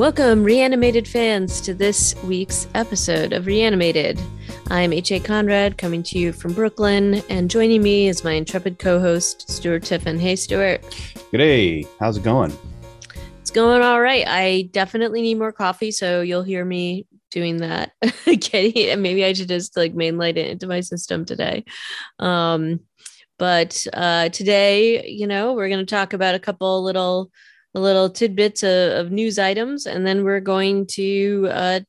Welcome, 0.00 0.44
reanimated 0.44 1.06
fans, 1.06 1.60
to 1.60 1.74
this 1.74 2.14
week's 2.24 2.66
episode 2.74 3.34
of 3.34 3.44
Reanimated. 3.44 4.18
I'm 4.68 4.94
H.A. 4.94 5.20
Conrad 5.20 5.76
coming 5.76 6.02
to 6.04 6.18
you 6.18 6.32
from 6.32 6.54
Brooklyn, 6.54 7.22
and 7.28 7.50
joining 7.50 7.82
me 7.82 8.08
is 8.08 8.24
my 8.24 8.32
intrepid 8.32 8.78
co 8.78 8.98
host, 8.98 9.50
Stuart 9.50 9.82
Tiffin. 9.82 10.18
Hey, 10.18 10.36
Stuart. 10.36 10.80
Good 11.30 11.36
day. 11.36 11.86
How's 12.00 12.16
it 12.16 12.22
going? 12.22 12.56
It's 13.42 13.50
going 13.50 13.82
all 13.82 14.00
right. 14.00 14.26
I 14.26 14.70
definitely 14.72 15.20
need 15.20 15.34
more 15.34 15.52
coffee, 15.52 15.90
so 15.90 16.22
you'll 16.22 16.44
hear 16.44 16.64
me 16.64 17.06
doing 17.30 17.58
that. 17.58 17.92
Getting 18.24 19.02
maybe 19.02 19.22
I 19.22 19.34
should 19.34 19.48
just 19.48 19.76
like 19.76 19.92
mainlight 19.92 20.38
it 20.38 20.48
into 20.48 20.66
my 20.66 20.80
system 20.80 21.26
today. 21.26 21.66
Um, 22.18 22.80
but 23.38 23.86
uh, 23.92 24.30
today, 24.30 25.06
you 25.06 25.26
know, 25.26 25.52
we're 25.52 25.68
going 25.68 25.84
to 25.84 25.94
talk 25.94 26.14
about 26.14 26.34
a 26.34 26.40
couple 26.40 26.82
little 26.82 27.30
little 27.78 28.10
tidbits 28.10 28.62
of, 28.62 29.06
of 29.06 29.12
news 29.12 29.38
items, 29.38 29.86
and 29.86 30.06
then 30.06 30.24
we're 30.24 30.40
going 30.40 30.86
to 30.86 31.48
uh, 31.50 31.80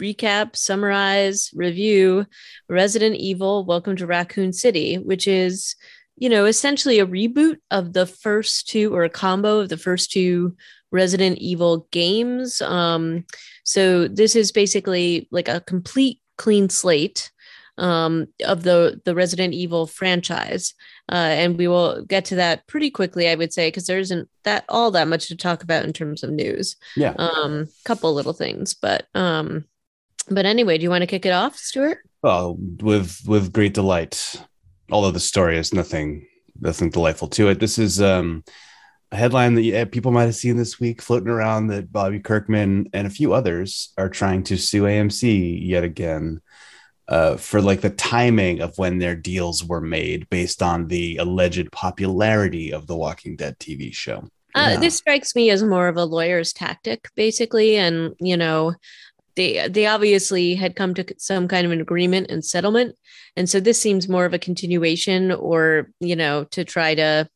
recap, 0.00 0.56
summarize, 0.56 1.50
review 1.54 2.26
Resident 2.68 3.16
Evil: 3.16 3.64
Welcome 3.64 3.96
to 3.96 4.06
Raccoon 4.06 4.52
City, 4.52 4.96
which 4.96 5.28
is 5.28 5.74
you 6.16 6.28
know 6.28 6.46
essentially 6.46 6.98
a 6.98 7.06
reboot 7.06 7.58
of 7.70 7.92
the 7.92 8.06
first 8.06 8.68
two 8.68 8.94
or 8.94 9.04
a 9.04 9.10
combo 9.10 9.60
of 9.60 9.68
the 9.68 9.76
first 9.76 10.10
two 10.10 10.56
Resident 10.90 11.38
Evil 11.38 11.86
games. 11.90 12.60
Um, 12.62 13.24
so 13.64 14.08
this 14.08 14.34
is 14.34 14.52
basically 14.52 15.28
like 15.30 15.48
a 15.48 15.60
complete 15.60 16.20
clean 16.38 16.70
slate 16.70 17.30
um, 17.76 18.26
of 18.44 18.62
the 18.62 19.00
the 19.04 19.14
Resident 19.14 19.54
Evil 19.54 19.86
franchise, 19.86 20.74
uh, 21.10 21.14
and 21.14 21.56
we 21.56 21.68
will 21.68 22.04
get 22.04 22.24
to 22.26 22.36
that 22.36 22.66
pretty 22.66 22.90
quickly, 22.90 23.28
I 23.28 23.34
would 23.34 23.52
say, 23.52 23.68
because 23.68 23.86
there 23.86 23.98
isn't 23.98 24.28
that 24.44 24.64
all 24.68 24.90
that 24.92 25.08
much 25.08 25.28
to 25.28 25.36
talk 25.36 25.62
about 25.62 25.84
in 25.84 25.92
terms 25.92 26.22
of 26.22 26.30
news. 26.30 26.76
Yeah, 26.96 27.14
um, 27.18 27.68
couple 27.84 28.12
little 28.12 28.32
things, 28.32 28.74
but 28.74 29.06
um, 29.14 29.64
but 30.30 30.46
anyway, 30.46 30.78
do 30.78 30.84
you 30.84 30.90
want 30.90 31.02
to 31.02 31.06
kick 31.06 31.26
it 31.26 31.32
off, 31.32 31.56
Stuart? 31.56 31.98
Well, 32.22 32.56
with 32.58 33.22
with 33.26 33.52
great 33.52 33.74
delight. 33.74 34.42
Although 34.90 35.10
the 35.10 35.20
story 35.20 35.58
is 35.58 35.74
nothing 35.74 36.26
nothing 36.60 36.90
delightful 36.90 37.28
to 37.28 37.48
it. 37.48 37.60
This 37.60 37.78
is 37.78 38.00
um 38.00 38.44
a 39.10 39.16
headline 39.16 39.54
that 39.54 39.62
yeah, 39.62 39.84
people 39.84 40.12
might 40.12 40.24
have 40.24 40.34
seen 40.34 40.56
this 40.56 40.78
week 40.78 41.00
floating 41.00 41.28
around 41.28 41.68
that 41.68 41.90
Bobby 41.90 42.20
Kirkman 42.20 42.88
and 42.92 43.06
a 43.06 43.10
few 43.10 43.32
others 43.32 43.92
are 43.96 44.10
trying 44.10 44.42
to 44.44 44.58
sue 44.58 44.82
AMC 44.82 45.66
yet 45.66 45.84
again 45.84 46.40
uh, 47.08 47.36
for 47.36 47.60
like 47.60 47.80
the 47.80 47.90
timing 47.90 48.60
of 48.60 48.76
when 48.76 48.98
their 48.98 49.14
deals 49.14 49.64
were 49.64 49.80
made 49.80 50.28
based 50.28 50.62
on 50.62 50.88
the 50.88 51.16
alleged 51.16 51.70
popularity 51.72 52.72
of 52.72 52.86
the 52.86 52.96
Walking 52.96 53.36
Dead 53.36 53.58
TV 53.58 53.94
show. 53.94 54.28
Uh, 54.54 54.78
This 54.78 54.96
strikes 54.96 55.34
me 55.34 55.50
as 55.50 55.62
more 55.62 55.88
of 55.88 55.96
a 55.96 56.04
lawyer's 56.04 56.52
tactic, 56.52 57.08
basically, 57.14 57.76
and 57.76 58.14
you 58.20 58.36
know, 58.36 58.74
they 59.36 59.68
they 59.68 59.86
obviously 59.86 60.54
had 60.54 60.76
come 60.76 60.94
to 60.94 61.04
some 61.18 61.48
kind 61.48 61.64
of 61.64 61.72
an 61.72 61.80
agreement 61.80 62.30
and 62.30 62.44
settlement, 62.44 62.96
and 63.36 63.48
so 63.48 63.60
this 63.60 63.80
seems 63.80 64.08
more 64.08 64.24
of 64.24 64.34
a 64.34 64.38
continuation, 64.38 65.32
or 65.32 65.90
you 66.00 66.16
know, 66.16 66.44
to 66.44 66.64
try 66.64 66.94
to 66.94 67.28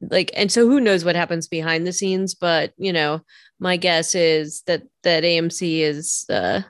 like 0.00 0.30
and 0.36 0.50
so 0.50 0.66
who 0.66 0.80
knows 0.80 1.04
what 1.04 1.16
happens 1.16 1.48
behind 1.48 1.86
the 1.86 1.92
scenes 1.92 2.34
but 2.34 2.72
you 2.76 2.92
know 2.92 3.20
my 3.58 3.76
guess 3.76 4.14
is 4.14 4.62
that 4.66 4.82
that 5.02 5.24
amc 5.24 5.60
is 5.60 6.24
uh 6.30 6.60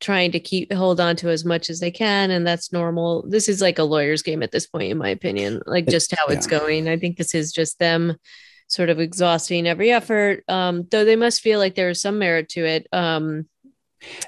trying 0.00 0.32
to 0.32 0.40
keep 0.40 0.72
hold 0.72 0.98
on 1.00 1.14
to 1.16 1.28
as 1.28 1.44
much 1.44 1.70
as 1.70 1.78
they 1.80 1.90
can 1.90 2.30
and 2.30 2.46
that's 2.46 2.72
normal. 2.72 3.24
This 3.28 3.48
is 3.48 3.60
like 3.60 3.78
a 3.78 3.84
lawyer's 3.84 4.22
game 4.22 4.42
at 4.42 4.50
this 4.50 4.66
point 4.66 4.90
in 4.90 4.98
my 4.98 5.10
opinion 5.10 5.60
like 5.66 5.86
just 5.86 6.14
how 6.16 6.26
it's 6.26 6.46
going. 6.46 6.88
I 6.88 6.98
think 6.98 7.16
this 7.16 7.34
is 7.34 7.52
just 7.52 7.78
them 7.78 8.16
sort 8.66 8.88
of 8.88 9.00
exhausting 9.00 9.66
every 9.66 9.90
effort 9.90 10.44
um 10.48 10.86
though 10.90 11.04
they 11.04 11.16
must 11.16 11.40
feel 11.40 11.58
like 11.58 11.74
there 11.74 11.90
is 11.90 12.00
some 12.00 12.18
merit 12.20 12.48
to 12.48 12.64
it 12.64 12.86
um 12.92 13.46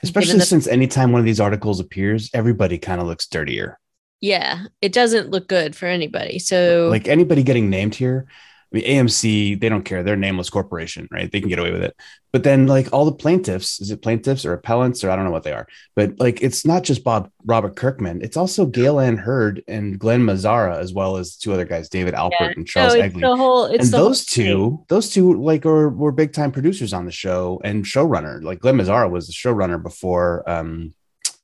especially 0.03 0.39
the- 0.39 0.45
since 0.45 0.67
anytime 0.67 1.13
one 1.13 1.21
of 1.21 1.25
these 1.25 1.41
articles 1.41 1.81
appears 1.81 2.29
everybody 2.35 2.77
kind 2.79 3.01
of 3.01 3.07
looks 3.07 3.27
dirtier. 3.27 3.79
Yeah, 4.21 4.67
it 4.81 4.93
doesn't 4.93 5.31
look 5.31 5.49
good 5.49 5.75
for 5.75 5.87
anybody. 5.87 6.39
So, 6.39 6.89
like 6.91 7.09
anybody 7.09 7.43
getting 7.43 7.71
named 7.71 7.97
here, 7.97 8.27
I 8.73 8.77
mean, 8.77 8.85
AMC, 8.85 9.61
they 9.61 9.69
don't 9.69 9.85
care. 9.85 10.03
They're 10.03 10.15
a 10.15 10.19
nameless 10.19 10.49
corporation, 10.49 11.07
right? 11.11 11.31
They 11.31 11.41
can 11.41 11.49
get 11.49 11.59
away 11.59 11.73
with 11.73 11.83
it. 11.83 11.95
But 12.33 12.43
then, 12.43 12.67
like 12.67 12.89
all 12.93 13.05
the 13.05 13.13
plaintiffs, 13.13 13.81
is 13.81 13.91
it 13.91 14.01
plaintiffs 14.01 14.47
or 14.47 14.55
appellants 14.55 15.05
or 15.05 15.11
I 15.11 15.17
don't 15.17 15.27
know 15.27 15.31
what 15.31 15.43
they 15.43 15.53
are. 15.53 15.67
But 15.95 16.19
like, 16.19 16.43
it's 16.43 16.65
not 16.65 16.83
just 16.83 17.05
Bob 17.05 17.31
Robert 17.45 17.77
Kirkman. 17.77 18.23
It's 18.23 18.39
also 18.39 18.65
Gale 18.65 18.99
Anne 18.99 19.19
Hurd 19.19 19.63
and 19.69 19.99
Glen 19.99 20.23
Mazzara, 20.23 20.79
as 20.79 20.95
well 20.95 21.19
as 21.19 21.37
two 21.37 21.53
other 21.53 21.67
guys, 21.67 21.91
David 21.91 22.15
Alpert 22.15 22.41
yeah. 22.41 22.53
and 22.57 22.67
Charles 22.67 22.95
no, 22.95 23.01
Eglee. 23.01 23.37
Whole, 23.37 23.65
and 23.67 23.83
those 23.89 24.25
two, 24.25 24.85
those 24.89 25.11
two, 25.11 25.35
like, 25.43 25.67
are, 25.67 25.91
were 25.91 26.13
big 26.13 26.33
time 26.33 26.53
producers 26.53 26.95
on 26.95 27.05
the 27.05 27.13
show 27.13 27.61
and 27.65 27.85
showrunner. 27.85 28.43
Like 28.43 28.61
Glen 28.61 28.77
Mazzara 28.77 29.11
was 29.11 29.27
the 29.27 29.35
showrunner 29.35 29.83
before 29.83 30.49
um, 30.49 30.95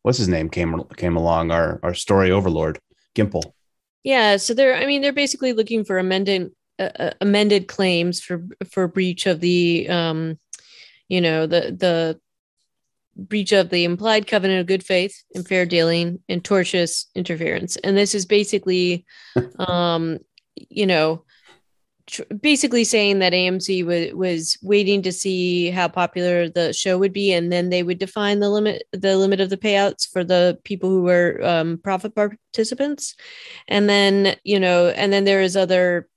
what's 0.03 0.19
his 0.19 0.29
name 0.29 0.49
came 0.49 0.83
came 0.97 1.17
along 1.17 1.51
our 1.51 1.81
our 1.83 1.95
story 1.95 2.31
overlord 2.31 2.79
Gimple. 3.15 3.53
Yeah, 4.05 4.37
so 4.39 4.55
they're 4.55 4.75
I 4.75 4.87
mean 4.87 5.03
they're 5.03 5.13
basically 5.13 5.53
looking 5.53 5.85
for 5.85 5.99
amended 5.99 6.51
uh, 6.79 6.91
uh, 6.99 7.11
amended 7.21 7.69
claims 7.69 8.21
for 8.21 8.45
for 8.71 8.89
breach 8.89 9.27
of 9.27 9.41
the 9.41 9.89
um 9.89 10.39
you 11.09 11.21
know 11.21 11.47
the 11.47 11.77
the 11.77 12.21
breach 13.17 13.53
of 13.53 13.71
the 13.71 13.85
implied 13.85 14.27
covenant 14.27 14.61
of 14.61 14.67
good 14.67 14.85
faith 14.85 15.25
and 15.35 15.47
fair 15.47 15.67
dealing 15.67 16.21
and 16.29 16.45
tortious 16.45 17.07
interference. 17.17 17.77
And 17.79 17.97
this 17.97 18.15
is 18.15 18.27
basically 18.27 19.05
um 19.59 20.19
you 20.55 20.87
know 20.87 21.25
tr- 22.09 22.23
basically 22.41 22.85
saying 22.85 23.21
that 23.21 23.33
AMC 23.33 23.81
w- 23.83 24.17
was 24.17 24.59
waiting 24.63 25.03
to 25.03 25.13
see 25.13 25.71
how 25.71 25.87
popular 25.87 26.49
the 26.49 26.73
show 26.73 26.99
would 26.99 27.13
be, 27.13 27.33
and 27.33 27.53
then 27.53 27.71
they 27.71 27.83
would 27.83 27.99
define 27.99 28.41
the 28.41 28.51
limit 28.51 28.83
the 28.93 29.17
limit 29.17 29.41
of 29.41 29.51
the 29.51 29.57
payouts 29.57 30.09
for 30.09 30.25
the 30.25 30.59
people 30.65 30.91
who 30.91 31.03
were 31.03 31.41
um, 31.45 31.79
profit 31.79 32.15
participants, 32.15 33.15
and 33.69 33.89
then 33.89 34.37
you 34.43 34.59
know, 34.59 34.89
and 34.89 35.13
then 35.13 35.25
there 35.25 35.43
is 35.43 35.57
other 35.57 36.09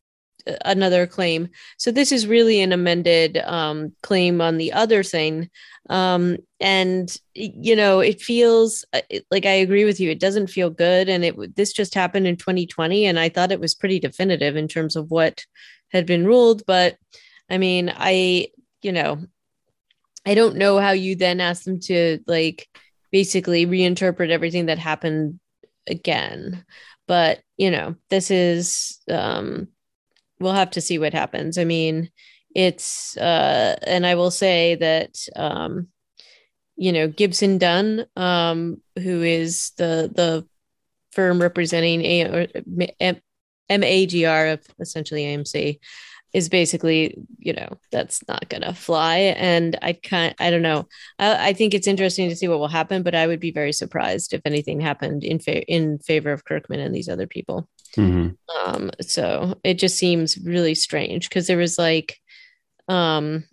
another 0.66 1.08
claim. 1.08 1.50
So 1.78 1.92
this 1.92 2.12
is 2.12 2.28
really 2.28 2.62
an 2.62 2.74
amended 2.74 3.38
um, 3.38 3.94
claim 4.02 4.42
on 4.42 4.58
the 4.58 4.74
other 4.74 5.04
thing. 5.04 5.50
Um, 5.90 6.38
and 6.60 7.16
you 7.34 7.76
know, 7.76 8.00
it 8.00 8.22
feels 8.22 8.86
uh, 8.94 9.02
like 9.30 9.46
I 9.46 9.54
agree 9.54 9.86
with 9.86 10.00
you. 10.00 10.10
It 10.10 10.20
doesn't 10.20 10.48
feel 10.48 10.70
good, 10.70 11.10
and 11.10 11.26
it 11.26 11.56
this 11.56 11.74
just 11.74 11.96
happened 11.96 12.28
in 12.28 12.38
2020, 12.38 13.06
and 13.06 13.20
I 13.20 13.30
thought 13.30 13.52
it 13.52 13.60
was 13.60 13.76
pretty 13.76 14.00
definitive 14.00 14.56
in 14.56 14.68
terms 14.68 14.96
of 14.96 15.12
what 15.12 15.46
had 15.92 16.06
been 16.06 16.26
ruled. 16.26 16.64
But 16.66 16.98
I 17.50 17.58
mean, 17.58 17.92
I, 17.94 18.48
you 18.82 18.92
know, 18.92 19.26
I 20.26 20.36
don't 20.36 20.58
know 20.58 20.80
how 20.80 20.92
you 20.92 21.16
then 21.16 21.42
ask 21.42 21.64
them 21.64 21.80
to 21.82 22.20
like 22.28 22.70
basically 23.12 23.66
reinterpret 23.66 24.30
everything 24.30 24.68
that 24.68 24.80
happened 24.80 25.40
again. 25.88 26.64
But, 27.08 27.42
you 27.58 27.72
know, 27.72 27.96
this 28.10 28.32
is, 28.32 29.00
um, 29.10 29.68
we'll 30.42 30.54
have 30.54 30.72
to 30.72 30.82
see 30.82 31.00
what 31.00 31.14
happens. 31.14 31.58
I 31.58 31.64
mean, 31.64 32.10
it's, 32.56 33.16
uh, 33.18 33.78
and 33.84 34.06
I 34.06 34.16
will 34.16 34.32
say 34.32 34.76
that, 34.76 35.18
um, 35.36 35.88
you 36.76 36.92
know, 36.92 37.08
Gibson 37.08 37.58
Dunn, 37.58 38.06
um, 38.16 38.82
who 38.98 39.22
is 39.22 39.72
the, 39.78 40.12
the 40.14 40.46
firm 41.12 41.42
representing 41.42 42.02
a, 42.02 42.24
or, 42.24 42.48
MAGR 43.70 44.54
of 44.54 44.68
essentially 44.80 45.24
AMC 45.24 45.80
is 46.34 46.48
basically, 46.48 47.18
you 47.40 47.54
know, 47.54 47.78
that's 47.92 48.26
not 48.28 48.48
gonna 48.50 48.74
fly. 48.74 49.18
And 49.18 49.78
I 49.82 49.94
can't, 49.94 50.36
I 50.40 50.50
don't 50.50 50.62
know. 50.62 50.88
I, 51.20 51.50
I, 51.50 51.54
think 51.54 51.74
it's 51.74 51.88
interesting 51.88 52.30
to 52.30 52.36
see 52.36 52.48
what 52.48 52.60
will 52.60 52.70
happen, 52.70 53.04
but 53.04 53.16
I 53.16 53.28
would 53.28 53.42
be 53.42 53.52
very 53.52 53.74
surprised 53.74 54.34
if 54.34 54.42
anything 54.46 54.80
happened 54.80 55.24
in 55.26 55.40
fa- 55.40 55.64
in 55.64 56.00
favor 56.00 56.32
of 56.32 56.46
Kirkman 56.46 56.80
and 56.80 56.96
these 56.96 57.10
other 57.10 57.28
people. 57.28 57.68
Mm-hmm. 57.98 58.74
Um, 58.74 58.92
so 59.02 59.60
it 59.64 59.76
just 59.76 59.98
seems 59.98 60.38
really 60.38 60.76
strange 60.76 61.30
because 61.30 61.48
there 61.48 61.58
was 61.58 61.78
like, 61.78 62.18
um, 62.88 63.44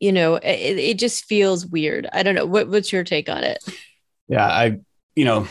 you 0.00 0.12
know, 0.12 0.36
it, 0.36 0.78
it 0.78 0.98
just 0.98 1.24
feels 1.24 1.64
weird. 1.64 2.08
I 2.12 2.22
don't 2.22 2.34
know. 2.34 2.46
What, 2.46 2.68
what's 2.68 2.92
your 2.92 3.04
take 3.04 3.28
on 3.28 3.44
it? 3.44 3.58
Yeah, 4.28 4.46
I, 4.46 4.78
you 5.14 5.24
know, 5.24 5.46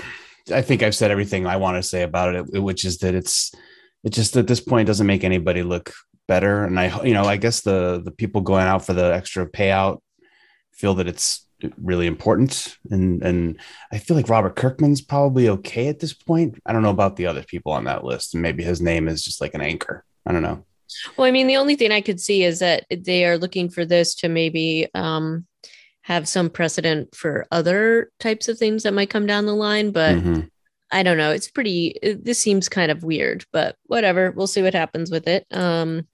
I 0.53 0.61
think 0.61 0.83
I've 0.83 0.95
said 0.95 1.11
everything 1.11 1.45
I 1.45 1.57
want 1.57 1.77
to 1.77 1.83
say 1.83 2.01
about 2.03 2.35
it, 2.35 2.61
which 2.61 2.83
is 2.85 2.97
that 2.99 3.15
it's 3.15 3.51
it 4.03 4.11
just 4.11 4.35
at 4.35 4.47
this 4.47 4.59
point 4.59 4.87
doesn't 4.87 5.07
make 5.07 5.23
anybody 5.23 5.63
look 5.63 5.93
better. 6.27 6.65
And 6.65 6.79
I, 6.79 7.03
you 7.03 7.13
know, 7.13 7.25
I 7.25 7.37
guess 7.37 7.61
the 7.61 8.01
the 8.03 8.11
people 8.11 8.41
going 8.41 8.65
out 8.65 8.85
for 8.85 8.93
the 8.93 9.13
extra 9.13 9.45
payout 9.45 9.99
feel 10.73 10.95
that 10.95 11.07
it's 11.07 11.45
really 11.77 12.07
important. 12.07 12.77
And 12.89 13.21
and 13.23 13.59
I 13.91 13.97
feel 13.97 14.17
like 14.17 14.29
Robert 14.29 14.55
Kirkman's 14.55 15.01
probably 15.01 15.49
okay 15.49 15.87
at 15.87 15.99
this 15.99 16.13
point. 16.13 16.59
I 16.65 16.73
don't 16.73 16.83
know 16.83 16.89
about 16.89 17.15
the 17.15 17.27
other 17.27 17.43
people 17.43 17.71
on 17.71 17.85
that 17.85 18.03
list. 18.03 18.33
And 18.33 18.41
maybe 18.41 18.63
his 18.63 18.81
name 18.81 19.07
is 19.07 19.23
just 19.23 19.41
like 19.41 19.53
an 19.53 19.61
anchor. 19.61 20.03
I 20.25 20.31
don't 20.31 20.43
know. 20.43 20.65
Well, 21.15 21.27
I 21.27 21.31
mean, 21.31 21.47
the 21.47 21.57
only 21.57 21.75
thing 21.75 21.91
I 21.91 22.01
could 22.01 22.19
see 22.19 22.43
is 22.43 22.59
that 22.59 22.85
they 22.89 23.25
are 23.25 23.37
looking 23.37 23.69
for 23.69 23.85
this 23.85 24.15
to 24.15 24.29
maybe 24.29 24.87
um 24.93 25.45
have 26.03 26.27
some 26.27 26.49
precedent 26.49 27.15
for 27.15 27.45
other 27.51 28.11
types 28.19 28.47
of 28.47 28.57
things 28.57 28.83
that 28.83 28.93
might 28.93 29.09
come 29.09 29.27
down 29.27 29.45
the 29.45 29.53
line. 29.53 29.91
But 29.91 30.15
mm-hmm. 30.15 30.41
I 30.91 31.03
don't 31.03 31.17
know. 31.17 31.31
It's 31.31 31.49
pretty, 31.49 31.97
this 32.01 32.39
seems 32.39 32.67
kind 32.67 32.91
of 32.91 33.03
weird, 33.03 33.45
but 33.53 33.77
whatever. 33.85 34.31
We'll 34.31 34.47
see 34.47 34.61
what 34.61 34.73
happens 34.73 35.09
with 35.09 35.27
it. 35.27 35.45
Um, 35.51 36.07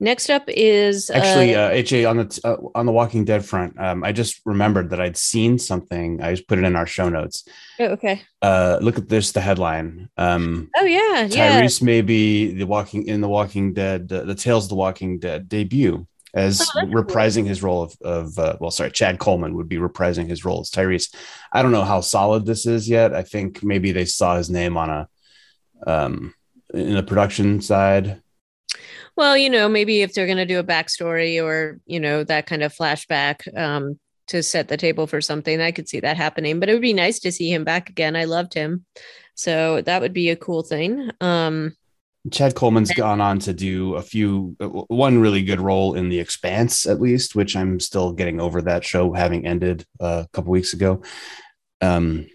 Next 0.00 0.28
up 0.28 0.44
is 0.48 1.08
actually 1.08 1.54
uh, 1.54 1.70
HA 1.70 2.04
on 2.06 2.16
the 2.16 2.40
uh, 2.42 2.56
on 2.78 2.84
the 2.84 2.92
Walking 2.92 3.24
Dead 3.24 3.44
front. 3.44 3.78
Um, 3.80 4.02
I 4.02 4.10
just 4.10 4.40
remembered 4.44 4.90
that 4.90 5.00
I'd 5.00 5.16
seen 5.16 5.56
something. 5.56 6.20
I 6.20 6.32
just 6.34 6.48
put 6.48 6.58
it 6.58 6.64
in 6.64 6.74
our 6.74 6.86
show 6.86 7.08
notes. 7.08 7.46
Oh, 7.78 7.86
okay. 7.86 8.22
Uh, 8.42 8.78
look 8.82 8.98
at 8.98 9.08
this. 9.08 9.30
The 9.30 9.40
headline. 9.40 10.08
Um, 10.16 10.68
oh 10.76 10.84
yeah, 10.84 11.28
Tyrese 11.28 11.80
yeah. 11.80 11.86
may 11.86 12.02
be 12.02 12.54
the 12.54 12.66
Walking 12.66 13.06
in 13.06 13.20
the 13.20 13.28
Walking 13.28 13.72
Dead. 13.72 14.12
Uh, 14.12 14.24
the 14.24 14.34
Tales 14.34 14.64
of 14.64 14.70
the 14.70 14.74
Walking 14.74 15.20
Dead 15.20 15.48
debut 15.48 16.06
as 16.34 16.68
oh, 16.74 16.80
reprising 16.86 17.42
cool. 17.42 17.48
his 17.48 17.62
role 17.62 17.82
of, 17.82 17.96
of 18.02 18.38
uh, 18.38 18.56
well, 18.60 18.72
sorry, 18.72 18.90
Chad 18.90 19.20
Coleman 19.20 19.54
would 19.54 19.68
be 19.68 19.76
reprising 19.76 20.26
his 20.26 20.44
role 20.44 20.60
as 20.60 20.70
Tyrese. 20.70 21.14
I 21.52 21.62
don't 21.62 21.70
know 21.70 21.84
how 21.84 22.00
solid 22.00 22.46
this 22.46 22.66
is 22.66 22.88
yet. 22.88 23.14
I 23.14 23.22
think 23.22 23.62
maybe 23.62 23.92
they 23.92 24.06
saw 24.06 24.36
his 24.36 24.50
name 24.50 24.76
on 24.76 24.90
a 24.90 25.08
um 25.86 26.34
in 26.72 26.94
the 26.94 27.02
production 27.02 27.60
side 27.60 28.20
well, 29.16 29.36
you 29.36 29.50
know, 29.50 29.68
maybe 29.68 30.02
if 30.02 30.12
they're 30.12 30.26
going 30.26 30.38
to 30.38 30.46
do 30.46 30.58
a 30.58 30.64
backstory 30.64 31.42
or, 31.42 31.80
you 31.86 32.00
know, 32.00 32.24
that 32.24 32.46
kind 32.46 32.62
of 32.62 32.74
flashback 32.74 33.46
um, 33.56 33.98
to 34.28 34.42
set 34.42 34.68
the 34.68 34.76
table 34.76 35.06
for 35.06 35.20
something, 35.20 35.60
I 35.60 35.72
could 35.72 35.88
see 35.88 36.00
that 36.00 36.16
happening. 36.16 36.60
But 36.60 36.68
it 36.68 36.72
would 36.72 36.82
be 36.82 36.92
nice 36.92 37.20
to 37.20 37.32
see 37.32 37.52
him 37.52 37.64
back 37.64 37.88
again. 37.88 38.16
I 38.16 38.24
loved 38.24 38.54
him. 38.54 38.84
So 39.34 39.82
that 39.82 40.00
would 40.00 40.12
be 40.12 40.30
a 40.30 40.36
cool 40.36 40.62
thing. 40.62 41.10
Um, 41.20 41.76
Chad 42.30 42.54
Coleman's 42.54 42.92
gone 42.92 43.20
on 43.20 43.38
to 43.40 43.52
do 43.52 43.96
a 43.96 44.02
few, 44.02 44.56
uh, 44.58 44.68
one 44.68 45.18
really 45.18 45.42
good 45.42 45.60
role 45.60 45.94
in 45.94 46.08
The 46.08 46.18
Expanse, 46.20 46.86
at 46.86 47.00
least, 47.00 47.34
which 47.34 47.54
I'm 47.54 47.78
still 47.78 48.12
getting 48.12 48.40
over 48.40 48.62
that 48.62 48.84
show 48.84 49.12
having 49.12 49.46
ended 49.46 49.84
uh, 50.00 50.24
a 50.24 50.28
couple 50.32 50.50
weeks 50.50 50.72
ago. 50.72 51.02
Um, 51.82 52.26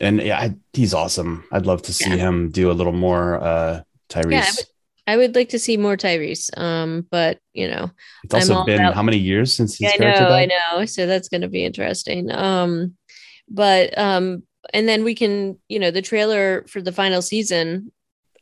and 0.00 0.22
yeah, 0.22 0.38
I, 0.38 0.54
he's 0.72 0.94
awesome. 0.94 1.44
I'd 1.52 1.66
love 1.66 1.82
to 1.82 1.92
see 1.92 2.10
yeah. 2.10 2.16
him 2.16 2.50
do 2.50 2.70
a 2.70 2.72
little 2.72 2.92
more 2.92 3.42
uh, 3.42 3.82
Tyrese. 4.08 4.30
Yeah, 4.30 4.52
I 5.06 5.16
would 5.16 5.34
like 5.34 5.50
to 5.50 5.58
see 5.58 5.76
more 5.76 5.96
Tyrese. 5.96 6.56
Um, 6.58 7.06
but 7.10 7.38
you 7.52 7.68
know, 7.68 7.90
it's 8.24 8.34
also 8.34 8.64
been 8.64 8.80
about, 8.80 8.94
how 8.94 9.02
many 9.02 9.18
years 9.18 9.54
since 9.54 9.78
his 9.78 9.92
yeah, 9.98 10.06
I 10.06 10.10
know, 10.10 10.28
died? 10.28 10.52
I 10.52 10.76
know. 10.76 10.84
So 10.86 11.06
that's 11.06 11.28
going 11.28 11.42
to 11.42 11.48
be 11.48 11.64
interesting. 11.64 12.30
Um, 12.32 12.96
but 13.48 13.96
um, 13.96 14.42
and 14.74 14.88
then 14.88 15.04
we 15.04 15.14
can, 15.14 15.58
you 15.68 15.78
know, 15.78 15.90
the 15.90 16.02
trailer 16.02 16.64
for 16.68 16.82
the 16.82 16.92
final 16.92 17.22
season 17.22 17.92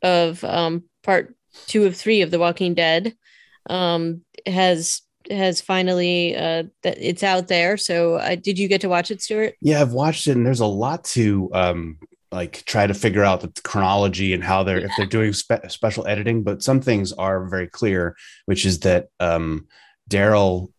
of 0.03 0.43
um 0.45 0.85
part 1.03 1.35
two 1.67 1.85
of 1.85 1.97
three 1.97 2.23
of 2.23 2.31
The 2.31 2.39
Walking 2.39 2.75
Dead 2.75 3.15
um 3.71 4.23
has 4.47 5.01
has 5.31 5.61
finally 5.61 6.37
uh 6.37 6.65
that 6.83 6.99
it's 7.01 7.23
out 7.23 7.49
there 7.49 7.79
so 7.79 8.17
uh, 8.17 8.35
did 8.35 8.59
you 8.59 8.69
get 8.69 8.83
to 8.83 8.91
watch 8.91 9.11
it 9.11 9.23
stuart 9.23 9.55
yeah 9.63 9.81
i've 9.81 9.95
watched 9.95 10.27
it 10.27 10.37
and 10.37 10.45
there's 10.45 10.61
a 10.61 10.67
lot 10.67 11.03
to 11.03 11.51
um 11.55 11.99
like 12.35 12.65
try 12.65 12.87
to 12.87 12.95
figure 12.95 13.23
out 13.23 13.41
the 13.41 13.63
chronology 13.63 14.35
and 14.35 14.43
how 14.43 14.63
they're 14.63 14.81
yeah. 14.81 14.87
if 14.87 14.93
they're 14.97 15.07
doing 15.07 15.33
spe- 15.33 15.69
special 15.69 16.07
editing 16.07 16.43
but 16.43 16.63
some 16.63 16.81
things 16.81 17.13
are 17.13 17.47
very 17.47 17.69
clear 17.69 18.17
which 18.47 18.67
is 18.67 18.81
that 18.81 19.09
um 19.21 19.67
daryl 20.11 20.71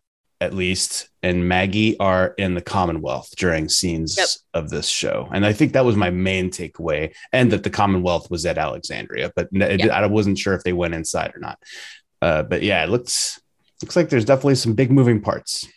at 0.42 0.54
least 0.54 1.10
and 1.24 1.48
maggie 1.48 1.98
are 1.98 2.36
in 2.38 2.54
the 2.54 2.62
commonwealth 2.62 3.34
during 3.38 3.70
scenes 3.70 4.18
yep. 4.18 4.28
of 4.54 4.70
this 4.70 4.88
show 4.88 5.30
and 5.34 5.46
i 5.46 5.54
think 5.54 5.74
that 5.74 5.86
was 5.86 5.96
my 5.96 6.10
main 6.10 6.50
takeaway 6.50 7.14
and 7.32 7.52
that 7.52 7.64
the 7.64 7.70
commonwealth 7.70 8.30
was 8.30 8.46
at 8.46 8.58
alexandria 8.58 9.32
but 9.36 9.48
yep. 9.52 9.90
i 9.92 10.06
wasn't 10.06 10.38
sure 10.38 10.54
if 10.54 10.64
they 10.64 10.74
went 10.74 10.94
inside 10.94 11.32
or 11.36 11.40
not 11.40 11.58
uh, 12.22 12.44
but 12.44 12.62
yeah 12.62 12.84
it 12.84 12.90
looks 12.90 13.40
looks 13.82 13.96
like 13.96 14.10
there's 14.10 14.26
definitely 14.26 14.56
some 14.56 14.74
big 14.74 14.92
moving 14.92 15.22
parts 15.22 15.68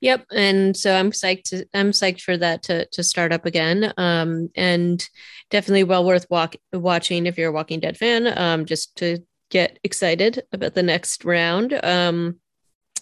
Yep, 0.00 0.26
and 0.32 0.76
so 0.76 0.94
I'm 0.94 1.10
psyched. 1.10 1.50
To, 1.50 1.66
I'm 1.74 1.90
psyched 1.90 2.22
for 2.22 2.36
that 2.36 2.62
to 2.64 2.86
to 2.86 3.02
start 3.02 3.32
up 3.32 3.44
again. 3.44 3.92
Um, 3.96 4.50
and 4.54 5.06
definitely 5.50 5.84
well 5.84 6.04
worth 6.04 6.26
walk, 6.30 6.56
watching 6.72 7.26
if 7.26 7.36
you're 7.36 7.50
a 7.50 7.52
Walking 7.52 7.80
Dead 7.80 7.98
fan. 7.98 8.26
Um, 8.38 8.64
just 8.64 8.96
to 8.96 9.18
get 9.50 9.78
excited 9.84 10.42
about 10.52 10.74
the 10.74 10.82
next 10.82 11.24
round. 11.24 11.74
Um, 11.74 12.38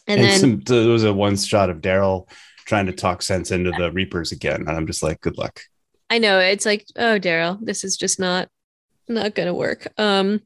and, 0.06 0.20
and 0.20 0.24
then 0.24 0.40
some, 0.40 0.60
there 0.60 0.88
was 0.88 1.04
a 1.04 1.12
one 1.12 1.36
shot 1.36 1.70
of 1.70 1.80
Daryl 1.80 2.28
trying 2.64 2.86
to 2.86 2.92
talk 2.92 3.22
sense 3.22 3.50
into 3.50 3.70
the 3.70 3.92
Reapers 3.92 4.32
again, 4.32 4.62
and 4.66 4.70
I'm 4.70 4.86
just 4.86 5.02
like, 5.02 5.20
good 5.20 5.38
luck. 5.38 5.60
I 6.10 6.18
know 6.18 6.40
it's 6.40 6.66
like, 6.66 6.86
oh, 6.96 7.18
Daryl, 7.18 7.58
this 7.62 7.84
is 7.84 7.96
just 7.96 8.18
not 8.18 8.48
not 9.08 9.34
gonna 9.34 9.54
work. 9.54 9.86
Um, 9.98 10.40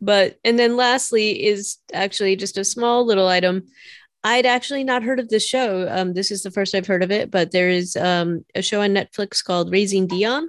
but 0.00 0.38
and 0.44 0.58
then 0.58 0.76
lastly 0.76 1.44
is 1.44 1.78
actually 1.92 2.34
just 2.34 2.58
a 2.58 2.64
small 2.64 3.06
little 3.06 3.28
item 3.28 3.66
I'd 4.24 4.46
actually 4.46 4.84
not 4.84 5.02
heard 5.02 5.18
of 5.18 5.28
this 5.28 5.46
show. 5.46 5.88
Um, 5.90 6.14
this 6.14 6.30
is 6.30 6.42
the 6.42 6.50
first 6.50 6.74
I've 6.74 6.86
heard 6.86 7.02
of 7.02 7.10
it, 7.10 7.30
but 7.30 7.50
there 7.50 7.68
is 7.68 7.96
um, 7.96 8.44
a 8.54 8.62
show 8.62 8.82
on 8.82 8.90
Netflix 8.90 9.44
called 9.44 9.72
Raising 9.72 10.06
Dion, 10.06 10.48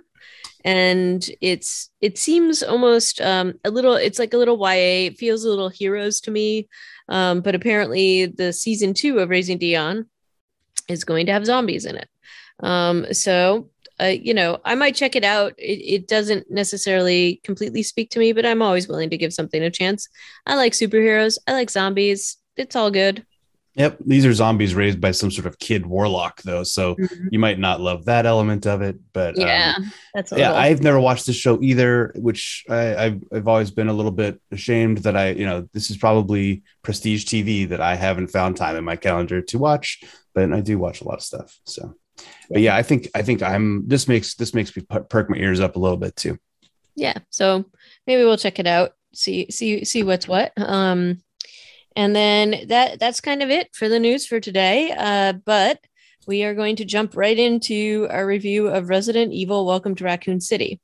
and 0.64 1.28
it's 1.42 1.90
it 2.00 2.18
seems 2.18 2.62
almost 2.62 3.20
um, 3.22 3.56
a 3.64 3.72
little. 3.72 3.96
It's 3.96 4.20
like 4.20 4.34
a 4.34 4.38
little 4.38 4.58
YA. 4.58 5.08
It 5.08 5.18
feels 5.18 5.44
a 5.44 5.50
little 5.50 5.70
heroes 5.70 6.22
to 6.22 6.32
me, 6.32 6.68
um, 7.10 7.42
but 7.42 7.56
apparently 7.56 8.28
the 8.28 8.54
season 8.54 8.94
two 8.94 9.20
of 9.20 9.30
Raising 9.30 9.58
Dion 9.58 10.08
is 10.88 11.04
going 11.04 11.26
to 11.26 11.32
have 11.32 11.46
zombies 11.46 11.86
in 11.86 11.96
it. 11.96 12.10
Um, 12.62 13.12
so 13.14 13.70
uh, 14.00 14.06
you 14.06 14.34
know, 14.34 14.60
I 14.66 14.76
might 14.76 14.96
check 14.96 15.16
it 15.16 15.24
out. 15.24 15.54
It, 15.58 15.80
it, 15.94 16.08
doesn't 16.08 16.50
necessarily 16.50 17.40
completely 17.44 17.84
speak 17.84 18.10
to 18.12 18.20
me, 18.20 18.34
but 18.34 18.46
I'm 18.46 18.62
always 18.62 18.88
willing 18.88 19.10
to 19.12 19.18
give 19.18 19.34
something 19.34 19.62
a 19.62 19.70
chance. 19.70 20.08
I 20.46 20.56
like 20.56 20.74
superheroes. 20.74 21.38
I 21.48 21.54
like 21.54 21.70
zombies. 21.70 22.38
It's 22.58 22.76
all 22.76 22.90
good. 22.90 23.26
Yep, 23.76 23.98
these 24.06 24.24
are 24.26 24.34
zombies 24.34 24.76
raised 24.76 25.02
by 25.02 25.10
some 25.12 25.32
sort 25.32 25.48
of 25.48 25.58
kid 25.58 25.84
warlock, 25.86 26.44
though, 26.44 26.62
so 26.62 26.94
mm-hmm. 26.94 27.28
you 27.32 27.40
might 27.40 27.58
not 27.58 27.82
love 27.82 28.06
that 28.06 28.28
element 28.28 28.68
of 28.68 28.84
it. 28.84 28.98
But 29.14 29.36
yeah, 29.36 29.74
um, 29.78 29.92
that's 30.14 30.32
yeah. 30.32 30.54
I've 30.54 30.84
never 30.84 31.00
watched 31.00 31.26
this 31.26 31.36
show 31.36 31.60
either, 31.60 32.14
which 32.16 32.66
I, 32.70 32.76
have 32.76 33.24
I've 33.34 33.48
always 33.48 33.72
been 33.72 33.88
a 33.88 33.94
little 33.94 34.12
bit 34.12 34.40
ashamed 34.52 35.00
that 35.00 35.18
I, 35.18 35.32
you 35.32 35.46
know, 35.48 35.68
this 35.74 35.90
is 35.90 35.98
probably 35.98 36.62
prestige 36.84 37.26
TV 37.26 37.68
that 37.70 37.82
I 37.82 37.96
haven't 37.96 38.28
found 38.28 38.58
time 38.58 38.76
in 38.76 38.84
my 38.84 38.96
calendar 38.96 39.42
to 39.42 39.58
watch, 39.58 40.04
but 40.36 40.54
I 40.54 40.62
do 40.62 40.78
watch 40.78 41.02
a 41.02 41.06
lot 41.06 41.16
of 41.16 41.24
stuff. 41.24 41.60
So, 41.66 41.96
but 42.52 42.62
yeah, 42.62 42.76
I 42.76 42.84
think 42.84 43.10
I 43.16 43.24
think 43.24 43.42
I'm 43.42 43.88
this 43.88 44.08
makes 44.08 44.36
this 44.36 44.54
makes 44.54 44.76
me 44.78 44.84
perk 44.84 45.32
my 45.32 45.38
ears 45.38 45.60
up 45.60 45.78
a 45.78 45.80
little 45.80 45.98
bit 45.98 46.16
too. 46.16 46.38
Yeah, 46.96 47.18
so 47.32 47.66
maybe 48.06 48.24
we'll 48.24 48.38
check 48.38 48.60
it 48.60 48.68
out, 48.68 48.94
see 49.16 49.50
see 49.50 49.84
see 49.84 50.04
what's 50.04 50.28
what. 50.28 50.54
Um, 50.58 51.24
and 51.96 52.16
then 52.16 52.68
that 52.68 53.00
that's 53.00 53.22
kind 53.22 53.42
of 53.44 53.50
it 53.50 53.70
for 53.74 53.90
the 53.90 54.00
news 54.00 54.26
for 54.26 54.40
today. 54.40 54.94
Uh, 54.98 55.34
but 55.34 55.80
we 56.28 56.44
are 56.44 56.54
going 56.54 56.76
to 56.78 56.86
jump 56.86 57.16
right 57.16 57.38
into 57.38 58.08
our 58.10 58.26
review 58.26 58.68
of 58.68 58.90
Resident 58.90 59.34
Evil 59.34 59.66
Welcome 59.66 59.96
to 59.96 60.04
Raccoon 60.04 60.40
City. 60.40 60.80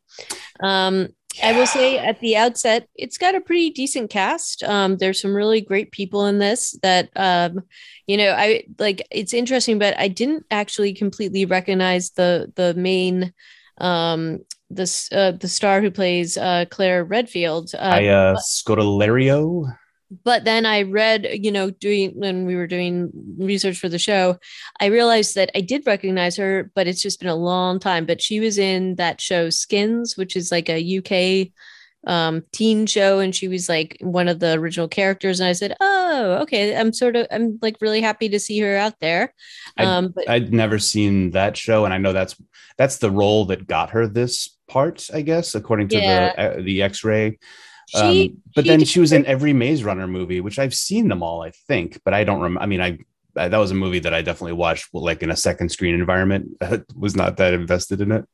Um, 0.62 1.10
I 1.44 1.54
will 1.54 1.68
say 1.68 1.98
at 1.98 2.20
the 2.20 2.36
outset, 2.36 2.88
it's 2.96 3.18
got 3.18 3.36
a 3.36 3.42
pretty 3.42 3.70
decent 3.70 4.10
cast. 4.10 4.64
Um, 4.64 4.98
there's 4.98 5.22
some 5.22 5.34
really 5.34 5.62
great 5.62 5.92
people 5.92 6.26
in 6.26 6.40
this 6.40 6.78
that, 6.82 7.10
um, 7.16 7.62
you 8.08 8.18
know, 8.18 8.32
I 8.32 8.64
like. 8.78 9.08
It's 9.12 9.34
interesting, 9.34 9.80
but 9.80 9.98
I 9.98 10.08
didn't 10.08 10.46
actually 10.52 10.94
completely 10.94 11.46
recognize 11.46 12.12
the 12.12 12.52
the 12.56 12.74
main, 12.74 13.34
um, 13.78 14.40
the 14.70 15.08
uh, 15.12 15.32
the 15.32 15.48
star 15.48 15.82
who 15.82 15.92
plays 15.92 16.36
uh, 16.36 16.66
Claire 16.70 17.06
Redfield. 17.06 17.72
Uh, 17.76 17.78
I 17.78 18.08
uh, 18.08 18.38
Scodelario 18.38 19.72
but 20.24 20.44
then 20.44 20.66
I 20.66 20.84
read, 20.84 21.28
you 21.32 21.52
know, 21.52 21.70
doing 21.70 22.12
when 22.16 22.46
we 22.46 22.56
were 22.56 22.68
doing 22.68 23.12
research 23.38 23.78
for 23.78 23.90
the 23.90 24.00
show, 24.00 24.38
I 24.80 24.88
realized 24.88 25.36
that 25.36 25.52
I 25.56 25.62
did 25.62 25.86
recognize 25.86 26.36
her, 26.38 26.72
but 26.74 26.88
it's 26.88 27.02
just 27.02 27.20
been 27.20 27.30
a 27.30 27.36
long 27.36 27.80
time. 27.80 28.06
But 28.06 28.22
she 28.22 28.40
was 28.40 28.58
in 28.58 28.96
that 28.96 29.22
show 29.22 29.50
Skins, 29.50 30.18
which 30.18 30.36
is 30.36 30.52
like 30.52 30.70
a 30.70 30.98
UK 30.98 31.52
um 32.08 32.44
teen 32.54 32.86
show. 32.86 33.20
And 33.20 33.36
she 33.36 33.48
was 33.50 33.68
like 33.68 33.98
one 34.00 34.30
of 34.30 34.40
the 34.40 34.54
original 34.54 34.88
characters. 34.88 35.40
And 35.40 35.50
i 35.50 35.54
said 35.54 35.76
oh 35.82 36.40
okay. 36.44 36.76
I'm 36.76 36.94
sort 36.94 37.18
of 37.18 37.28
i'm 37.30 37.60
like 37.62 37.76
really 37.82 38.00
happy 38.00 38.30
to 38.30 38.40
see 38.40 38.58
her 38.60 38.78
out 38.78 39.00
there. 39.02 39.34
Um 39.78 40.06
I'd, 40.06 40.14
but 40.16 40.30
i'd 40.30 40.54
never 40.54 40.80
seen 40.80 41.32
that 41.32 41.58
show. 41.58 41.84
And 41.86 41.94
i 41.94 41.98
know 41.98 42.14
that's 42.14 42.36
that's 42.78 42.98
the 42.98 43.12
role 43.12 43.46
that 43.46 43.68
got 43.68 43.90
her 43.90 44.08
this 44.08 44.58
part 44.70 45.10
i 45.14 45.22
guess 45.22 45.56
according 45.56 45.90
to 45.90 45.98
yeah. 45.98 46.34
the 46.34 46.42
uh, 46.42 46.62
the 46.62 46.82
x-ray 46.84 47.38
she, 47.90 48.30
um, 48.30 48.42
but 48.56 48.66
she 48.66 48.70
then 48.70 48.84
she 48.86 49.00
was 49.00 49.12
in 49.12 49.26
every 49.26 49.54
Maze 49.54 49.84
Runner 49.84 50.08
movie, 50.08 50.42
which 50.42 50.60
I've 50.60 50.76
seen 50.76 51.08
them 51.08 51.24
all, 51.24 51.42
I 51.42 51.52
think, 51.68 52.00
but 52.06 52.14
I 52.14 52.24
don't 52.24 52.40
remember. 52.40 52.62
I 52.62 52.66
mean, 52.68 52.82
I 52.82 53.00
that 53.36 53.58
was 53.58 53.72
a 53.72 53.76
movie 53.76 54.00
that 54.00 54.14
I 54.14 54.22
definitely 54.22 54.54
watched 54.54 54.94
like 54.94 55.24
in 55.24 55.32
a 55.32 55.36
second 55.36 55.70
screen 55.70 55.96
environment. 55.96 56.50
I 56.62 56.82
was 56.96 57.16
not 57.16 57.38
that 57.38 57.54
invested 57.54 58.02
in 58.02 58.12
it. 58.12 58.26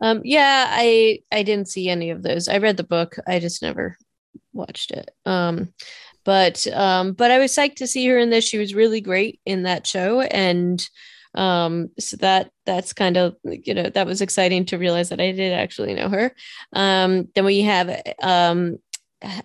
Um, 0.00 0.20
yeah, 0.24 0.66
I 0.68 1.20
I 1.32 1.42
didn't 1.42 1.68
see 1.68 1.88
any 1.88 2.10
of 2.10 2.22
those. 2.22 2.48
I 2.48 2.58
read 2.58 2.76
the 2.76 2.84
book. 2.84 3.16
I 3.26 3.38
just 3.38 3.62
never 3.62 3.96
watched 4.52 4.90
it. 4.90 5.10
Um, 5.24 5.72
but 6.24 6.66
um, 6.68 7.12
but 7.12 7.30
I 7.30 7.38
was 7.38 7.54
psyched 7.54 7.76
to 7.76 7.86
see 7.86 8.06
her 8.08 8.18
in 8.18 8.30
this. 8.30 8.44
She 8.44 8.58
was 8.58 8.74
really 8.74 9.00
great 9.00 9.40
in 9.46 9.62
that 9.62 9.86
show, 9.86 10.20
and 10.20 10.86
um, 11.36 11.90
so 11.98 12.16
that 12.18 12.50
that's 12.64 12.92
kind 12.92 13.16
of 13.16 13.36
you 13.44 13.74
know 13.74 13.90
that 13.90 14.06
was 14.06 14.20
exciting 14.20 14.64
to 14.66 14.78
realize 14.78 15.10
that 15.10 15.20
I 15.20 15.32
did 15.32 15.52
actually 15.52 15.94
know 15.94 16.08
her. 16.08 16.32
Um, 16.72 17.28
then 17.34 17.44
we 17.44 17.60
have 17.62 18.02
um, 18.22 18.78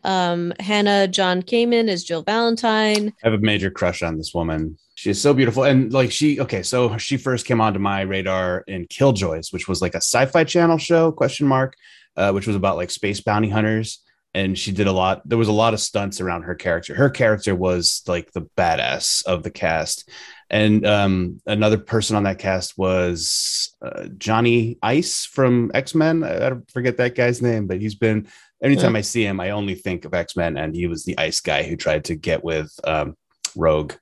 um, 0.03 0.53
Hannah 0.59 1.07
John 1.07 1.41
Kamen 1.41 1.87
as 1.89 2.03
Jill 2.03 2.23
Valentine. 2.23 3.13
I 3.23 3.29
have 3.29 3.33
a 3.33 3.43
major 3.43 3.69
crush 3.69 4.01
on 4.03 4.17
this 4.17 4.33
woman. 4.33 4.77
She 4.95 5.09
is 5.09 5.21
so 5.21 5.33
beautiful. 5.33 5.63
And 5.63 5.91
like 5.91 6.11
she, 6.11 6.39
okay, 6.41 6.61
so 6.61 6.97
she 6.97 7.17
first 7.17 7.45
came 7.45 7.59
onto 7.61 7.79
my 7.79 8.01
radar 8.01 8.63
in 8.67 8.85
Killjoys, 8.87 9.51
which 9.51 9.67
was 9.67 9.81
like 9.81 9.93
a 9.93 9.97
sci-fi 9.97 10.43
channel 10.43 10.77
show, 10.77 11.11
question 11.11 11.47
mark, 11.47 11.75
uh, 12.17 12.31
which 12.31 12.45
was 12.45 12.55
about 12.55 12.75
like 12.75 12.91
space 12.91 13.19
bounty 13.21 13.49
hunters. 13.49 14.03
and 14.33 14.57
she 14.57 14.71
did 14.71 14.87
a 14.87 14.91
lot. 14.91 15.27
There 15.27 15.37
was 15.37 15.47
a 15.47 15.53
lot 15.53 15.73
of 15.73 15.79
stunts 15.79 16.21
around 16.21 16.43
her 16.43 16.55
character. 16.55 16.95
Her 16.95 17.09
character 17.09 17.55
was 17.55 18.01
like 18.07 18.31
the 18.31 18.43
badass 18.57 19.25
of 19.25 19.43
the 19.43 19.51
cast. 19.51 20.09
And 20.51 20.85
um, 20.85 21.41
another 21.47 21.77
person 21.77 22.17
on 22.17 22.23
that 22.23 22.37
cast 22.37 22.77
was 22.77 23.73
uh, 23.81 24.07
Johnny 24.17 24.77
Ice 24.83 25.25
from 25.25 25.71
X 25.73 25.95
Men. 25.95 26.23
I, 26.23 26.49
I 26.49 26.51
forget 26.71 26.97
that 26.97 27.15
guy's 27.15 27.41
name, 27.41 27.67
but 27.67 27.79
he's 27.79 27.95
been 27.95 28.27
anytime 28.61 28.95
I 28.95 29.01
see 29.01 29.25
him, 29.25 29.39
I 29.39 29.51
only 29.51 29.75
think 29.75 30.05
of 30.05 30.13
X 30.13 30.35
Men, 30.35 30.57
and 30.57 30.75
he 30.75 30.87
was 30.87 31.03
the 31.03 31.17
Ice 31.17 31.39
guy 31.39 31.63
who 31.63 31.75
tried 31.75 32.05
to 32.05 32.15
get 32.15 32.43
with 32.43 32.71
um, 32.83 33.15
Rogue. 33.55 33.93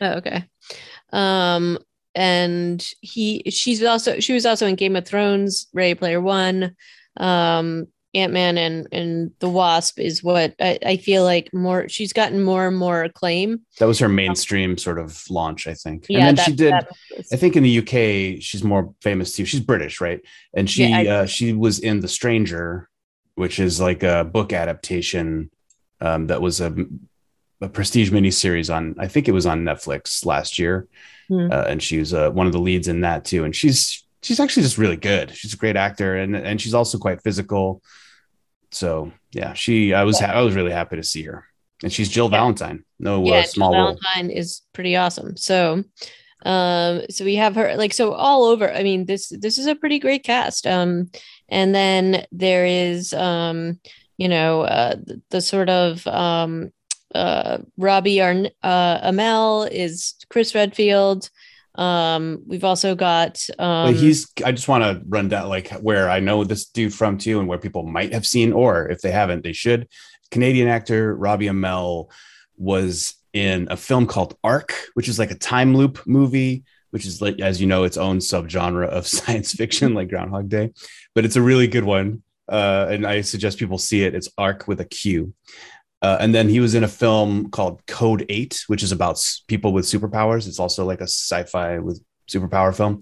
Oh, 0.00 0.12
okay. 0.12 0.44
Um, 1.12 1.78
and 2.14 2.86
he, 3.00 3.42
she's 3.50 3.82
also, 3.82 4.20
she 4.20 4.32
was 4.32 4.46
also 4.46 4.66
in 4.66 4.76
Game 4.76 4.96
of 4.96 5.06
Thrones, 5.06 5.66
Ready 5.72 5.94
Player 5.94 6.20
One. 6.20 6.74
Um, 7.16 7.88
Ant 8.14 8.32
Man 8.32 8.56
and 8.56 8.88
and 8.90 9.32
the 9.38 9.50
Wasp 9.50 10.00
is 10.00 10.22
what 10.22 10.54
I, 10.60 10.78
I, 10.84 10.96
feel 10.96 11.24
like 11.24 11.52
more. 11.52 11.88
She's 11.88 12.14
gotten 12.14 12.42
more 12.42 12.66
and 12.66 12.76
more 12.76 13.04
acclaim. 13.04 13.60
That 13.78 13.86
was 13.86 13.98
her 13.98 14.08
mainstream 14.08 14.78
sort 14.78 14.98
of 14.98 15.22
launch, 15.28 15.66
I 15.66 15.74
think. 15.74 16.06
Yeah, 16.08 16.20
and 16.20 16.26
then 16.26 16.34
that, 16.36 16.44
she 16.44 16.56
did. 16.56 16.74
I 17.32 17.36
think 17.36 17.56
in 17.56 17.62
the 17.62 17.78
UK, 17.78 18.42
she's 18.42 18.64
more 18.64 18.94
famous 19.02 19.36
too. 19.36 19.44
She's 19.44 19.60
British, 19.60 20.00
right? 20.00 20.20
And 20.54 20.70
she 20.70 20.86
yeah, 20.86 20.98
I, 20.98 21.06
uh, 21.06 21.26
she 21.26 21.52
was 21.52 21.80
in 21.80 22.00
The 22.00 22.08
Stranger, 22.08 22.88
which 23.34 23.58
is 23.58 23.78
like 23.78 24.02
a 24.02 24.24
book 24.24 24.54
adaptation 24.54 25.50
um, 26.00 26.28
that 26.28 26.40
was 26.40 26.60
a, 26.60 26.74
a 27.60 27.68
prestige 27.68 28.10
miniseries 28.10 28.74
on, 28.74 28.94
I 28.98 29.08
think 29.08 29.28
it 29.28 29.32
was 29.32 29.46
on 29.46 29.64
Netflix 29.64 30.24
last 30.24 30.58
year. 30.58 30.88
Hmm. 31.28 31.52
Uh, 31.52 31.64
and 31.68 31.82
she 31.82 31.98
was 31.98 32.14
uh, 32.14 32.30
one 32.30 32.46
of 32.46 32.52
the 32.52 32.58
leads 32.58 32.88
in 32.88 33.02
that 33.02 33.24
too. 33.26 33.44
And 33.44 33.54
she's, 33.54 34.04
she's 34.28 34.40
actually 34.40 34.62
just 34.62 34.78
really 34.78 34.96
good. 34.96 35.34
She's 35.34 35.54
a 35.54 35.56
great 35.56 35.76
actor 35.76 36.16
and, 36.16 36.36
and 36.36 36.60
she's 36.60 36.74
also 36.74 36.98
quite 36.98 37.22
physical. 37.22 37.82
So 38.70 39.12
yeah, 39.32 39.54
she, 39.54 39.94
I 39.94 40.04
was, 40.04 40.20
ha- 40.20 40.32
I 40.32 40.42
was 40.42 40.54
really 40.54 40.72
happy 40.72 40.96
to 40.96 41.02
see 41.02 41.22
her 41.24 41.46
and 41.82 41.92
she's 41.92 42.08
Jill 42.08 42.26
yeah. 42.26 42.38
Valentine. 42.38 42.84
No 42.98 43.22
uh, 43.22 43.30
yeah, 43.30 43.42
small 43.42 43.72
Jill 43.72 43.82
Valentine 43.82 44.30
is 44.30 44.62
pretty 44.72 44.96
awesome. 44.96 45.36
So, 45.36 45.82
um, 46.44 47.02
so 47.10 47.24
we 47.24 47.36
have 47.36 47.54
her 47.56 47.76
like, 47.76 47.92
so 47.92 48.12
all 48.12 48.44
over, 48.44 48.72
I 48.72 48.82
mean, 48.82 49.06
this, 49.06 49.30
this 49.30 49.58
is 49.58 49.66
a 49.66 49.74
pretty 49.74 49.98
great 49.98 50.22
cast. 50.22 50.66
Um, 50.66 51.10
and 51.48 51.74
then 51.74 52.26
there 52.30 52.66
is 52.66 53.12
um 53.14 53.80
you 54.16 54.28
know 54.28 54.62
uh, 54.62 54.94
the, 54.94 55.22
the 55.30 55.40
sort 55.40 55.68
of 55.68 56.06
um 56.06 56.70
uh 57.14 57.58
robbie 57.76 58.20
Arn- 58.20 58.50
uh 58.62 59.08
amell 59.08 59.68
is 59.70 60.14
chris 60.28 60.54
redfield 60.54 61.30
um 61.78 62.42
we've 62.46 62.64
also 62.64 62.94
got 62.94 63.40
um 63.58 63.94
he's 63.94 64.30
i 64.44 64.52
just 64.52 64.68
want 64.68 64.82
to 64.82 65.00
run 65.08 65.28
down 65.28 65.48
like 65.48 65.70
where 65.74 66.10
i 66.10 66.20
know 66.20 66.44
this 66.44 66.66
dude 66.66 66.92
from 66.92 67.16
too 67.16 67.38
and 67.38 67.48
where 67.48 67.58
people 67.58 67.84
might 67.84 68.12
have 68.12 68.26
seen 68.26 68.52
or 68.52 68.88
if 68.90 69.00
they 69.00 69.10
haven't 69.10 69.42
they 69.42 69.52
should. 69.52 69.88
Canadian 70.30 70.68
actor 70.68 71.14
robbie 71.16 71.46
amell 71.46 72.10
was 72.56 73.14
in 73.32 73.68
a 73.70 73.76
film 73.76 74.06
called 74.06 74.36
arc 74.44 74.74
which 74.94 75.08
is 75.08 75.18
like 75.18 75.30
a 75.30 75.38
time 75.38 75.74
loop 75.74 76.04
movie 76.06 76.64
which 76.90 77.06
is 77.06 77.20
like 77.20 77.40
as 77.40 77.60
you 77.60 77.66
know 77.66 77.84
its 77.84 77.96
own 77.96 78.18
subgenre 78.18 78.88
of 78.88 79.06
science 79.16 79.52
fiction 79.52 79.94
like 79.94 80.08
groundhog 80.08 80.48
day. 80.48 80.72
But 81.14 81.24
it's 81.24 81.36
a 81.36 81.42
really 81.42 81.66
good 81.66 81.84
one 81.84 82.22
uh, 82.48 82.86
and 82.88 83.06
i 83.06 83.20
suggest 83.20 83.58
people 83.58 83.78
see 83.78 84.04
it. 84.04 84.14
It's 84.14 84.28
arc 84.38 84.66
with 84.66 84.80
a 84.80 84.84
q 84.84 85.34
uh, 86.02 86.16
and 86.20 86.34
then 86.34 86.48
he 86.48 86.60
was 86.60 86.74
in 86.74 86.84
a 86.84 86.88
film 86.88 87.50
called 87.50 87.84
code 87.86 88.24
8 88.28 88.64
which 88.68 88.82
is 88.82 88.92
about 88.92 89.24
people 89.46 89.72
with 89.72 89.84
superpowers. 89.84 90.46
It's 90.46 90.60
also 90.60 90.84
like 90.84 91.00
a 91.00 91.04
sci-fi 91.04 91.78
with 91.78 92.02
superpower 92.28 92.74
film. 92.74 93.00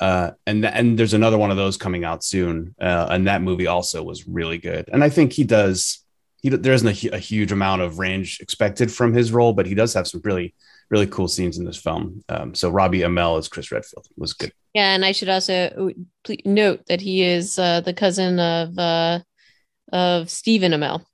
Uh, 0.00 0.32
and 0.46 0.64
and 0.64 0.98
there's 0.98 1.14
another 1.14 1.38
one 1.38 1.50
of 1.50 1.56
those 1.56 1.76
coming 1.76 2.04
out 2.04 2.24
soon. 2.24 2.74
Uh, 2.80 3.06
and 3.10 3.26
that 3.28 3.42
movie 3.42 3.68
also 3.68 4.02
was 4.02 4.26
really 4.26 4.58
good. 4.58 4.88
And 4.92 5.04
i 5.04 5.08
think 5.08 5.32
he 5.32 5.44
does 5.44 6.04
he 6.42 6.48
there 6.48 6.74
isn't 6.74 7.04
a, 7.04 7.16
a 7.16 7.18
huge 7.18 7.52
amount 7.52 7.82
of 7.82 7.98
range 7.98 8.40
expected 8.40 8.90
from 8.90 9.12
his 9.12 9.30
role 9.30 9.52
but 9.52 9.66
he 9.66 9.74
does 9.74 9.94
have 9.94 10.08
some 10.08 10.20
really 10.24 10.54
really 10.92 11.06
cool 11.06 11.26
scenes 11.26 11.56
in 11.56 11.64
this 11.64 11.78
film. 11.78 12.22
Um, 12.28 12.54
so 12.54 12.68
Robbie 12.68 13.00
Amell 13.00 13.38
as 13.38 13.48
Chris 13.48 13.72
Redfield 13.72 14.06
was 14.16 14.34
good. 14.34 14.52
Yeah, 14.74 14.94
and 14.94 15.04
I 15.04 15.12
should 15.12 15.30
also 15.30 15.92
note 16.44 16.86
that 16.86 17.00
he 17.00 17.22
is 17.22 17.58
uh, 17.58 17.80
the 17.80 17.94
cousin 17.94 18.38
of 18.38 18.78
uh, 18.78 19.20
of 19.90 20.28
Stephen 20.28 20.72
Amell, 20.72 21.04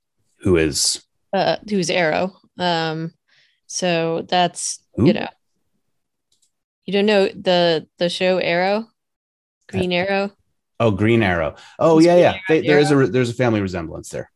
who 0.40 0.56
is 0.56 1.04
uh, 1.32 1.56
who's 1.68 1.90
Arrow. 1.90 2.37
Um, 2.58 3.12
so 3.66 4.26
that's 4.28 4.80
Who? 4.94 5.06
you 5.06 5.12
know, 5.12 5.28
you 6.85 6.92
don't 6.92 7.06
know 7.06 7.28
the 7.28 7.87
the 7.99 8.08
show 8.08 8.38
Arrow, 8.38 8.87
Green 9.68 9.92
Arrow. 9.92 10.32
Oh, 10.80 10.90
Green 10.90 11.23
Arrow. 11.23 11.56
Oh, 11.78 11.99
yeah, 11.99 12.16
yeah. 12.16 12.38
They, 12.49 12.61
there 12.61 12.78
is 12.78 12.90
a 12.90 13.06
there's 13.06 13.30
a 13.30 13.35
family 13.35 13.61
resemblance 13.61 14.08
there. 14.11 14.30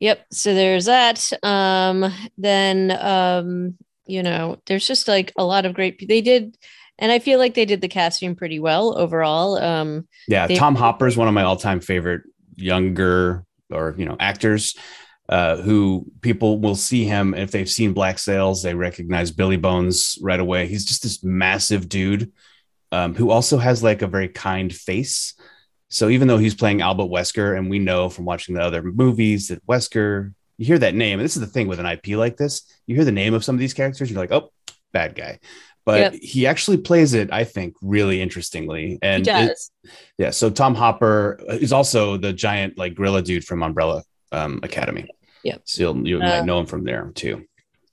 Yep. 0.00 0.26
So 0.32 0.54
there's 0.54 0.86
that. 0.86 1.30
Um, 1.42 2.12
then 2.36 2.90
um, 3.00 3.76
you 4.06 4.22
know, 4.22 4.60
there's 4.66 4.86
just 4.86 5.08
like 5.08 5.32
a 5.36 5.44
lot 5.44 5.64
of 5.64 5.74
great. 5.74 6.06
They 6.06 6.20
did, 6.20 6.58
and 6.98 7.10
I 7.10 7.18
feel 7.18 7.38
like 7.38 7.54
they 7.54 7.64
did 7.64 7.80
the 7.80 7.88
casting 7.88 8.34
pretty 8.34 8.58
well 8.58 8.98
overall. 8.98 9.56
Um, 9.56 10.06
yeah, 10.28 10.46
they, 10.46 10.56
Tom 10.56 10.74
Hopper 10.74 11.06
is 11.06 11.16
one 11.16 11.28
of 11.28 11.34
my 11.34 11.42
all-time 11.42 11.80
favorite 11.80 12.22
younger 12.56 13.44
or 13.70 13.94
you 13.96 14.04
know 14.04 14.16
actors. 14.20 14.76
Uh, 15.26 15.56
who 15.56 16.04
people 16.20 16.60
will 16.60 16.76
see 16.76 17.04
him 17.04 17.32
if 17.32 17.50
they've 17.50 17.70
seen 17.70 17.94
Black 17.94 18.18
Sails, 18.18 18.62
they 18.62 18.74
recognize 18.74 19.30
Billy 19.30 19.56
Bones 19.56 20.18
right 20.20 20.38
away. 20.38 20.66
He's 20.66 20.84
just 20.84 21.02
this 21.02 21.24
massive 21.24 21.88
dude 21.88 22.30
um, 22.92 23.14
who 23.14 23.30
also 23.30 23.56
has 23.56 23.82
like 23.82 24.02
a 24.02 24.06
very 24.06 24.28
kind 24.28 24.74
face. 24.74 25.32
So 25.88 26.10
even 26.10 26.28
though 26.28 26.36
he's 26.36 26.54
playing 26.54 26.82
Albert 26.82 27.04
Wesker, 27.04 27.56
and 27.56 27.70
we 27.70 27.78
know 27.78 28.10
from 28.10 28.26
watching 28.26 28.54
the 28.54 28.62
other 28.62 28.82
movies 28.82 29.48
that 29.48 29.66
Wesker 29.66 30.34
you 30.56 30.66
hear 30.66 30.78
that 30.78 30.94
name, 30.94 31.18
and 31.18 31.24
this 31.24 31.36
is 31.36 31.40
the 31.40 31.46
thing 31.46 31.66
with 31.66 31.80
an 31.80 31.86
IP 31.86 32.08
like 32.16 32.36
this, 32.36 32.62
you 32.86 32.94
hear 32.94 33.04
the 33.04 33.12
name 33.12 33.34
of 33.34 33.44
some 33.44 33.56
of 33.56 33.58
these 33.58 33.74
characters, 33.74 34.10
you're 34.10 34.20
like, 34.20 34.32
oh, 34.32 34.52
bad 34.92 35.14
guy. 35.14 35.38
But 35.84 36.00
yep. 36.00 36.14
he 36.14 36.46
actually 36.46 36.78
plays 36.78 37.12
it, 37.12 37.30
I 37.32 37.44
think, 37.44 37.74
really 37.82 38.22
interestingly. 38.22 38.98
And 39.02 39.26
it, 39.28 39.58
yeah, 40.16 40.30
so 40.30 40.48
Tom 40.48 40.74
Hopper 40.74 41.38
is 41.48 41.72
also 41.72 42.16
the 42.16 42.32
giant 42.32 42.78
like 42.78 42.94
gorilla 42.94 43.20
dude 43.20 43.44
from 43.44 43.62
Umbrella 43.62 44.02
um, 44.34 44.60
Academy. 44.62 45.08
Yeah, 45.42 45.58
so 45.64 45.94
you 45.94 46.16
uh, 46.16 46.20
might 46.20 46.44
know 46.44 46.58
him 46.58 46.66
from 46.66 46.84
there 46.84 47.10
too. 47.14 47.44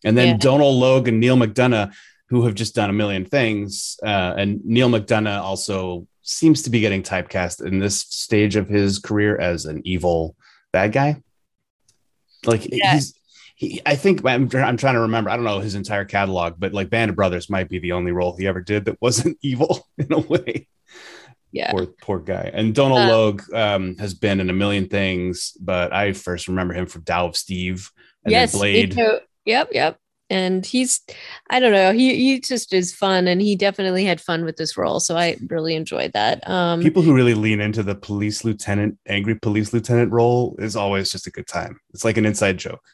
And 0.04 0.18
then 0.18 0.28
yeah. 0.28 0.38
Donal 0.38 0.78
Logue 0.78 1.08
and 1.08 1.20
Neal 1.20 1.38
McDonough, 1.38 1.94
who 2.30 2.46
have 2.46 2.56
just 2.56 2.76
done 2.76 2.90
a 2.90 2.94
million 2.94 3.26
things. 3.26 3.98
Uh, 4.04 4.34
and 4.38 4.64
Neal 4.66 4.90
McDonough 4.90 5.42
also 5.42 6.08
seems 6.24 6.64
to 6.64 6.70
be 6.70 6.80
getting 6.80 7.04
typecast 7.04 7.66
in 7.66 7.80
this 7.80 8.00
stage 8.00 8.56
of 8.56 8.68
his 8.68 9.00
career 9.00 9.38
as 9.38 9.66
an 9.66 9.82
evil 9.86 10.36
bad 10.72 10.92
guy. 10.92 11.22
Like 12.46 12.68
yeah. 12.72 12.96
he's 12.96 13.14
he, 13.56 13.80
I 13.86 13.96
think 13.96 14.26
I'm, 14.26 14.50
I'm 14.56 14.78
trying 14.78 14.96
to 14.96 15.02
remember. 15.02 15.30
I 15.30 15.36
don't 15.36 15.46
know 15.46 15.60
his 15.60 15.76
entire 15.76 16.06
catalog, 16.06 16.56
but 16.58 16.74
like 16.74 16.90
Band 16.90 17.10
of 17.10 17.16
Brothers 17.16 17.48
might 17.48 17.70
be 17.70 17.78
the 17.78 17.92
only 17.92 18.12
role 18.12 18.36
he 18.36 18.48
ever 18.48 18.60
did 18.60 18.86
that 18.86 19.00
wasn't 19.00 19.38
evil 19.44 19.88
in 20.00 20.12
a 20.12 20.20
way. 20.20 20.68
Yeah, 21.52 21.72
poor 21.72 21.88
poor 22.02 22.20
guy. 22.20 22.50
And 22.54 22.74
Donald 22.74 23.02
um, 23.02 23.08
Logue 23.10 23.54
um, 23.54 23.98
has 23.98 24.14
been 24.14 24.40
in 24.40 24.50
a 24.50 24.54
million 24.54 24.88
things, 24.88 25.56
but 25.60 25.94
I 25.94 26.14
first 26.14 26.48
remember 26.48 26.74
him 26.74 26.86
from 26.86 27.04
Tao 27.04 27.28
of 27.28 27.36
Steve 27.36 27.92
and 28.24 28.32
yes, 28.32 28.54
Blade. 28.54 28.98
Yep, 29.46 29.70
yep. 29.72 29.98
And 30.30 30.66
he's 30.66 31.02
i 31.50 31.60
don't 31.60 31.74
know 31.74 31.92
he 31.92 32.16
he 32.16 32.40
just 32.40 32.74
is 32.74 32.96
fun 32.96 33.28
and 33.28 33.42
he 33.42 33.54
definitely 33.58 34.06
had 34.06 34.22
fun 34.22 34.46
with 34.46 34.56
this 34.56 34.78
role 34.78 35.02
so 35.02 35.18
i 35.18 35.36
really 35.50 35.76
enjoyed 35.76 36.14
that. 36.14 36.48
Um 36.50 36.82
people 36.82 37.02
who 37.02 37.14
really 37.14 37.34
lean 37.34 37.60
into 37.60 37.84
the 37.84 37.96
police 37.96 38.46
lieutenant 38.46 38.98
angry 39.06 39.36
police 39.36 39.74
lieutenant 39.74 40.14
role 40.14 40.56
is 40.58 40.78
always 40.78 41.12
just 41.12 41.28
a 41.28 41.32
good 41.32 41.48
time. 41.48 41.82
It's 41.94 42.06
like 42.06 42.16
an 42.16 42.26
inside 42.26 42.60
joke. 42.60 42.86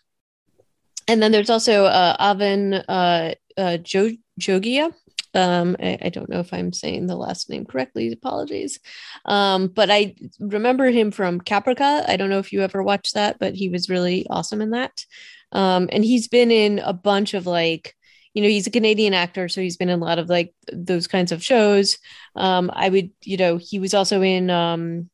And 1.08 1.22
then 1.22 1.32
there's 1.32 1.52
also 1.52 1.86
uh 1.86 2.18
Avan 2.18 2.84
uh 2.90 3.36
uh 3.56 3.78
jo- 3.78 4.18
jogia 4.42 4.92
um 5.38 5.76
I, 5.80 5.98
I, 6.02 6.10
don't 6.10 6.30
know 6.30 6.40
if 6.40 6.54
i'm 6.54 6.74
saying 6.74 7.08
the 7.08 7.16
last 7.16 7.50
name 7.50 7.66
correctly 7.66 8.12
apologies. 8.12 8.80
Um 9.26 9.68
but 9.68 9.90
i 9.92 10.16
remember 10.40 10.90
him 10.90 11.12
from 11.12 11.42
caprica. 11.42 12.08
I 12.10 12.18
don't 12.18 12.30
know 12.30 12.40
if 12.40 12.52
you 12.52 12.62
ever 12.64 12.84
watched 12.84 13.14
that 13.14 13.38
but 13.40 13.56
he 13.56 13.70
was 13.70 13.90
really 13.90 14.26
awesome 14.30 14.62
in 14.62 14.72
that. 14.72 15.06
Um, 15.52 15.90
and 15.92 16.04
he's 16.04 16.28
been 16.28 16.52
in 16.52 16.80
a 16.80 16.94
bunch 16.94 17.34
of 17.34 17.46
like, 17.46 17.96
you 18.34 18.42
know, 18.44 18.50
he's 18.50 18.68
a 18.68 18.72
Canadian 18.72 19.14
actor, 19.14 19.50
so 19.50 19.62
he's 19.62 19.78
been 19.78 19.90
in 19.90 20.00
a 20.00 20.04
lot 20.06 20.20
of 20.20 20.30
like 20.30 20.54
those 20.72 21.08
kinds 21.08 21.32
of 21.32 21.44
shows. 21.44 21.98
Um, 22.36 22.70
I 22.74 22.90
would, 22.90 23.12
you 23.24 23.38
know, 23.38 23.58
he 23.58 23.80
was 23.80 23.94
also 23.94 24.22
in 24.22 24.50
um, 24.50 25.10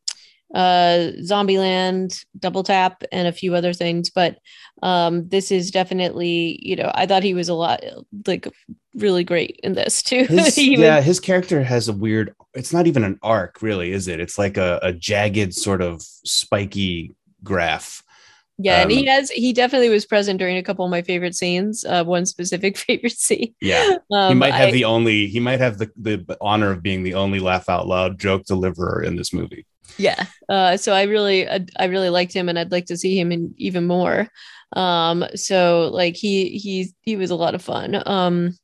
uh, 0.54 1.10
Zombieland, 1.22 2.24
Double 2.38 2.62
Tap, 2.62 3.02
and 3.12 3.28
a 3.28 3.32
few 3.32 3.54
other 3.54 3.72
things. 3.72 4.10
But 4.10 4.38
um, 4.82 5.28
this 5.28 5.50
is 5.50 5.70
definitely, 5.70 6.58
you 6.62 6.76
know, 6.76 6.90
I 6.94 7.06
thought 7.06 7.22
he 7.22 7.34
was 7.34 7.48
a 7.48 7.54
lot 7.54 7.82
like 8.26 8.48
really 8.94 9.24
great 9.24 9.60
in 9.62 9.74
this 9.74 10.02
too. 10.02 10.24
His, 10.28 10.56
yeah, 10.56 11.00
his 11.00 11.20
character 11.20 11.62
has 11.62 11.88
a 11.88 11.92
weird. 11.92 12.34
It's 12.54 12.72
not 12.72 12.86
even 12.86 13.04
an 13.04 13.18
arc, 13.22 13.60
really, 13.60 13.92
is 13.92 14.08
it? 14.08 14.20
It's 14.20 14.38
like 14.38 14.56
a, 14.56 14.78
a 14.82 14.92
jagged 14.92 15.54
sort 15.54 15.82
of 15.82 16.00
spiky 16.02 17.14
graph 17.42 18.04
yeah, 18.58 18.76
um, 18.76 18.82
and 18.82 18.90
he 18.92 19.00
um, 19.00 19.06
has 19.06 19.30
he 19.30 19.52
definitely 19.52 19.88
was 19.88 20.06
present 20.06 20.38
during 20.38 20.56
a 20.56 20.62
couple 20.62 20.84
of 20.84 20.90
my 20.90 21.02
favorite 21.02 21.34
scenes. 21.34 21.84
Uh, 21.84 22.04
one 22.04 22.24
specific 22.24 22.76
favorite 22.78 23.18
scene. 23.18 23.54
Yeah, 23.60 23.96
um, 24.12 24.28
he 24.28 24.34
might 24.34 24.54
have 24.54 24.68
I, 24.68 24.72
the 24.72 24.84
only 24.84 25.26
he 25.26 25.40
might 25.40 25.60
have 25.60 25.78
the 25.78 25.90
the 25.96 26.36
honor 26.40 26.70
of 26.70 26.82
being 26.82 27.02
the 27.02 27.14
only 27.14 27.40
laugh 27.40 27.68
out 27.68 27.86
loud 27.86 28.18
joke 28.18 28.44
deliverer 28.44 29.02
in 29.02 29.16
this 29.16 29.32
movie. 29.32 29.66
Yeah. 29.98 30.26
Uh, 30.48 30.76
so 30.76 30.92
I 30.92 31.02
really, 31.04 31.48
I 31.48 31.84
really 31.84 32.10
liked 32.10 32.32
him, 32.32 32.48
and 32.48 32.58
I'd 32.58 32.72
like 32.72 32.86
to 32.86 32.96
see 32.96 33.18
him 33.18 33.32
in 33.32 33.54
even 33.56 33.86
more. 33.86 34.28
Um, 34.74 35.24
so 35.34 35.90
like 35.92 36.16
he 36.16 36.58
he 36.58 36.92
he 37.02 37.16
was 37.16 37.30
a 37.30 37.36
lot 37.36 37.54
of 37.54 37.62
fun. 37.62 38.02
Um, 38.06 38.56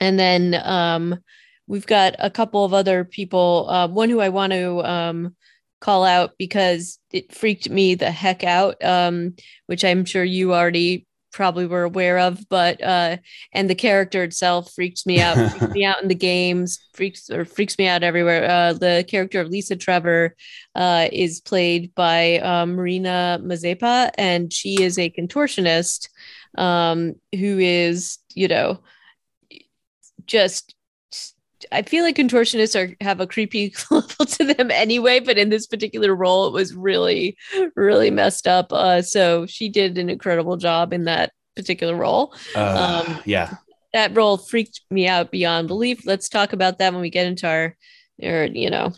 and 0.00 0.18
then 0.18 0.54
um, 0.64 1.18
we've 1.66 1.86
got 1.86 2.14
a 2.18 2.30
couple 2.30 2.64
of 2.64 2.74
other 2.74 3.04
people. 3.04 3.68
Uh, 3.70 3.88
one 3.88 4.10
who 4.10 4.20
I 4.20 4.28
want 4.28 4.52
to 4.52 4.84
um 4.84 5.36
call 5.80 6.04
out 6.04 6.32
because 6.38 6.98
it 7.12 7.34
freaked 7.34 7.68
me 7.70 7.94
the 7.94 8.10
heck 8.10 8.44
out. 8.44 8.82
Um, 8.84 9.34
which 9.66 9.84
I'm 9.84 10.04
sure 10.04 10.24
you 10.24 10.54
already 10.54 11.05
probably 11.36 11.66
were 11.66 11.84
aware 11.84 12.18
of, 12.18 12.48
but 12.48 12.82
uh, 12.82 13.18
and 13.52 13.68
the 13.68 13.74
character 13.74 14.24
itself 14.24 14.72
freaks 14.72 15.04
me 15.04 15.20
out, 15.20 15.36
freaks 15.52 15.74
me 15.74 15.84
out 15.90 16.02
in 16.02 16.08
the 16.08 16.14
games, 16.14 16.80
freaks 16.94 17.28
or 17.28 17.44
freaks 17.44 17.78
me 17.78 17.86
out 17.86 18.02
everywhere. 18.02 18.50
Uh, 18.50 18.72
the 18.72 19.04
character 19.06 19.38
of 19.40 19.50
Lisa 19.50 19.76
Trevor 19.76 20.34
uh, 20.74 21.08
is 21.12 21.42
played 21.42 21.94
by 21.94 22.38
uh, 22.38 22.64
Marina 22.64 23.38
Mazepa, 23.42 24.10
and 24.16 24.50
she 24.50 24.82
is 24.82 24.98
a 24.98 25.10
contortionist 25.10 26.08
um, 26.56 27.14
who 27.34 27.58
is, 27.58 28.18
you 28.34 28.48
know, 28.48 28.80
just 30.24 30.74
I 31.72 31.82
feel 31.82 32.04
like 32.04 32.16
contortionists 32.16 32.78
are 32.78 32.96
have 33.00 33.20
a 33.20 33.26
creepy 33.26 33.74
level 33.90 34.26
to 34.26 34.44
them 34.44 34.70
anyway, 34.70 35.20
but 35.20 35.38
in 35.38 35.48
this 35.48 35.66
particular 35.66 36.14
role, 36.14 36.46
it 36.46 36.52
was 36.52 36.74
really, 36.74 37.36
really 37.74 38.10
messed 38.10 38.46
up. 38.46 38.72
Uh, 38.72 39.02
so 39.02 39.46
she 39.46 39.68
did 39.68 39.98
an 39.98 40.10
incredible 40.10 40.56
job 40.56 40.92
in 40.92 41.04
that 41.04 41.32
particular 41.54 41.94
role. 41.94 42.34
Uh, 42.54 43.04
um, 43.06 43.22
yeah, 43.24 43.56
that 43.92 44.16
role 44.16 44.36
freaked 44.36 44.82
me 44.90 45.08
out 45.08 45.30
beyond 45.30 45.68
belief. 45.68 46.06
Let's 46.06 46.28
talk 46.28 46.52
about 46.52 46.78
that 46.78 46.92
when 46.92 47.02
we 47.02 47.10
get 47.10 47.26
into 47.26 47.48
our, 47.48 47.76
or 48.22 48.44
you 48.44 48.70
know, 48.70 48.92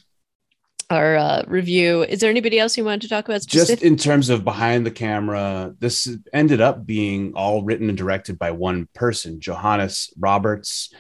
our 0.91 1.17
uh, 1.17 1.45
review. 1.47 2.03
Is 2.03 2.21
there 2.21 2.31
anybody 2.31 2.59
else 2.59 2.77
you 2.77 2.85
wanted 2.85 3.03
to 3.03 3.09
talk 3.09 3.29
about? 3.29 3.43
Specific? 3.43 3.77
Just 3.77 3.83
in 3.83 3.97
terms 3.97 4.29
of 4.29 4.45
behind 4.45 4.87
the 4.87 4.91
camera, 4.91 5.75
this 5.79 6.09
ended 6.33 6.61
up 6.61 6.87
being 6.87 7.33
all 7.35 7.63
written 7.63 7.89
and 7.89 7.99
directed 7.99 8.39
by 8.39 8.51
one 8.51 8.89
person, 8.95 9.41
Johannes 9.41 10.11
Roberts. 10.19 10.93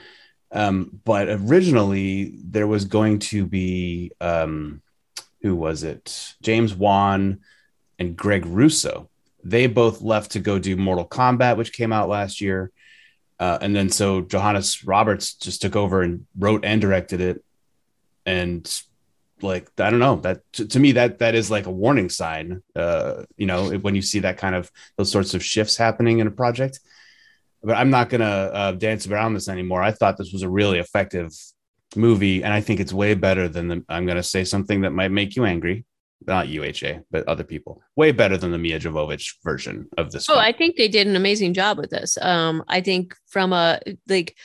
Um, 0.51 1.01
but 1.05 1.29
originally 1.29 2.39
there 2.43 2.67
was 2.67 2.87
going 2.87 3.19
to 3.19 3.47
be 3.47 4.13
um, 4.21 4.83
who 5.43 5.55
was 5.55 5.83
it? 5.83 6.35
James 6.43 6.75
Wan 6.75 7.41
and 7.99 8.17
Greg 8.17 8.47
Russo. 8.47 9.09
They 9.45 9.67
both 9.67 10.01
left 10.01 10.33
to 10.33 10.41
go 10.41 10.59
do 10.59 10.77
Mortal 10.77 11.07
Kombat, 11.07 11.57
which 11.57 11.73
came 11.73 11.93
out 11.93 12.09
last 12.09 12.41
year. 12.41 12.73
Uh, 13.39 13.59
and 13.61 13.75
then 13.75 13.89
so 13.89 14.21
Johannes 14.21 14.85
Roberts 14.85 15.35
just 15.35 15.63
took 15.63 15.77
over 15.77 16.03
and 16.03 16.27
wrote 16.37 16.65
and 16.65 16.81
directed 16.81 17.21
it. 17.21 17.45
And 18.27 18.69
like 19.41 19.71
I 19.79 19.91
don't 19.91 20.01
know 20.01 20.17
that 20.17 20.41
to, 20.55 20.67
to 20.67 20.81
me 20.81 20.93
that 20.93 21.21
that 21.21 21.37
is 21.37 21.51
like 21.51 21.67
a 21.67 21.71
warning 21.71 22.09
sign. 22.09 22.63
Uh, 22.75 23.25
you 23.37 23.47
know, 23.47 23.71
when 23.71 23.95
you 23.95 24.03
see 24.03 24.21
that 24.21 24.39
kind 24.39 24.57
of 24.57 24.71
those 24.97 25.11
sorts 25.11 25.35
of 25.35 25.45
shifts 25.45 25.77
happening 25.77 26.19
in 26.19 26.27
a 26.27 26.33
project 26.33 26.81
but 27.63 27.77
I'm 27.77 27.91
not 27.91 28.09
gonna 28.09 28.25
uh, 28.25 28.73
dance 28.73 29.07
around 29.07 29.35
this 29.35 29.49
anymore. 29.49 29.83
I 29.83 29.93
thought 29.93 30.17
this 30.17 30.33
was 30.33 30.43
a 30.43 30.49
really 30.49 30.79
effective 30.79 31.31
movie, 31.97 32.43
and 32.43 32.53
I 32.53 32.61
think 32.61 32.81
it's 32.81 32.93
way 32.93 33.15
better 33.15 33.49
than 33.49 33.69
the. 33.69 33.85
I'm 33.89 34.07
gonna 34.07 34.23
say 34.23 34.45
something 34.45 34.83
that 34.83 34.91
might 34.91 35.11
make 35.11 35.37
you 35.37 35.45
angry, 35.45 35.85
not 36.27 36.47
UHA, 36.47 37.03
but 37.11 37.27
other 37.27 37.45
people. 37.45 37.83
Way 37.97 38.13
better 38.13 38.37
than 38.37 38.53
the 38.53 38.59
Milla 38.59 38.79
Jovovich 38.79 39.37
version 39.43 39.89
of 39.97 40.13
this. 40.13 40.29
Oh, 40.29 40.35
film. 40.35 40.45
I 40.45 40.53
think 40.53 40.77
they 40.77 40.89
did 40.89 41.07
an 41.07 41.17
amazing 41.17 41.55
job 41.55 41.79
with 41.79 41.91
this. 41.91 42.17
Um, 42.21 42.63
I 42.69 42.81
think 42.81 43.15
from 43.27 43.53
a 43.53 43.81
like 44.09 44.37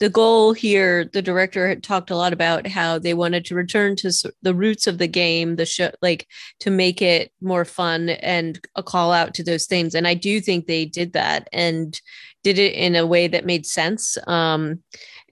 the 0.00 0.08
goal 0.08 0.52
here, 0.52 1.04
the 1.12 1.22
director 1.22 1.68
had 1.68 1.82
talked 1.82 2.10
a 2.10 2.16
lot 2.16 2.32
about 2.32 2.66
how 2.66 2.98
they 2.98 3.14
wanted 3.14 3.44
to 3.46 3.54
return 3.54 3.96
to 3.96 4.10
the 4.42 4.54
roots 4.54 4.86
of 4.86 4.98
the 4.98 5.06
game, 5.06 5.56
the 5.56 5.66
show, 5.66 5.90
like 6.00 6.26
to 6.60 6.70
make 6.70 7.02
it 7.02 7.32
more 7.40 7.64
fun 7.64 8.08
and 8.08 8.58
a 8.76 8.82
call 8.82 9.12
out 9.12 9.34
to 9.34 9.44
those 9.44 9.66
things. 9.66 9.94
And 9.94 10.08
I 10.08 10.14
do 10.14 10.40
think 10.40 10.66
they 10.66 10.86
did 10.86 11.12
that. 11.12 11.48
And 11.52 12.00
did 12.44 12.58
it 12.58 12.74
in 12.74 12.94
a 12.94 13.06
way 13.06 13.26
that 13.26 13.44
made 13.46 13.66
sense. 13.66 14.16
Um, 14.28 14.80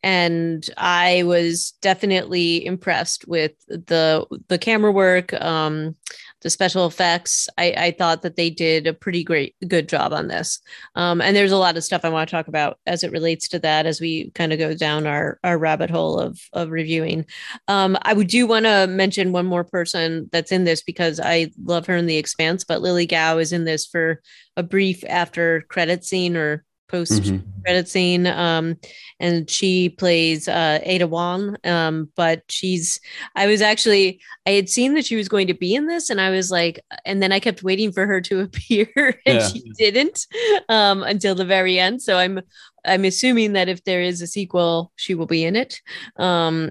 and 0.02 0.68
I 0.76 1.22
was 1.22 1.74
definitely 1.80 2.66
impressed 2.66 3.28
with 3.28 3.52
the 3.68 4.26
the 4.48 4.58
camera 4.58 4.90
work, 4.90 5.32
um, 5.34 5.94
the 6.40 6.50
special 6.50 6.86
effects. 6.86 7.48
I, 7.56 7.74
I, 7.76 7.90
thought 7.92 8.22
that 8.22 8.34
they 8.34 8.50
did 8.50 8.88
a 8.88 8.94
pretty 8.94 9.22
great 9.22 9.54
good 9.68 9.88
job 9.88 10.12
on 10.12 10.26
this. 10.26 10.60
Um, 10.96 11.20
and 11.20 11.36
there's 11.36 11.52
a 11.52 11.56
lot 11.56 11.76
of 11.76 11.84
stuff 11.84 12.04
I 12.04 12.08
want 12.08 12.28
to 12.28 12.34
talk 12.34 12.48
about 12.48 12.80
as 12.84 13.04
it 13.04 13.12
relates 13.12 13.46
to 13.48 13.60
that 13.60 13.86
as 13.86 14.00
we 14.00 14.30
kind 14.30 14.52
of 14.52 14.58
go 14.58 14.74
down 14.74 15.06
our 15.06 15.38
our 15.44 15.56
rabbit 15.56 15.90
hole 15.90 16.18
of 16.18 16.40
of 16.52 16.70
reviewing. 16.70 17.24
Um, 17.68 17.96
I 18.02 18.12
would 18.12 18.28
do 18.28 18.44
want 18.46 18.64
to 18.64 18.88
mention 18.88 19.30
one 19.30 19.46
more 19.46 19.64
person 19.64 20.28
that's 20.32 20.50
in 20.50 20.64
this 20.64 20.82
because 20.82 21.20
I 21.20 21.52
love 21.62 21.86
her 21.86 21.96
in 21.96 22.06
The 22.06 22.18
Expanse, 22.18 22.64
but 22.64 22.82
Lily 22.82 23.06
Gao 23.06 23.38
is 23.38 23.52
in 23.52 23.64
this 23.64 23.86
for 23.86 24.20
a 24.56 24.64
brief 24.64 25.04
after 25.08 25.62
credit 25.68 26.04
scene 26.04 26.36
or 26.36 26.64
post 26.92 27.22
mm-hmm. 27.22 27.38
credit 27.62 27.88
scene. 27.88 28.26
Um, 28.26 28.76
and 29.18 29.48
she 29.48 29.88
plays 29.88 30.46
uh, 30.46 30.78
Ada 30.82 31.06
Wong. 31.06 31.56
Um, 31.64 32.10
but 32.14 32.42
she's, 32.48 33.00
I 33.34 33.46
was 33.46 33.62
actually, 33.62 34.20
I 34.46 34.50
had 34.50 34.68
seen 34.68 34.94
that 34.94 35.06
she 35.06 35.16
was 35.16 35.28
going 35.28 35.46
to 35.46 35.54
be 35.54 35.74
in 35.74 35.86
this, 35.86 36.10
and 36.10 36.20
I 36.20 36.30
was 36.30 36.50
like, 36.50 36.80
and 37.04 37.22
then 37.22 37.32
I 37.32 37.40
kept 37.40 37.62
waiting 37.62 37.90
for 37.90 38.06
her 38.06 38.20
to 38.20 38.40
appear, 38.46 38.88
and 39.26 39.38
yeah. 39.38 39.48
she 39.48 39.62
didn't 39.76 40.26
um, 40.68 41.02
until 41.02 41.34
the 41.34 41.44
very 41.44 41.78
end. 41.78 42.02
So 42.02 42.18
I'm, 42.18 42.40
I'm 42.84 43.04
assuming 43.04 43.54
that 43.54 43.68
if 43.68 43.82
there 43.84 44.02
is 44.02 44.20
a 44.20 44.26
sequel, 44.26 44.92
she 44.96 45.14
will 45.14 45.26
be 45.26 45.44
in 45.44 45.56
it. 45.56 45.80
Um, 46.16 46.70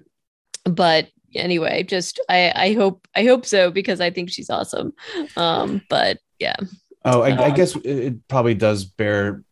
but 0.66 1.08
anyway, 1.34 1.84
just 1.84 2.20
I, 2.30 2.52
I 2.56 2.74
hope, 2.74 3.08
I 3.16 3.24
hope 3.24 3.46
so 3.46 3.72
because 3.72 4.00
I 4.00 4.12
think 4.12 4.30
she's 4.30 4.50
awesome. 4.50 4.94
Um, 5.36 5.82
but 5.90 6.20
yeah. 6.40 6.58
Oh, 7.04 7.22
I, 7.22 7.30
I 7.30 7.50
um, 7.50 7.56
guess 7.56 7.76
it 7.78 8.28
probably 8.28 8.54
does 8.54 8.86
bear 8.86 9.44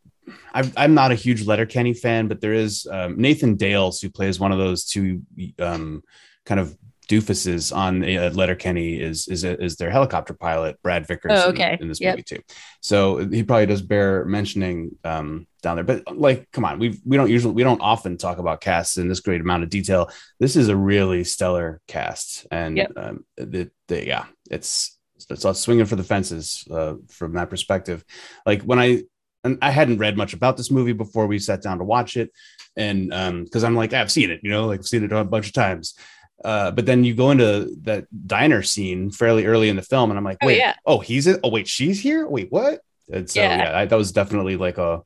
i 0.54 0.72
am 0.78 0.94
not 0.94 1.12
a 1.12 1.16
huge 1.16 1.46
Letterkenny 1.46 1.94
fan, 1.94 2.28
but 2.28 2.42
there 2.42 2.54
is 2.54 2.88
um, 2.92 3.20
Nathan 3.20 3.56
Dales 3.56 4.02
who 4.02 4.10
plays 4.10 4.40
one 4.40 4.52
of 4.52 4.58
those 4.58 4.86
two 4.86 5.22
um, 5.60 6.04
kind 6.46 6.60
of 6.60 6.76
doofuses 7.10 7.76
on 7.76 8.04
uh, 8.04 8.30
Letterkenny 8.34 9.02
is 9.02 9.28
is 9.28 9.44
is 9.44 9.76
their 9.76 9.90
helicopter 9.90 10.34
pilot 10.34 10.82
Brad 10.84 11.08
Vickers 11.08 11.32
oh, 11.34 11.50
okay. 11.50 11.74
in, 11.74 11.82
in, 11.82 11.88
this 11.90 12.00
yep. 12.00 12.14
movie 12.14 12.24
too. 12.24 12.40
So 12.82 13.18
he 13.28 13.44
probably 13.44 13.66
does 13.66 13.82
bear 13.82 14.24
mentioning 14.26 14.92
um, 15.04 15.48
down 15.64 15.76
there. 15.76 15.84
But 15.84 16.16
like, 16.16 16.50
come 16.52 16.64
on, 16.64 16.80
we 16.80 17.00
we 17.04 17.18
don't 17.18 17.30
usually 17.30 17.56
we 17.56 17.64
don't 17.64 17.82
often 17.82 18.18
talk 18.18 18.38
about 18.38 18.62
casts 18.62 18.98
in 18.98 19.10
this 19.10 19.20
great 19.20 19.42
amount 19.42 19.64
of 19.64 19.70
detail. 19.70 20.10
This 20.40 20.56
is 20.56 20.70
a 20.70 20.76
really 20.76 21.24
stellar 21.24 21.82
cast, 21.88 22.46
and 22.52 22.78
yep. 22.78 22.92
um, 22.96 23.26
the, 23.36 23.72
the, 23.88 24.06
yeah, 24.06 24.26
it's 24.50 24.98
it's 25.30 25.44
all 25.44 25.56
swinging 25.56 25.86
for 25.86 25.96
the 25.96 26.04
fences 26.04 26.64
uh, 26.72 26.94
from 27.10 27.34
that 27.34 27.50
perspective. 27.50 28.06
Like 28.46 28.62
when 28.62 28.80
I 28.80 29.04
and 29.44 29.58
I 29.62 29.72
hadn't 29.72 30.00
read 30.00 30.18
much 30.18 30.34
about 30.34 30.58
this 30.58 30.72
movie 30.72 30.94
before 30.94 31.28
we 31.28 31.40
sat 31.40 31.62
down 31.62 31.78
to 31.80 31.84
watch 31.84 32.18
it, 32.18 32.32
and 32.76 33.10
because 33.44 33.64
um, 33.64 33.68
I'm 33.68 33.76
like 33.76 33.94
I've 33.94 34.12
seen 34.12 34.32
it, 34.32 34.42
you 34.44 34.50
know, 34.50 34.68
like 34.68 34.80
I've 34.80 34.88
seen 34.88 35.04
it 35.04 35.12
a 35.12 35.24
bunch 35.24 35.48
of 35.48 35.54
times. 35.54 35.96
Uh, 36.44 36.72
but 36.72 36.86
then 36.86 37.04
you 37.04 37.14
go 37.14 37.32
into 37.32 37.76
that 37.82 38.06
diner 38.28 38.64
scene 38.64 39.12
fairly 39.12 39.46
early 39.46 39.70
in 39.70 39.76
the 39.76 39.82
film, 39.82 40.10
and 40.12 40.18
I'm 40.18 40.24
like, 40.24 40.38
oh, 40.42 40.48
wait, 40.48 40.56
oh, 40.56 40.66
yeah. 40.66 40.74
oh 40.86 41.00
he's 41.00 41.28
it. 41.28 41.40
Oh 41.44 41.50
wait, 41.50 41.68
she's 41.68 42.00
here. 42.00 42.28
Wait, 42.28 42.52
what? 42.52 42.82
And 43.12 43.30
so 43.30 43.42
yeah, 43.42 43.58
yeah 43.58 43.78
I, 43.80 43.86
that 43.86 43.96
was 43.98 44.12
definitely 44.12 44.56
like 44.56 44.78
a 44.78 45.02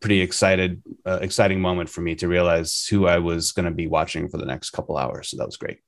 pretty 0.00 0.20
excited, 0.20 0.82
uh, 1.06 1.20
exciting 1.22 1.60
moment 1.60 1.88
for 1.88 2.00
me 2.00 2.14
to 2.16 2.28
realize 2.28 2.86
who 2.86 3.06
I 3.06 3.18
was 3.18 3.52
going 3.52 3.66
to 3.66 3.70
be 3.70 3.86
watching 3.86 4.28
for 4.28 4.36
the 4.36 4.44
next 4.44 4.70
couple 4.70 4.98
hours. 4.98 5.28
So 5.28 5.36
that 5.38 5.46
was 5.46 5.56
great. 5.56 5.78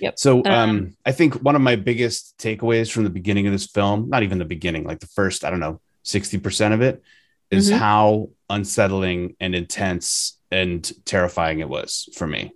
Yep. 0.00 0.18
So 0.18 0.38
um, 0.44 0.52
um, 0.52 0.96
I 1.04 1.12
think 1.12 1.34
one 1.42 1.56
of 1.56 1.62
my 1.62 1.76
biggest 1.76 2.38
takeaways 2.38 2.90
from 2.90 3.04
the 3.04 3.10
beginning 3.10 3.46
of 3.46 3.52
this 3.52 3.66
film, 3.66 4.08
not 4.08 4.22
even 4.22 4.38
the 4.38 4.44
beginning, 4.44 4.84
like 4.84 5.00
the 5.00 5.06
first, 5.06 5.44
I 5.44 5.50
don't 5.50 5.60
know, 5.60 5.80
60% 6.08 6.72
of 6.72 6.80
it 6.80 7.02
is 7.50 7.68
mm-hmm. 7.68 7.78
how 7.78 8.30
unsettling 8.50 9.36
and 9.40 9.54
intense 9.54 10.38
and 10.50 10.90
terrifying 11.04 11.60
it 11.60 11.68
was 11.68 12.08
for 12.14 12.26
me. 12.26 12.52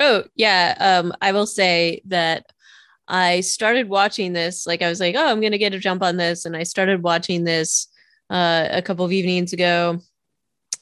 Oh, 0.00 0.24
yeah. 0.34 0.74
Um, 0.78 1.12
I 1.20 1.32
will 1.32 1.46
say 1.46 2.02
that 2.06 2.46
I 3.06 3.40
started 3.40 3.88
watching 3.88 4.32
this, 4.32 4.66
like 4.66 4.82
I 4.82 4.88
was 4.88 5.00
like, 5.00 5.14
oh, 5.16 5.26
I'm 5.26 5.40
gonna 5.40 5.58
get 5.58 5.74
a 5.74 5.78
jump 5.78 6.02
on 6.02 6.16
this. 6.16 6.44
And 6.44 6.56
I 6.56 6.62
started 6.62 7.02
watching 7.02 7.44
this 7.44 7.88
uh, 8.30 8.68
a 8.70 8.82
couple 8.82 9.04
of 9.04 9.12
evenings 9.12 9.52
ago 9.52 9.98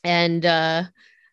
and 0.03 0.45
uh 0.45 0.85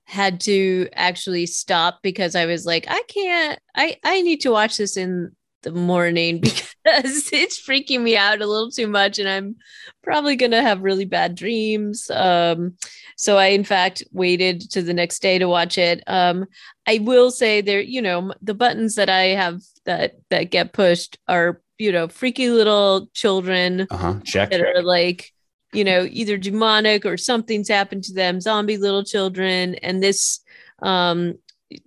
had 0.06 0.39
to 0.41 0.88
actually 0.93 1.46
stop 1.46 2.00
because 2.04 2.36
I 2.36 2.46
was 2.46 2.65
like, 2.65 2.86
I 2.88 3.02
can't, 3.08 3.60
I, 3.76 3.98
I 4.04 4.22
need 4.22 4.41
to 4.41 4.52
watch 4.52 4.78
this 4.78 4.98
in 4.98 5.36
the 5.63 5.71
morning 5.71 6.39
because 6.41 7.30
it's 7.34 7.65
freaking 7.65 8.02
me 8.02 8.15
out 8.15 8.41
a 8.41 8.45
little 8.45 8.71
too 8.71 8.88
much 8.88 9.19
and 9.19 9.28
I'm 9.28 9.56
probably 10.04 10.36
going 10.36 10.52
to 10.52 10.62
have 10.62 10.82
really 10.82 11.06
bad 11.06 11.36
dreams. 11.36 12.10
Um, 12.12 12.78
so 13.15 13.38
I, 13.38 13.47
in 13.47 13.63
fact, 13.63 14.04
waited 14.12 14.69
to 14.71 14.82
the 14.82 14.93
next 14.93 15.21
day 15.21 15.39
to 15.39 15.47
watch 15.47 15.78
it. 15.78 16.04
Um, 16.08 16.45
I 16.88 16.99
will 16.99 17.32
say 17.32 17.62
there, 17.62 17.82
you 17.82 18.02
know, 18.02 18.34
the 18.41 18.54
buttons 18.54 18.95
that 18.95 19.10
I 19.10 19.28
have 19.28 19.62
that 19.86 20.15
that 20.30 20.52
get 20.52 20.73
pushed 20.73 21.17
are, 21.28 21.62
you 21.78 21.91
know, 21.91 22.08
freaky 22.08 22.49
little 22.49 23.08
children 23.13 23.88
uh-huh. 23.89 24.19
Check. 24.23 24.52
that 24.52 24.62
are 24.62 24.84
like, 24.84 25.32
you 25.73 25.84
know, 25.84 26.08
either 26.10 26.38
demonic 26.38 27.06
or 27.06 27.17
something's 27.17 27.69
happened 27.69 28.04
to 28.06 28.13
them, 28.13 28.41
zombie 28.41 28.78
little 28.78 29.04
children. 29.04 29.76
And 29.76 30.04
this 30.04 30.39
um 30.82 31.36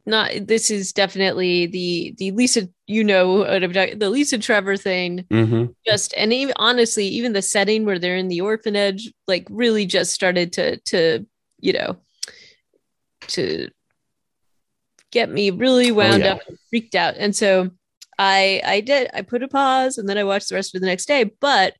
not 0.07 0.31
this 0.47 0.71
is 0.71 0.93
definitely 0.93 1.67
the 1.67 2.15
the 2.19 2.31
Lisa 2.33 2.69
you 2.87 3.03
know 3.05 3.45
the 3.45 4.11
Lisa 4.11 4.39
Trevor 4.39 4.77
thing 4.77 5.25
Mhm. 5.31 5.75
just 5.87 6.15
and 6.17 6.33
even 6.33 6.55
honestly 6.57 7.07
even 7.07 7.33
the 7.33 7.43
setting 7.43 7.85
where 7.85 7.99
they're 7.99 8.17
in 8.17 8.29
the 8.29 8.41
orphanage 8.41 9.13
like 9.27 9.47
really 9.51 9.87
just 9.87 10.13
started 10.13 10.53
to 10.55 10.77
to 10.79 11.27
you 11.61 11.73
know 11.73 11.97
to 13.29 13.69
get 15.11 15.31
me 15.31 15.51
really 15.51 15.91
wound 15.91 16.23
yeah. 16.23 16.33
up 16.35 16.41
and 16.49 16.59
freaked 16.69 16.95
out 16.95 17.15
and 17.17 17.35
so 17.35 17.71
i 18.19 18.61
i 18.65 18.81
did 18.81 19.09
i 19.15 19.23
put 19.23 19.43
a 19.43 19.49
pause 19.49 19.99
and 19.99 20.09
then 20.09 20.19
i 20.19 20.25
watched 20.25 20.49
the 20.49 20.55
rest 20.55 20.75
of 20.75 20.81
the 20.81 20.87
next 20.87 21.07
day 21.07 21.25
but 21.41 21.75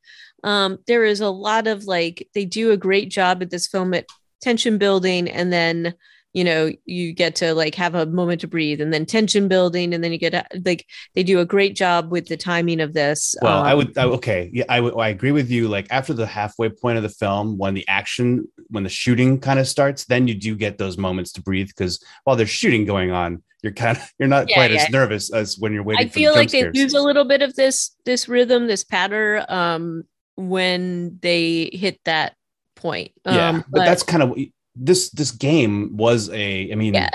um 0.45 0.79
there 0.87 1.05
is 1.05 1.21
a 1.21 1.29
lot 1.31 1.67
of 1.67 1.85
like 1.85 2.29
they 2.35 2.45
do 2.45 2.71
a 2.71 2.77
great 2.77 3.11
job 3.11 3.43
at 3.43 3.51
this 3.51 3.67
film 3.67 3.93
at 3.95 4.07
tension 4.41 4.79
building 4.79 5.29
and 5.31 5.53
then 5.53 5.95
you 6.37 6.45
know 6.45 6.71
you 6.87 7.13
get 7.13 7.35
to 7.37 7.55
like 7.55 7.75
have 7.75 7.95
a 7.97 8.07
moment 8.07 8.41
to 8.43 8.49
breathe 8.49 8.81
and 8.81 8.93
then 8.95 9.07
tension 9.07 9.49
building 9.49 9.95
and 9.95 10.05
then 10.05 10.13
you 10.13 10.19
get 10.19 10.35
like 10.65 10.87
they 11.15 11.25
do 11.25 11.41
a 11.41 11.47
great 11.47 11.75
job 11.77 12.13
with 12.13 12.27
the 12.29 12.37
timing 12.37 12.81
of 12.81 12.93
this 12.95 13.35
Well, 13.41 13.63
I 13.63 13.73
Um, 13.73 13.79
would 13.79 13.97
I, 13.99 14.05
okay, 14.05 14.51
yeah, 14.53 14.65
I 14.69 14.79
I 14.79 15.09
agree 15.09 15.33
with 15.33 15.51
you. 15.51 15.69
Like 15.69 15.87
after 15.91 16.15
the 16.15 16.27
halfway 16.27 16.71
point 16.71 16.97
of 16.97 17.03
the 17.03 17.11
film, 17.11 17.59
when 17.59 17.75
the 17.75 17.87
action, 17.89 18.47
when 18.69 18.83
the 18.83 18.89
shooting 18.89 19.41
kind 19.41 19.59
of 19.61 19.69
starts, 19.69 20.07
then 20.07 20.27
you 20.27 20.35
do 20.35 20.57
get 20.57 20.79
those 20.79 20.97
moments 20.97 21.33
to 21.33 21.43
breathe 21.43 21.69
because 21.69 22.03
while 22.25 22.37
there's 22.37 22.51
shooting 22.51 22.87
going 22.87 23.11
on, 23.11 23.43
you're 23.63 23.73
kind 23.75 23.97
of 23.99 24.11
you're 24.19 24.29
not 24.29 24.49
Yeah, 24.49 24.55
quite 24.55 24.71
yeah. 24.71 24.83
as 24.85 24.91
nervous 24.91 25.33
as 25.33 25.59
when 25.59 25.73
you're 25.73 25.83
waiting. 25.83 26.07
I 26.07 26.09
feel 26.09 26.33
the 26.33 26.39
like 26.39 26.51
they 26.51 26.61
scares. 26.61 26.75
lose 26.75 26.95
a 26.95 27.01
little 27.03 27.25
bit 27.25 27.43
of 27.43 27.55
this 27.57 27.95
this 28.05 28.29
rhythm, 28.29 28.67
this 28.67 28.85
patter, 28.85 29.45
um, 29.49 30.05
when 30.37 31.19
they 31.21 31.71
hit 31.73 32.01
that 32.05 32.35
point. 32.75 33.13
yeah, 33.29 33.49
Um, 33.51 33.65
but, 33.69 33.85
that's 33.85 34.03
kind 34.03 34.23
of 34.23 34.37
this 34.77 35.11
this 35.11 35.31
game 35.31 35.97
was 35.97 36.29
a. 36.31 36.71
I 36.71 36.75
mean, 36.75 36.95
Yeah. 36.95 37.11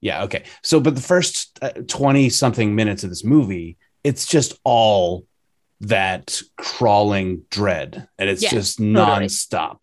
yeah, 0.00 0.22
okay. 0.24 0.44
So, 0.62 0.80
but 0.80 0.94
the 0.94 1.00
first 1.02 1.58
twenty 1.88 2.28
something 2.30 2.74
minutes 2.74 3.04
of 3.04 3.10
this 3.10 3.24
movie, 3.24 3.76
it's 4.04 4.26
just 4.26 4.54
all 4.64 5.26
that 5.80 6.40
crawling 6.56 7.42
dread, 7.50 8.08
and 8.18 8.30
it's 8.30 8.42
Yeah, 8.42 8.50
just 8.50 8.78
totally. 8.78 8.94
nonstop. 9.26 9.82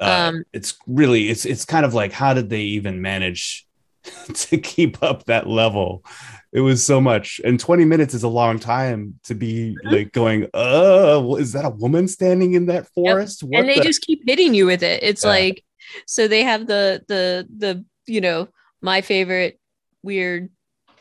Uh, 0.00 0.30
Um, 0.34 0.44
it's 0.52 0.76
really 0.86 1.28
it's 1.30 1.44
it's 1.44 1.64
kind 1.64 1.84
of 1.86 1.94
like 1.94 2.12
how 2.12 2.34
did 2.34 2.50
they 2.50 2.62
even 2.62 3.00
manage 3.02 3.66
to 4.34 4.58
keep 4.58 5.02
up 5.02 5.24
that 5.26 5.48
level? 5.48 6.04
It 6.52 6.60
was 6.60 6.84
so 6.84 7.00
much, 7.00 7.40
and 7.44 7.58
twenty 7.58 7.84
minutes 7.84 8.14
is 8.14 8.22
a 8.22 8.28
long 8.28 8.60
time 8.60 9.18
to 9.24 9.34
be 9.34 9.76
Mhm. 9.84 9.92
like 9.92 10.12
going, 10.12 10.46
"Oh, 10.54 11.34
is 11.36 11.52
that 11.52 11.64
a 11.64 11.70
woman 11.70 12.06
standing 12.06 12.54
in 12.54 12.66
that 12.66 12.86
forest?" 12.94 13.42
What 13.42 13.60
and 13.60 13.68
they 13.68 13.76
the- 13.78 13.84
just 13.84 14.02
keep 14.02 14.22
hitting 14.26 14.54
you 14.54 14.66
with 14.66 14.82
it. 14.84 15.02
It's 15.02 15.24
Yeah. 15.24 15.30
like 15.30 15.64
so 16.06 16.28
they 16.28 16.42
have 16.42 16.66
the 16.66 17.02
the 17.08 17.46
the 17.56 17.84
you 18.06 18.20
know 18.20 18.48
my 18.82 19.00
favorite 19.00 19.58
weird 20.02 20.50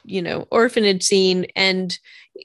you 0.06 0.22
know 0.22 0.48
orphanage 0.52 1.04
scene. 1.04 1.46
And 1.56 1.98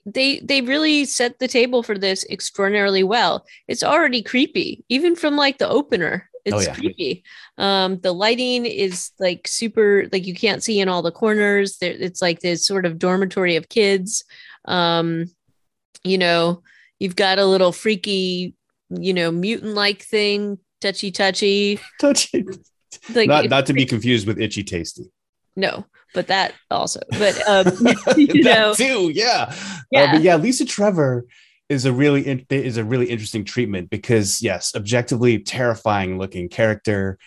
they 0.05 0.40
they 0.40 0.61
really 0.61 1.05
set 1.05 1.38
the 1.38 1.48
table 1.48 1.83
for 1.83 1.96
this 1.98 2.24
extraordinarily 2.31 3.03
well. 3.03 3.46
It's 3.68 3.83
already 3.83 4.22
creepy 4.22 4.85
even 4.88 5.16
from 5.16 5.37
like 5.37 5.59
the 5.59 5.68
opener. 5.68 6.29
It's 6.44 6.57
Oh, 6.57 6.61
yeah. 6.61 6.74
creepy. 6.74 7.24
Um 7.57 7.98
the 8.01 8.12
lighting 8.12 8.64
is 8.66 9.11
like 9.18 9.48
super 9.48 10.07
like 10.12 10.27
you 10.27 10.35
can't 10.35 10.62
see 10.62 10.81
in 10.81 10.88
all 10.88 11.03
the 11.03 11.11
corners. 11.12 11.79
There 11.79 11.92
it's 11.92 12.22
like 12.22 12.40
this 12.40 12.66
sort 12.66 12.87
of 12.87 12.98
dormitory 12.98 13.57
of 13.57 13.68
kids. 13.68 14.24
Um 14.64 15.27
you 16.05 16.18
know 16.18 16.62
you've 16.98 17.16
got 17.16 17.38
a 17.38 17.46
little 17.46 17.72
freaky 17.72 18.55
you 18.90 19.12
know 19.14 19.31
mutant 19.31 19.74
like 19.74 20.03
thing 20.03 20.59
touchy 20.80 21.10
touchy 21.10 21.80
Touch 22.00 22.28
it. 22.34 22.46
like 23.14 23.28
not 23.28 23.44
it- 23.44 23.50
not 23.50 23.66
to 23.66 23.72
be 23.72 23.84
confused 23.86 24.26
with 24.26 24.40
itchy 24.40 24.62
tasty. 24.64 25.10
no 25.56 25.84
but 26.14 26.26
that 26.28 26.54
also 26.70 27.00
but 27.18 27.36
um 27.48 27.66
you 28.16 28.42
know 28.42 28.72
too, 28.74 29.10
yeah. 29.14 29.54
Yeah. 29.90 30.04
Uh, 30.04 30.12
but 30.12 30.22
yeah, 30.22 30.36
Lisa 30.36 30.64
Trevor 30.64 31.26
is 31.68 31.84
a 31.84 31.92
really 31.92 32.26
in- 32.26 32.46
is 32.48 32.78
a 32.78 32.84
really 32.84 33.06
interesting 33.06 33.44
treatment 33.44 33.90
because 33.90 34.40
yes, 34.40 34.74
objectively 34.74 35.38
terrifying 35.38 36.18
looking 36.18 36.48
character, 36.48 37.18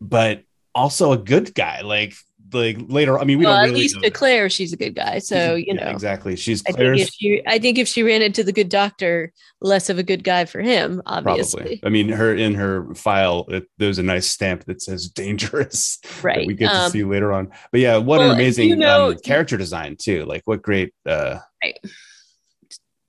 but 0.00 0.42
also 0.74 1.12
a 1.12 1.18
good 1.18 1.54
guy. 1.54 1.82
Like 1.82 2.14
like 2.52 2.76
later, 2.88 3.18
I 3.18 3.24
mean, 3.24 3.38
we 3.38 3.44
well, 3.44 3.54
don't 3.54 3.62
at 3.64 3.68
really 3.70 3.82
least 3.82 3.96
know. 3.96 4.02
to 4.02 4.10
Claire, 4.10 4.48
she's 4.50 4.72
a 4.72 4.76
good 4.76 4.94
guy. 4.94 5.18
So 5.18 5.54
you 5.54 5.66
Yeah, 5.68 5.84
know, 5.86 5.90
exactly. 5.90 6.36
She's 6.36 6.62
I 6.68 6.72
think 6.72 6.98
if 7.00 7.08
she, 7.10 7.42
I 7.46 7.58
think 7.58 7.78
if 7.78 7.88
she 7.88 8.02
ran 8.02 8.22
into 8.22 8.44
the 8.44 8.52
good 8.52 8.68
doctor, 8.68 9.32
less 9.60 9.88
of 9.90 9.98
a 9.98 10.02
good 10.02 10.22
guy 10.24 10.44
for 10.44 10.60
him, 10.60 11.02
obviously. 11.06 11.60
probably. 11.60 11.80
I 11.84 11.88
mean, 11.88 12.08
her 12.10 12.34
in 12.34 12.54
her 12.54 12.94
file, 12.94 13.46
it, 13.48 13.66
there's 13.78 13.98
a 13.98 14.02
nice 14.02 14.26
stamp 14.28 14.64
that 14.66 14.82
says 14.82 15.08
dangerous. 15.08 15.98
Right. 16.22 16.46
we 16.46 16.54
get 16.54 16.70
to 16.70 16.80
Um, 16.82 16.90
see 16.90 17.04
later 17.04 17.32
on. 17.32 17.50
But 17.72 17.80
yeah, 17.80 17.96
what 17.98 18.18
well, 18.20 18.30
an 18.30 18.36
amazing 18.36 18.68
you 18.70 18.76
know- 18.76 19.10
um, 19.10 19.18
character 19.18 19.56
design 19.56 19.96
too. 19.98 20.24
Like 20.24 20.42
what 20.44 20.62
great 20.62 20.92
uh 21.04 21.38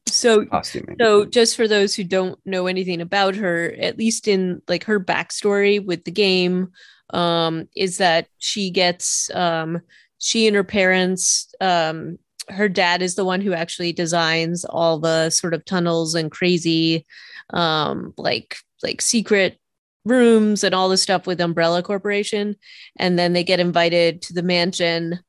So 0.07 0.45
costuming. 0.45 0.95
So, 0.99 1.25
just 1.25 1.55
for 1.55 1.67
those 1.67 1.93
who 1.93 2.03
don't 2.03 2.39
know 2.45 2.67
anything 2.67 3.01
about 3.01 3.35
her, 3.35 3.73
at 3.79 3.97
least 3.97 4.27
in 4.27 4.61
like 4.67 4.85
her 4.85 4.99
backstory 4.99 5.83
with 5.83 6.05
the 6.05 6.11
game, 6.11 6.69
um, 7.11 7.67
is 7.75 7.97
that 7.97 8.27
she 8.37 8.69
gets 8.69 9.29
um, 9.33 9.81
she 10.19 10.47
and 10.47 10.55
her 10.55 10.63
parents. 10.63 11.53
Um, 11.61 12.17
her 12.49 12.69
dad 12.69 13.01
is 13.01 13.15
the 13.15 13.25
one 13.25 13.41
who 13.41 13.53
actually 13.53 13.91
designs 13.91 14.63
all 14.65 14.99
the 14.99 15.29
sort 15.29 15.53
of 15.53 15.65
tunnels 15.65 16.15
and 16.15 16.31
crazy, 16.31 17.05
um, 17.51 18.13
like 18.17 18.57
like 18.83 19.01
secret 19.01 19.59
rooms 20.05 20.63
and 20.63 20.73
all 20.73 20.87
the 20.89 20.97
stuff 20.97 21.27
with 21.27 21.41
Umbrella 21.41 21.83
Corporation, 21.83 22.55
and 22.97 23.19
then 23.19 23.33
they 23.33 23.43
get 23.43 23.59
invited 23.59 24.21
to 24.23 24.33
the 24.33 24.43
mansion 24.43 25.19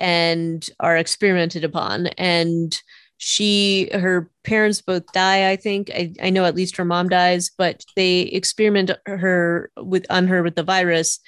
and 0.00 0.68
are 0.80 0.96
experimented 0.96 1.64
upon 1.64 2.08
and 2.18 2.80
she 3.18 3.88
her 3.92 4.30
parents 4.44 4.82
both 4.82 5.04
die 5.12 5.50
i 5.50 5.56
think. 5.56 5.90
I, 5.90 6.12
I 6.22 6.30
know 6.30 6.44
at 6.44 6.54
least 6.54 6.76
her 6.76 6.84
mom 6.84 7.08
dies 7.08 7.50
but 7.56 7.84
they 7.96 8.20
experiment 8.20 8.90
her 9.06 9.70
with 9.76 10.06
on 10.10 10.28
her 10.28 10.42
with 10.42 10.54
the 10.54 10.62
virus. 10.62 11.20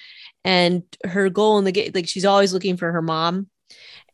And 0.44 0.82
her 1.04 1.28
goal 1.28 1.58
in 1.58 1.64
the 1.64 1.72
game 1.72 1.92
like 1.94 2.08
she's 2.08 2.24
always 2.24 2.52
looking 2.52 2.76
for 2.76 2.92
her 2.92 3.02
mom. 3.02 3.48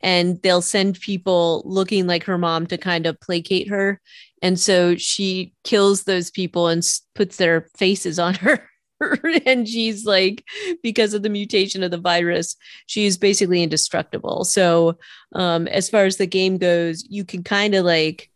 And 0.00 0.40
they'll 0.42 0.62
send 0.62 1.00
people 1.00 1.62
looking 1.64 2.06
like 2.06 2.24
her 2.24 2.38
mom 2.38 2.66
to 2.66 2.78
kind 2.78 3.06
of 3.06 3.20
placate 3.20 3.68
her. 3.68 4.00
And 4.42 4.60
so 4.60 4.96
she 4.96 5.54
kills 5.64 6.04
those 6.04 6.30
people 6.30 6.68
and 6.68 6.82
puts 7.14 7.36
their 7.36 7.68
faces 7.76 8.18
on 8.18 8.34
her 8.34 8.68
and 9.46 9.68
she's 9.68 10.04
like 10.04 10.44
because 10.82 11.14
of 11.14 11.22
the 11.22 11.28
mutation 11.28 11.82
of 11.82 11.90
the 11.90 11.98
virus 11.98 12.56
she's 12.86 13.16
basically 13.16 13.62
indestructible. 13.62 14.44
So 14.44 14.98
um 15.34 15.66
as 15.68 15.88
far 15.88 16.04
as 16.04 16.16
the 16.16 16.26
game 16.26 16.58
goes 16.58 17.04
you 17.08 17.24
can 17.24 17.42
kind 17.42 17.74
of 17.74 17.84
like 17.84 18.30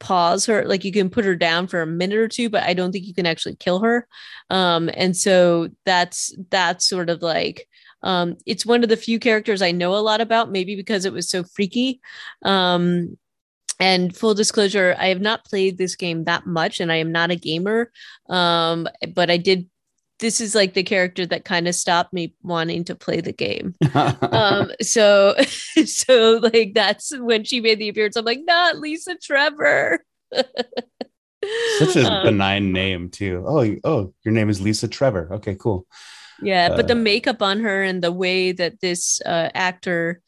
pause 0.00 0.46
her 0.46 0.64
like 0.64 0.84
you 0.84 0.92
can 0.92 1.10
put 1.10 1.24
her 1.24 1.34
down 1.34 1.66
for 1.66 1.82
a 1.82 1.86
minute 1.86 2.18
or 2.18 2.28
two 2.28 2.48
but 2.48 2.62
i 2.62 2.72
don't 2.72 2.92
think 2.92 3.04
you 3.04 3.14
can 3.14 3.26
actually 3.26 3.56
kill 3.56 3.80
her. 3.80 4.06
Um 4.50 4.90
and 4.94 5.16
so 5.16 5.68
that's 5.84 6.34
that's 6.50 6.88
sort 6.88 7.10
of 7.10 7.22
like 7.22 7.66
um 8.02 8.36
it's 8.46 8.64
one 8.64 8.82
of 8.84 8.88
the 8.88 8.96
few 8.96 9.18
characters 9.18 9.60
i 9.60 9.72
know 9.72 9.94
a 9.96 9.98
lot 9.98 10.20
about 10.20 10.52
maybe 10.52 10.76
because 10.76 11.04
it 11.04 11.12
was 11.12 11.28
so 11.28 11.44
freaky. 11.44 12.00
Um 12.44 13.16
and 13.80 14.16
full 14.16 14.34
disclosure 14.34 14.94
i 14.98 15.08
have 15.08 15.20
not 15.20 15.44
played 15.44 15.78
this 15.78 15.96
game 15.96 16.24
that 16.24 16.46
much 16.46 16.80
and 16.80 16.90
i 16.92 16.96
am 16.96 17.12
not 17.12 17.30
a 17.30 17.36
gamer 17.36 17.90
um 18.28 18.88
but 19.14 19.30
i 19.30 19.36
did 19.36 19.68
this 20.20 20.40
is 20.40 20.52
like 20.54 20.74
the 20.74 20.82
character 20.82 21.24
that 21.24 21.44
kind 21.44 21.68
of 21.68 21.74
stopped 21.74 22.12
me 22.12 22.34
wanting 22.42 22.82
to 22.82 22.94
play 22.94 23.20
the 23.20 23.32
game 23.32 23.74
um 23.94 24.70
so 24.82 25.34
so 25.84 26.40
like 26.52 26.72
that's 26.74 27.16
when 27.18 27.44
she 27.44 27.60
made 27.60 27.78
the 27.78 27.88
appearance 27.88 28.16
i'm 28.16 28.24
like 28.24 28.40
not 28.44 28.78
lisa 28.78 29.14
trevor 29.22 30.04
Such 31.78 31.96
a 31.96 32.04
Um, 32.12 32.24
benign 32.26 32.72
name 32.72 33.10
too. 33.10 33.44
Oh, 33.46 33.76
oh, 33.84 34.12
your 34.24 34.34
name 34.34 34.50
is 34.50 34.60
Lisa 34.60 34.88
Trevor. 34.88 35.28
Okay, 35.34 35.54
cool. 35.54 35.86
yeah 36.42 36.68
but 36.74 36.86
the 36.88 36.94
uh, 36.94 36.96
makeup 36.96 37.42
on 37.42 37.60
her 37.60 37.82
and 37.82 38.02
the 38.02 38.12
way 38.12 38.52
that 38.52 38.80
this 38.80 39.20
uh, 39.24 39.48
actor 39.54 40.20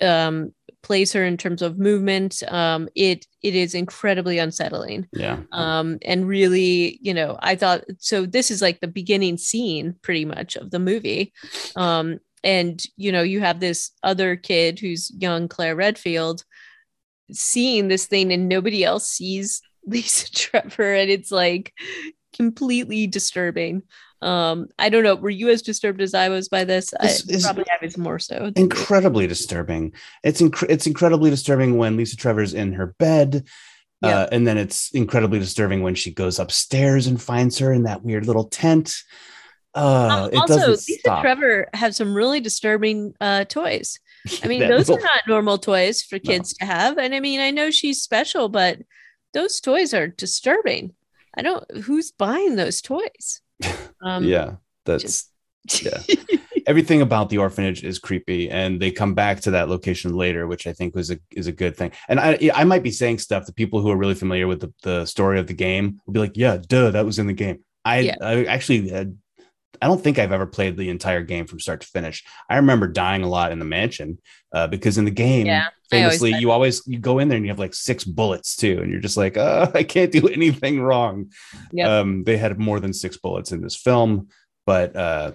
um 0.00 0.52
plays 0.82 1.12
her 1.12 1.24
in 1.24 1.36
terms 1.36 1.62
of 1.62 1.78
movement 1.78 2.42
um 2.48 2.88
it 2.94 3.26
it 3.42 3.54
is 3.54 3.74
incredibly 3.74 4.38
unsettling. 4.38 5.06
Yeah. 5.12 5.40
um 5.52 5.98
and 6.02 6.26
really 6.26 6.98
you 7.02 7.14
know 7.14 7.38
i 7.40 7.54
thought 7.54 7.84
so 7.98 8.26
this 8.26 8.50
is 8.50 8.60
like 8.60 8.80
the 8.80 8.88
beginning 8.88 9.36
scene 9.38 9.94
pretty 10.02 10.24
much 10.24 10.56
of 10.56 10.70
the 10.70 10.78
movie. 10.78 11.32
Um 11.76 12.18
and 12.44 12.82
you 12.96 13.12
know 13.12 13.22
you 13.22 13.40
have 13.40 13.60
this 13.60 13.92
other 14.02 14.36
kid 14.36 14.80
who's 14.80 15.12
young 15.16 15.48
claire 15.48 15.76
redfield 15.76 16.44
seeing 17.30 17.88
this 17.88 18.06
thing 18.06 18.32
and 18.32 18.48
nobody 18.48 18.84
else 18.84 19.06
sees 19.06 19.62
lisa 19.86 20.30
trevor. 20.32 20.94
And 20.94 21.10
it's 21.10 21.30
like 21.30 21.72
completely 22.34 23.06
disturbing 23.06 23.82
um 24.22 24.68
i 24.78 24.88
don't 24.88 25.02
know 25.02 25.14
were 25.16 25.30
you 25.30 25.48
as 25.50 25.62
disturbed 25.62 26.00
as 26.00 26.14
i 26.14 26.28
was 26.28 26.48
by 26.48 26.64
this, 26.64 26.94
This 27.00 27.44
I 27.44 27.48
probably 27.48 27.64
i 27.70 27.84
was 27.84 27.98
more 27.98 28.18
so 28.18 28.34
than 28.36 28.52
you. 28.56 28.62
incredibly 28.64 29.26
disturbing. 29.26 29.92
It's 30.22 30.40
inc- 30.40 30.66
it's 30.70 30.86
incredibly 30.86 31.28
disturbing 31.30 31.76
when 31.76 31.96
Lisa 31.96 32.16
Trevor's 32.16 32.54
in 32.54 32.72
her 32.74 32.94
bed. 32.98 33.44
Yeah. 34.00 34.20
Uh, 34.20 34.28
and 34.32 34.46
then 34.46 34.58
it's 34.58 34.90
incredibly 34.92 35.38
disturbing 35.38 35.82
when 35.82 35.94
she 35.94 36.10
goes 36.12 36.38
upstairs 36.40 37.06
and 37.06 37.20
finds 37.20 37.58
her 37.58 37.72
in 37.72 37.82
that 37.84 38.02
weird 38.02 38.26
little 38.26 38.44
tent. 38.48 38.94
uh, 39.74 40.28
it 40.32 40.36
also, 40.38 40.70
Lisa 40.70 40.92
stop. 41.00 41.22
Trevor 41.22 41.68
have 41.74 41.94
some 41.94 42.14
really 42.14 42.40
disturbing 42.40 43.14
uh, 43.20 43.44
toys. 43.44 43.98
I 44.42 44.46
mean, 44.48 44.60
those 44.60 44.88
little- 44.88 44.96
are 44.98 45.00
not 45.08 45.26
normal 45.28 45.58
toys 45.58 46.02
for 46.02 46.18
kids 46.18 46.52
to 46.54 46.64
have. 46.64 46.96
And 46.98 47.14
I 47.14 47.20
mean, 47.20 47.40
I 47.40 47.50
know 47.50 47.70
she's 47.70 48.02
special, 48.02 48.48
but 48.48 48.78
those 49.34 49.60
toys 49.60 49.94
are 49.94 50.08
disturbing. 50.08 50.94
I 51.36 51.42
don't. 51.42 51.64
Who's 51.84 52.10
buying 52.12 52.56
those 52.56 52.80
toys? 52.82 53.40
Um, 54.04 54.24
yeah, 54.24 54.56
that's 54.84 55.30
yeah. 55.80 56.02
everything 56.66 57.02
about 57.02 57.30
the 57.30 57.38
orphanage 57.38 57.84
is 57.84 58.00
creepy 58.00 58.50
and 58.50 58.80
they 58.82 58.90
come 58.90 59.14
back 59.14 59.40
to 59.42 59.52
that 59.52 59.68
location 59.68 60.16
later 60.16 60.48
which 60.48 60.66
i 60.66 60.72
think 60.72 60.94
was 60.96 61.10
a 61.12 61.18
is 61.30 61.46
a 61.46 61.52
good 61.52 61.76
thing 61.76 61.92
and 62.08 62.18
i 62.18 62.36
i 62.54 62.64
might 62.64 62.82
be 62.82 62.90
saying 62.90 63.18
stuff 63.18 63.46
that 63.46 63.54
people 63.54 63.80
who 63.80 63.90
are 63.90 63.96
really 63.96 64.14
familiar 64.16 64.48
with 64.48 64.60
the, 64.60 64.72
the 64.82 65.06
story 65.06 65.38
of 65.38 65.46
the 65.46 65.54
game 65.54 66.00
will 66.04 66.14
be 66.14 66.20
like 66.20 66.36
yeah 66.36 66.56
duh 66.66 66.90
that 66.90 67.06
was 67.06 67.18
in 67.20 67.26
the 67.28 67.32
game 67.32 67.62
i 67.84 68.00
Yeah. 68.00 68.16
i 68.20 68.44
actually 68.44 68.88
had, 68.88 69.16
i 69.80 69.86
don't 69.86 70.02
think 70.02 70.18
i've 70.18 70.32
ever 70.32 70.46
played 70.46 70.76
the 70.76 70.90
entire 70.90 71.22
game 71.22 71.46
from 71.46 71.58
start 71.60 71.80
to 71.80 71.86
finish 71.86 72.24
i 72.50 72.56
remember 72.56 72.86
dying 72.86 73.22
a 73.22 73.28
lot 73.28 73.52
in 73.52 73.58
the 73.58 73.64
mansion 73.64 74.18
uh, 74.54 74.66
because 74.66 74.98
in 74.98 75.04
the 75.04 75.10
game 75.10 75.46
Yeah, 75.46 75.68
I 75.92 76.02
always 76.04 76.18
famously 76.20 76.40
you 76.40 76.50
always 76.50 76.82
you 76.86 76.98
go 76.98 77.18
in 77.18 77.28
there 77.28 77.36
and 77.36 77.44
you 77.46 77.50
have 77.50 77.58
like 77.58 77.74
six 77.74 78.04
bullets 78.04 78.56
too 78.56 78.80
and 78.82 78.90
you're 78.90 79.00
just 79.00 79.16
like 79.16 79.36
oh 79.36 79.70
i 79.74 79.82
can't 79.82 80.12
do 80.12 80.28
anything 80.28 80.80
wrong 80.80 81.30
Yep. 81.72 81.88
um 81.88 82.24
they 82.24 82.36
had 82.36 82.58
more 82.58 82.80
than 82.80 82.92
six 82.92 83.16
bullets 83.16 83.52
in 83.52 83.60
this 83.62 83.76
film 83.76 84.28
but 84.66 84.94
uh 84.96 85.32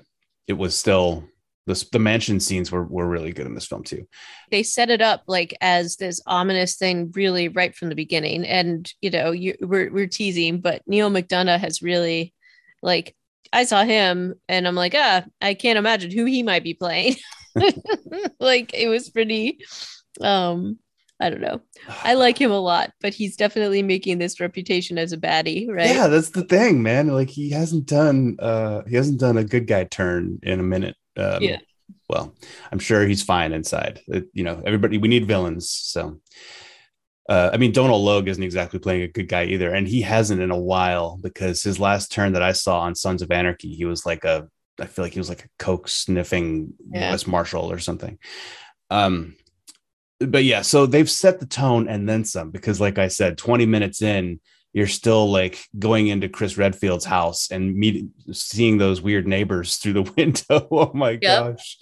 it 0.48 0.54
was 0.54 0.78
still 0.78 1.24
the, 1.66 1.86
the 1.92 2.00
mansion 2.00 2.40
scenes 2.40 2.72
were, 2.72 2.86
were 2.86 3.06
really 3.06 3.34
good 3.34 3.46
in 3.46 3.54
this 3.54 3.68
film 3.68 3.84
too. 3.84 4.08
they 4.52 4.64
set 4.64 4.90
it 4.90 5.02
up 5.02 5.24
like 5.28 5.54
as 5.60 5.98
this 5.98 6.22
ominous 6.26 6.78
thing 6.78 7.12
really 7.14 7.50
right 7.50 7.76
from 7.76 7.90
the 7.90 7.96
beginning 7.96 8.46
and 8.46 8.94
you 9.02 9.10
know 9.10 9.32
you 9.32 9.54
we're, 9.62 9.92
we're 9.92 10.08
teasing 10.08 10.62
but 10.62 10.82
neal 10.88 11.10
mcdonough 11.10 11.60
has 11.60 11.82
really 11.82 12.34
like 12.82 13.14
i 13.54 13.64
saw 13.64 13.84
him 13.84 14.34
and 14.50 14.68
i'm 14.68 14.76
like 14.76 14.94
ah 14.96 15.24
i 15.42 15.54
can't 15.54 15.78
imagine 15.80 16.12
who 16.12 16.26
he 16.26 16.44
might 16.44 16.64
be 16.64 16.74
playing 16.74 17.16
like 18.40 18.74
it 18.74 18.88
was 18.88 19.10
pretty 19.10 19.60
um 20.22 20.78
i 21.20 21.30
don't 21.30 21.42
know 21.42 21.60
i 22.04 22.14
like 22.16 22.40
him 22.40 22.52
a 22.52 22.60
lot 22.60 22.92
but 23.02 23.14
he's 23.14 23.36
definitely 23.36 23.82
making 23.84 24.18
this 24.18 24.40
reputation 24.40 24.98
as 24.98 25.12
a 25.14 25.18
baddie 25.18 25.68
right 25.68 25.94
Yeah, 25.96 26.08
that's 26.08 26.30
the 26.30 26.44
thing, 26.44 26.82
man. 26.84 27.08
Like 27.08 27.30
he 27.30 27.50
hasn't 27.52 27.86
done 27.86 28.38
uh 28.40 28.84
he 28.88 28.96
hasn't 28.96 29.20
done 29.20 29.38
a 29.38 29.44
good 29.44 29.68
guy 29.68 29.84
turn 29.86 30.40
in 30.44 30.60
a 30.60 30.64
minute. 30.64 30.96
Um, 31.16 31.42
Yeah. 31.44 31.58
Well, 32.10 32.34
I'm 32.72 32.80
sure 32.80 33.06
he's 33.06 33.24
fine 33.24 33.52
inside. 33.54 34.00
It- 34.08 34.30
you 34.34 34.44
know, 34.44 34.62
everybody 34.66 34.98
we 34.98 35.08
need 35.08 35.26
villains. 35.28 35.70
So 35.70 36.20
uh, 37.28 37.50
I 37.52 37.58
mean, 37.58 37.74
Donald 37.74 38.04
Logue 38.04 38.28
isn't 38.30 38.44
exactly 38.44 38.80
playing 38.80 39.02
a 39.02 39.08
good 39.08 39.28
guy 39.28 39.46
either, 39.46 39.74
and 39.74 39.88
he 39.88 40.02
hasn't 40.02 40.42
in 40.42 40.52
a 40.52 40.58
while 40.58 41.20
because 41.22 41.62
his 41.62 41.80
last 41.80 42.12
turn 42.12 42.34
that 42.34 42.44
I 42.44 42.54
saw 42.54 42.80
on 42.82 42.96
Sons 42.96 43.22
of 43.22 43.32
Anarchy, 43.32 43.74
he 43.74 43.86
was 43.86 44.06
like 44.06 44.24
a, 44.24 44.48
I 44.80 44.86
feel 44.86 45.04
like 45.04 45.14
he 45.14 45.20
was 45.20 45.30
like 45.30 45.44
a 45.44 45.50
coke 45.60 45.90
sniffing 45.90 46.74
Yeah. 46.92 47.10
U.S. 47.10 47.28
Marshal 47.28 47.70
or 47.72 47.80
something. 47.80 48.18
Um, 48.90 49.36
but 50.20 50.46
yeah, 50.46 50.62
so 50.62 50.86
they've 50.86 51.10
set 51.10 51.40
the 51.40 51.46
tone 51.46 51.90
and 51.90 52.08
then 52.08 52.24
some 52.24 52.50
because, 52.52 52.80
like 52.80 52.98
I 52.98 53.10
said, 53.10 53.38
20 53.38 53.66
minutes 53.66 54.02
in, 54.02 54.40
you're 54.74 54.88
still 54.88 55.30
like 55.30 55.60
going 55.78 56.08
into 56.08 56.30
Chris 56.30 56.58
Redfield's 56.58 57.06
house 57.06 57.52
and 57.52 57.76
meeting, 57.76 58.12
seeing 58.32 58.78
those 58.78 59.02
weird 59.02 59.28
neighbors 59.28 59.78
through 59.78 59.94
the 59.94 60.12
window. 60.18 60.68
oh 60.72 60.92
my 60.94 61.18
gosh. 61.18 61.78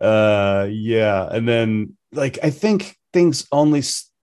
Uh, 0.00 0.66
yeah. 0.70 1.28
And 1.30 1.48
then, 1.48 1.96
like, 2.12 2.38
I 2.42 2.50
think 2.50 2.96
things 3.12 3.46
only 3.52 3.82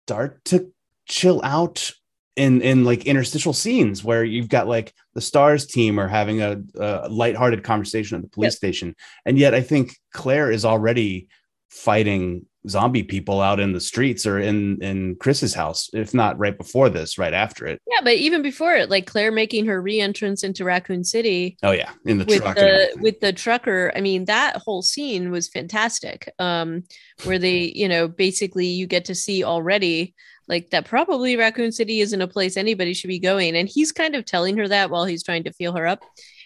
start 0.09 0.43
to 0.43 0.71
chill 1.07 1.39
out 1.43 1.91
in 2.35 2.61
in 2.61 2.83
like 2.83 3.05
interstitial 3.05 3.53
scenes 3.53 4.03
where 4.03 4.23
you've 4.23 4.49
got 4.49 4.67
like 4.67 4.91
the 5.13 5.21
stars 5.21 5.67
team 5.67 5.99
are 5.99 6.07
having 6.07 6.41
a, 6.41 6.57
a 6.79 7.07
lighthearted 7.09 7.63
conversation 7.63 8.15
at 8.15 8.23
the 8.23 8.29
police 8.29 8.53
Yep. 8.53 8.57
station 8.57 8.95
and 9.27 9.37
yet 9.37 9.53
i 9.53 9.61
think 9.61 9.95
claire 10.11 10.49
is 10.49 10.65
already 10.65 11.27
fighting 11.69 12.45
zombie 12.67 13.03
people 13.03 13.39
out 13.39 13.59
in 13.59 13.71
the 13.71 13.79
streets 13.79 14.25
or 14.25 14.39
in 14.39 14.81
in 14.81 15.15
chris's 15.15 15.53
house 15.53 15.89
if 15.93 16.13
not 16.13 16.37
right 16.37 16.57
before 16.57 16.89
this 16.89 17.17
right 17.17 17.33
after 17.33 17.65
it. 17.65 17.81
Yeah 17.87 18.01
but 18.03 18.15
even 18.15 18.41
before 18.41 18.75
it 18.75 18.89
like 18.89 19.05
claire 19.05 19.31
making 19.31 19.65
her 19.65 19.81
re-entrance 19.81 20.43
into 20.43 20.65
raccoon 20.65 21.03
city 21.03 21.57
oh 21.63 21.71
yeah 21.71 21.91
in 22.05 22.17
the 22.17 22.25
with 22.25 22.41
truck 22.41 22.57
the 22.57 22.97
with 23.01 23.19
the 23.21 23.31
trucker 23.31 23.91
i 23.95 24.01
mean 24.01 24.25
that 24.25 24.57
whole 24.57 24.81
scene 24.81 25.31
was 25.31 25.47
fantastic 25.47 26.33
um 26.39 26.83
where 27.23 27.39
they 27.39 27.71
you 27.75 27.87
know 27.87 28.07
basically 28.07 28.67
you 28.67 28.87
get 28.87 29.05
to 29.05 29.15
see 29.15 29.43
already 29.43 30.13
like 30.49 30.71
that 30.71 30.85
probably 30.85 31.37
raccoon 31.37 31.71
city 31.71 32.01
isn't 32.01 32.21
a 32.21 32.27
place 32.27 32.57
anybody 32.57 32.93
should 32.93 33.07
be 33.07 33.19
going. 33.19 33.55
And 33.55 33.69
he's 33.69 33.91
kind 33.91 34.15
of 34.15 34.25
telling 34.25 34.57
her 34.57 34.67
that 34.67 34.89
while 34.89 35.05
he's 35.05 35.23
trying 35.23 35.43
to 35.43 35.53
feel 35.53 35.73
her 35.73 35.87
up 35.87 36.03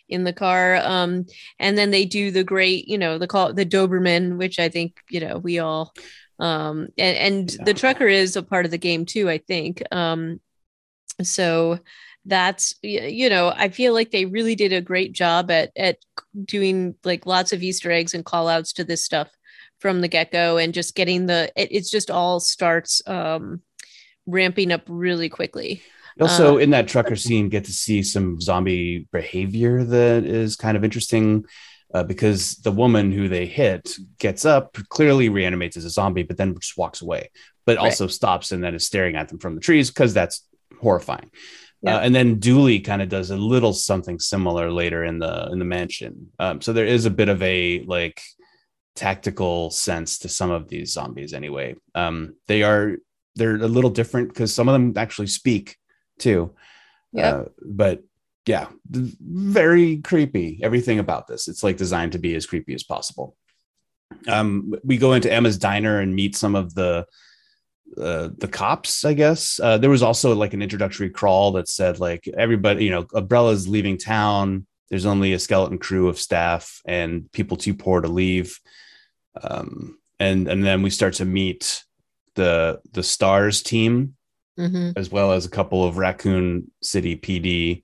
in 0.10 0.24
the 0.24 0.34
car 0.34 0.76
um 0.84 1.26
and 1.60 1.78
then 1.78 1.92
they 1.92 2.06
do 2.06 2.30
the 2.32 2.44
great 2.44 2.88
you 2.88 2.98
know 2.98 3.18
the 3.18 3.28
call 3.28 3.54
the 3.54 3.66
doberman 3.66 4.38
which 4.38 4.60
i 4.60 4.70
think 4.70 4.98
you 5.10 5.20
know 5.20 5.38
we 5.38 5.60
all 5.60 5.94
um 6.40 6.88
and 6.98 7.18
and 7.18 7.52
Yeah. 7.54 7.64
the 7.66 7.74
trucker 7.74 8.08
is 8.08 8.36
a 8.36 8.44
part 8.44 8.66
of 8.66 8.72
the 8.72 8.78
game 8.78 9.06
too 9.06 9.30
i 9.30 9.38
think 9.38 9.82
um 9.92 10.40
so 11.22 11.80
that's 12.26 12.76
you 12.82 13.30
know 13.30 13.54
i 13.56 13.70
feel 13.70 13.94
like 13.94 14.12
they 14.12 14.26
really 14.26 14.56
did 14.56 14.72
a 14.74 14.82
great 14.82 15.14
job 15.14 15.52
at 15.52 15.72
at 15.76 15.98
doing 16.46 16.96
like 17.04 17.26
lots 17.26 17.52
of 17.52 17.62
easter 17.62 17.92
eggs 17.92 18.14
and 18.14 18.26
call 18.26 18.48
outs 18.48 18.74
to 18.74 18.84
this 18.84 19.04
stuff 19.04 19.30
from 19.80 20.00
the 20.00 20.08
get-go 20.08 20.58
and 20.58 20.74
just 20.74 20.96
getting 20.96 21.26
the 21.26 21.52
it, 21.56 21.68
it's 21.72 21.90
just 21.90 22.10
all 22.10 22.40
starts 22.40 23.02
um 23.08 23.62
ramping 24.26 24.72
up 24.72 24.84
really 24.88 25.28
quickly 25.28 25.82
also 26.22 26.56
uh, 26.56 26.58
in 26.58 26.70
that 26.72 26.88
trucker 26.88 27.16
scene 27.16 27.50
get 27.50 27.66
to 27.66 27.72
see 27.72 28.04
some 28.04 28.40
zombie 28.40 29.08
behavior 29.12 29.84
that 29.84 30.24
is 30.26 30.56
kind 30.56 30.78
of 30.78 30.84
interesting 30.84 31.46
uh, 31.94 32.04
because 32.04 32.56
the 32.58 32.72
woman 32.72 33.12
who 33.12 33.28
they 33.30 33.46
hit 33.46 33.96
gets 34.20 34.46
up 34.46 34.78
clearly 34.90 35.30
reanimates 35.30 35.78
as 35.78 35.86
a 35.86 35.90
zombie 35.90 36.24
but 36.24 36.38
then 36.38 36.56
just 36.60 36.78
walks 36.78 37.02
away 37.02 37.30
but 37.66 37.78
Right. 37.78 37.86
also 37.86 38.08
stops 38.08 38.52
and 38.52 38.64
then 38.64 38.76
is 38.76 38.86
staring 38.86 39.16
at 39.16 39.30
them 39.30 39.40
from 39.40 39.56
the 39.56 39.62
trees 39.62 39.90
because 39.90 40.14
that's 40.14 40.46
horrifying 40.82 41.30
Yeah. 41.82 41.98
uh, 41.98 42.00
and 42.02 42.14
then 42.14 42.40
dooley 42.40 42.80
kind 42.80 43.02
of 43.02 43.10
does 43.10 43.30
a 43.32 43.38
little 43.38 43.74
something 43.74 44.20
similar 44.20 44.72
later 44.72 45.04
in 45.04 45.20
the 45.20 45.50
in 45.52 45.60
the 45.60 45.66
mansion 45.66 46.28
um, 46.40 46.62
so 46.62 46.74
there 46.74 46.86
is 46.88 47.06
a 47.06 47.12
bit 47.12 47.30
of 47.30 47.42
a 47.42 47.84
like 47.86 48.22
tactical 48.96 49.72
sense 49.72 50.20
to 50.20 50.30
some 50.30 50.52
of 50.52 50.70
these 50.70 50.94
zombies 50.94 51.34
anyway 51.34 51.76
um, 51.96 52.36
they 52.48 52.62
are 52.64 52.98
they're 53.36 53.56
a 53.56 53.68
little 53.68 53.90
different 53.90 54.28
because 54.30 54.54
some 54.54 54.68
of 54.70 54.74
them 54.74 54.94
actually 54.98 55.26
speak 55.28 55.78
too. 56.20 56.54
Yeah. 57.12 57.30
uh, 57.30 57.46
but 57.64 58.04
yeah 58.46 58.68
very 58.90 59.98
creepy 59.98 60.60
everything 60.64 61.00
about 61.00 61.28
this. 61.28 61.48
It's 61.48 61.64
like 61.64 61.78
designed 61.78 62.14
to 62.14 62.20
be 62.20 62.36
as 62.36 62.46
creepy 62.46 62.74
as 62.74 62.84
possible. 62.84 63.36
Um 64.28 64.74
we 64.84 64.98
go 64.98 65.14
into 65.14 65.32
emma's 65.32 65.58
diner 65.58 66.00
and 66.00 66.16
meet 66.16 66.36
some 66.36 66.56
of 66.56 66.74
the 66.74 67.06
uh, 67.96 68.30
the 68.38 68.48
cops 68.48 69.06
i 69.06 69.14
guess. 69.14 69.60
Uh, 69.60 69.78
there 69.78 69.90
was 69.90 70.02
also 70.04 70.34
like 70.34 70.54
an 70.54 70.62
introductory 70.64 71.12
crawl 71.12 71.52
that 71.54 71.68
said 71.68 72.00
like 72.00 72.28
everybody 72.36 72.86
you 72.86 72.92
know 72.92 73.06
umbrella's 73.14 73.68
leaving 73.68 73.98
town. 73.98 74.66
There's 74.90 75.06
only 75.06 75.34
a 75.34 75.40
skeleton 75.40 75.78
crew 75.78 76.08
of 76.08 76.20
staff 76.20 76.82
and 76.86 77.32
people 77.32 77.58
too 77.58 77.74
poor 77.74 78.02
to 78.02 78.08
leave. 78.08 78.60
Um 79.42 79.98
and 80.20 80.48
and 80.48 80.66
then 80.66 80.82
we 80.82 80.90
start 80.90 81.16
to 81.16 81.26
meet 81.26 81.84
the 82.36 82.82
the 82.92 83.04
stars 83.04 83.62
team 83.62 84.16
Mhm. 84.60 84.98
as 84.98 85.10
well 85.10 85.32
as 85.32 85.46
a 85.46 85.50
couple 85.50 85.84
of 85.84 85.98
Raccoon 85.98 86.72
City 86.82 87.16
PD, 87.16 87.84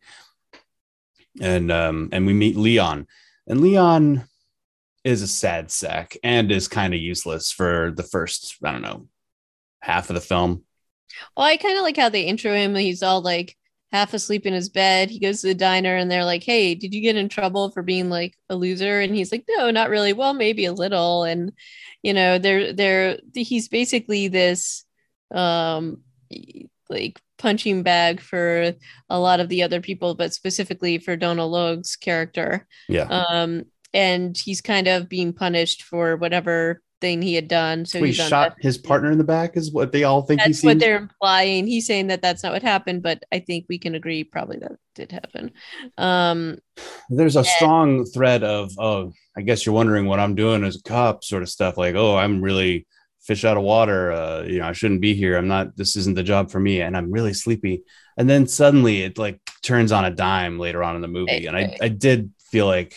and 1.41 1.71
um, 1.71 2.09
and 2.11 2.25
we 2.25 2.33
meet 2.33 2.55
Leon, 2.57 3.07
and 3.47 3.61
Leon 3.61 4.23
is 5.03 5.21
a 5.21 5.27
sad 5.27 5.71
sack 5.71 6.17
and 6.23 6.51
is 6.51 6.67
kind 6.67 6.93
of 6.93 6.99
useless 6.99 7.51
for 7.51 7.91
the 7.95 8.03
first 8.03 8.57
I 8.63 8.71
don't 8.71 8.81
know 8.81 9.07
half 9.81 10.09
of 10.09 10.13
the 10.15 10.21
film. 10.21 10.63
well 11.37 11.45
i 11.45 11.55
kind 11.55 11.77
of 11.77 11.83
like 11.83 11.95
how 11.95 12.09
they 12.09 12.23
intro 12.23 12.53
him 12.53 12.75
he's 12.75 13.01
all 13.01 13.21
like 13.21 13.55
half 13.93 14.13
asleep 14.13 14.45
in 14.45 14.53
his 14.53 14.69
bed. 14.69 15.09
He 15.09 15.17
goes 15.19 15.41
to 15.41 15.47
the 15.47 15.55
diner 15.55 15.95
and 15.95 16.11
they're 16.11 16.25
like 16.25 16.43
hey 16.43 16.75
did 16.75 16.93
you 16.93 17.01
get 17.01 17.15
in 17.15 17.27
trouble 17.29 17.71
for 17.71 17.81
being 17.81 18.09
like 18.09 18.35
a 18.49 18.55
loser? 18.55 18.99
And 18.99 19.15
he's 19.15 19.31
like 19.31 19.45
no 19.49 19.71
not 19.71 19.89
really. 19.89 20.13
Well 20.13 20.33
maybe 20.35 20.65
a 20.65 20.73
little. 20.73 21.23
And 21.23 21.53
you 22.03 22.13
know 22.13 22.37
they're 22.37 22.73
they're 22.73 23.17
he's 23.33 23.67
basically 23.69 24.27
this 24.27 24.83
um 25.33 26.03
like 26.89 27.19
punching 27.37 27.83
bag 27.83 28.19
for 28.19 28.73
a 29.09 29.19
lot 29.19 29.39
of 29.39 29.49
the 29.49 29.63
other 29.63 29.81
people 29.81 30.15
but 30.15 30.33
specifically 30.33 30.97
for 30.97 31.15
Donald 31.15 31.51
Logue's 31.51 31.95
character 31.95 32.67
Yeah, 32.87 33.03
um 33.03 33.65
and 33.93 34.37
he's 34.37 34.61
kind 34.61 34.87
of 34.87 35.09
being 35.09 35.33
punished 35.33 35.83
for 35.83 36.15
whatever 36.15 36.81
thing 37.01 37.21
he 37.21 37.33
had 37.33 37.47
done 37.47 37.85
so 37.85 38.03
he 38.03 38.11
shot 38.11 38.55
his 38.59 38.77
partner 38.77 39.09
in 39.09 39.17
the 39.17 39.23
back 39.23 39.55
is 39.55 39.71
what 39.71 39.91
they 39.91 40.03
all 40.03 40.21
think 40.21 40.41
he 40.41 40.49
that's 40.49 40.63
what 40.63 40.79
they're 40.79 40.97
implying. 40.97 41.65
He's 41.65 41.87
saying 41.87 42.07
that 42.07 42.21
that's 42.21 42.43
not 42.43 42.51
what 42.51 42.61
happened, 42.61 43.03
but 43.03 43.23
I 43.31 43.39
think 43.39 43.65
we 43.69 43.77
can 43.79 43.95
agree 43.95 44.23
probably 44.23 44.57
that 44.57 44.73
did 44.95 45.11
happen. 45.11 45.51
Um, 45.97 46.57
There's 47.09 47.37
a 47.37 47.43
strong 47.45 48.05
thread 48.05 48.43
of 48.43 48.71
oh 48.77 49.13
I 49.37 49.41
guess 49.41 49.65
you're 49.65 49.75
wondering 49.75 50.05
what 50.07 50.19
I'm 50.19 50.35
doing 50.35 50.65
as 50.65 50.75
a 50.75 50.83
cop 50.83 51.23
sort 51.23 51.43
of 51.43 51.49
stuff 51.49 51.77
like 51.77 51.95
oh 51.95 52.17
I'm 52.17 52.41
really 52.41 52.85
fish 53.21 53.45
out 53.45 53.57
of 53.57 53.63
water 53.63 54.11
uh, 54.11 54.43
you 54.43 54.59
know 54.59 54.67
I 54.67 54.73
shouldn't 54.73 55.01
be 55.01 55.13
here 55.13 55.37
I'm 55.37 55.47
not 55.47 55.75
this 55.75 55.95
isn't 55.95 56.15
the 56.15 56.23
job 56.23 56.49
for 56.49 56.59
me 56.59 56.81
and 56.81 56.95
I'm 56.95 57.11
really 57.11 57.33
sleepy 57.33 57.83
and 58.17 58.29
then 58.29 58.47
suddenly 58.47 59.03
it 59.03 59.17
like 59.17 59.39
turns 59.61 59.91
on 59.91 60.05
a 60.05 60.11
dime 60.11 60.57
later 60.59 60.83
on 60.83 60.95
in 60.95 61.01
the 61.01 61.07
movie 61.07 61.45
and 61.45 61.55
I. 61.55 61.77
I 61.81 61.89
did 61.89 62.31
feel 62.51 62.65
like 62.65 62.95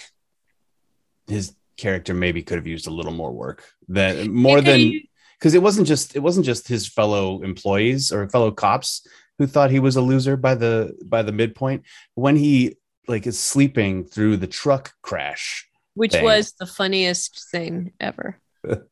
his 1.26 1.54
character 1.76 2.14
maybe 2.14 2.42
could 2.42 2.56
have 2.56 2.66
used 2.66 2.86
a 2.86 2.90
little 2.90 3.12
more 3.12 3.32
work 3.32 3.64
than 3.88 4.32
more 4.32 4.60
than 4.60 4.92
because 5.38 5.54
it 5.54 5.62
wasn't 5.62 5.86
just 5.86 6.14
it 6.14 6.20
wasn't 6.20 6.46
just 6.46 6.68
his 6.68 6.86
fellow 6.86 7.42
employees 7.42 8.12
or 8.12 8.28
fellow 8.28 8.50
cops 8.50 9.06
who 9.38 9.46
thought 9.46 9.70
he 9.70 9.80
was 9.80 9.96
a 9.96 10.00
loser 10.00 10.36
by 10.36 10.54
the 10.54 10.96
by 11.04 11.22
the 11.22 11.32
midpoint 11.32 11.82
when 12.14 12.36
he 12.36 12.76
like 13.08 13.26
is 13.26 13.38
sleeping 13.38 14.04
through 14.04 14.36
the 14.36 14.46
truck 14.46 14.92
crash 15.02 15.68
which 15.94 16.12
thing. 16.12 16.24
was 16.24 16.52
the 16.60 16.66
funniest 16.66 17.50
thing 17.50 17.92
ever 17.98 18.38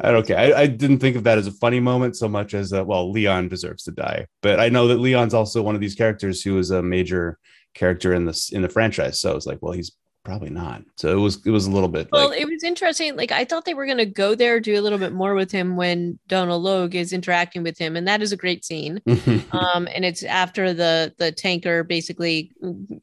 I 0.00 0.10
don't 0.10 0.26
care. 0.26 0.38
I, 0.38 0.62
I, 0.62 0.66
didn't 0.66 0.98
think 0.98 1.16
of 1.16 1.24
that 1.24 1.38
as 1.38 1.46
a 1.46 1.52
funny 1.52 1.80
moment 1.80 2.16
so 2.16 2.28
much 2.28 2.54
as 2.54 2.72
a, 2.72 2.84
well, 2.84 3.10
Leon 3.10 3.48
deserves 3.48 3.84
to 3.84 3.92
die. 3.92 4.26
But 4.42 4.60
I 4.60 4.68
know 4.68 4.88
that 4.88 4.98
Leon's 4.98 5.34
also 5.34 5.62
one 5.62 5.74
of 5.74 5.80
these 5.80 5.94
characters 5.94 6.42
who 6.42 6.58
is 6.58 6.70
a 6.70 6.82
major 6.82 7.38
character 7.74 8.14
in 8.14 8.24
this 8.24 8.50
in 8.50 8.62
the 8.62 8.68
franchise. 8.68 9.20
So 9.20 9.36
it's 9.36 9.46
like, 9.46 9.58
well, 9.60 9.72
he's 9.72 9.92
probably 10.24 10.50
not. 10.50 10.82
So 10.96 11.16
it 11.16 11.20
was 11.20 11.44
it 11.46 11.50
was 11.50 11.66
a 11.66 11.70
little 11.70 11.88
bit. 11.88 12.08
Well, 12.10 12.30
like, 12.30 12.40
it 12.40 12.46
was 12.46 12.64
interesting. 12.64 13.16
Like 13.16 13.30
I 13.30 13.44
thought 13.44 13.64
they 13.64 13.74
were 13.74 13.86
going 13.86 13.98
to 13.98 14.06
go 14.06 14.34
there, 14.34 14.58
do 14.58 14.78
a 14.78 14.82
little 14.82 14.98
bit 14.98 15.12
more 15.12 15.34
with 15.34 15.52
him 15.52 15.76
when 15.76 16.18
Donal 16.26 16.60
Logue 16.60 16.94
is 16.94 17.12
interacting 17.12 17.62
with 17.62 17.78
him, 17.78 17.96
and 17.96 18.08
that 18.08 18.22
is 18.22 18.32
a 18.32 18.36
great 18.36 18.64
scene. 18.64 19.00
um, 19.52 19.88
and 19.94 20.04
it's 20.04 20.22
after 20.24 20.72
the 20.72 21.14
the 21.18 21.30
tanker 21.30 21.84
basically 21.84 22.52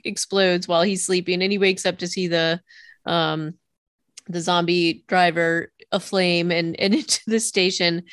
explodes 0.03 0.67
while 0.67 0.81
he's 0.81 1.05
sleeping, 1.05 1.41
and 1.41 1.51
he 1.51 1.57
wakes 1.57 1.85
up 1.85 1.99
to 1.99 2.07
see 2.07 2.27
the 2.27 2.59
um 3.05 3.53
the 4.27 4.41
zombie 4.41 5.03
driver 5.07 5.71
aflame 5.91 6.51
and, 6.51 6.79
and 6.79 6.93
into 6.95 7.21
the 7.27 7.39
station. 7.39 8.03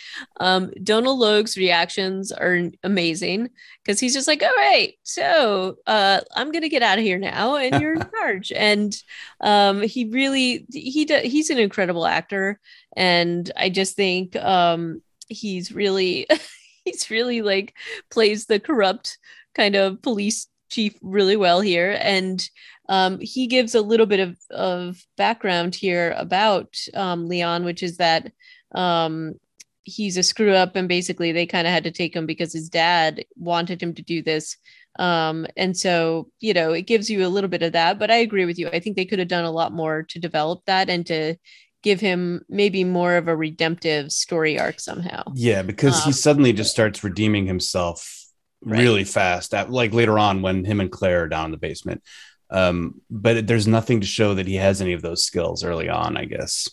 Um, 0.41 0.71
Donal 0.83 1.19
Logue's 1.19 1.57
reactions 1.57 2.33
are 2.33 2.71
amazing 2.83 3.51
because 3.85 4.01
he's 4.01 4.15
just 4.15 4.29
like, 4.29 4.43
all 4.43 4.49
right, 4.57 4.95
so 5.03 5.77
uh, 5.87 6.21
I'm 6.35 6.53
gonna 6.53 6.69
get 6.69 6.83
out 6.83 6.99
of 6.99 7.05
here 7.05 7.19
now, 7.19 7.57
and 7.57 7.81
you're 7.81 7.95
in 7.95 8.11
charge. 8.19 8.53
And 8.53 8.97
um, 9.41 9.83
he 9.83 10.07
really 10.07 10.67
he 10.73 11.05
he's 11.05 11.51
an 11.51 11.59
incredible 11.59 12.07
actor, 12.07 12.61
and 12.97 13.51
I 13.57 13.69
just 13.71 13.97
think 13.97 14.37
um, 14.37 15.03
he's 15.29 15.73
really 15.73 16.27
he's 16.85 17.11
really 17.11 17.43
like 17.43 17.75
plays 18.11 18.47
the 18.47 18.61
corrupt 18.61 19.19
kind 19.55 19.75
of 19.75 20.03
police 20.03 20.49
chief 20.71 20.95
really 21.03 21.37
well 21.37 21.61
here 21.61 21.99
and 22.01 22.49
um, 22.89 23.19
he 23.21 23.47
gives 23.47 23.75
a 23.75 23.83
little 23.83 24.07
bit 24.07 24.21
of, 24.21 24.39
of 24.51 25.03
background 25.17 25.75
here 25.75 26.15
about 26.17 26.75
um, 26.95 27.29
Leon, 27.29 27.65
which 27.65 27.83
is 27.83 27.99
that 27.99 28.33
um, 28.75 29.35
he's 29.85 30.17
a 30.17 30.23
screw 30.23 30.55
up, 30.55 30.77
and 30.77 30.89
basically 30.89 31.33
they 31.33 31.47
kind 31.47 31.67
of 31.67 31.73
had 31.73 31.85
to 31.85 31.91
take 31.91 32.15
him 32.15 32.27
because 32.27 32.53
his 32.53 32.69
dad 32.69 33.25
wanted 33.37 33.83
him 33.83 33.95
to 33.95 34.03
do 34.03 34.23
this. 34.23 34.57
Um, 34.99 35.47
and 35.57 35.77
so, 35.77 36.31
you 36.41 36.55
know, 36.55 36.73
it 36.73 36.83
gives 36.83 37.09
you 37.09 37.27
a 37.27 37.29
little 37.29 37.49
bit 37.49 37.63
of 37.63 37.73
that. 37.73 37.99
But 37.99 38.11
I 38.11 38.17
agree 38.17 38.47
with 38.47 38.59
you. 38.59 38.69
I 38.69 38.81
think 38.81 38.97
they 38.97 39.05
could 39.05 39.19
have 39.21 39.29
done 39.29 39.45
a 39.45 39.51
lot 39.51 39.73
more 39.73 40.03
to 40.05 40.19
develop 40.19 40.65
that 40.67 40.89
and 40.89 41.07
to 41.07 41.37
give 41.83 42.01
him 42.01 42.43
maybe 42.49 42.83
more 42.85 43.17
of 43.17 43.29
a 43.29 43.37
redemptive 43.37 44.11
story 44.11 44.59
arc 44.59 44.81
somehow. 44.81 45.23
Yeah, 45.35 45.63
because 45.63 46.03
he 46.03 46.09
um, 46.09 46.15
suddenly 46.15 46.53
just 46.53 46.73
starts 46.73 47.05
redeeming 47.05 47.47
himself 47.47 48.15
Right. 48.61 48.81
really 48.81 49.05
fast 49.05 49.55
at 49.55 49.71
like 49.71 49.93
later 49.93 50.19
on 50.19 50.43
when 50.43 50.65
him 50.65 50.81
and 50.81 50.91
claire 50.91 51.23
are 51.23 51.29
down 51.29 51.45
in 51.45 51.51
the 51.53 51.59
basement 51.59 52.03
um, 52.51 53.01
but 53.11 53.47
there's 53.47 53.67
nothing 53.67 54.01
to 54.01 54.07
show 54.07 54.35
that 54.35 54.47
he 54.47 54.57
has 54.57 54.81
any 54.81 54.93
of 54.93 55.03
those 55.03 55.25
skills 55.25 55.65
early 55.65 55.89
on, 55.89 56.17
I 56.17 56.25
guess. 56.25 56.69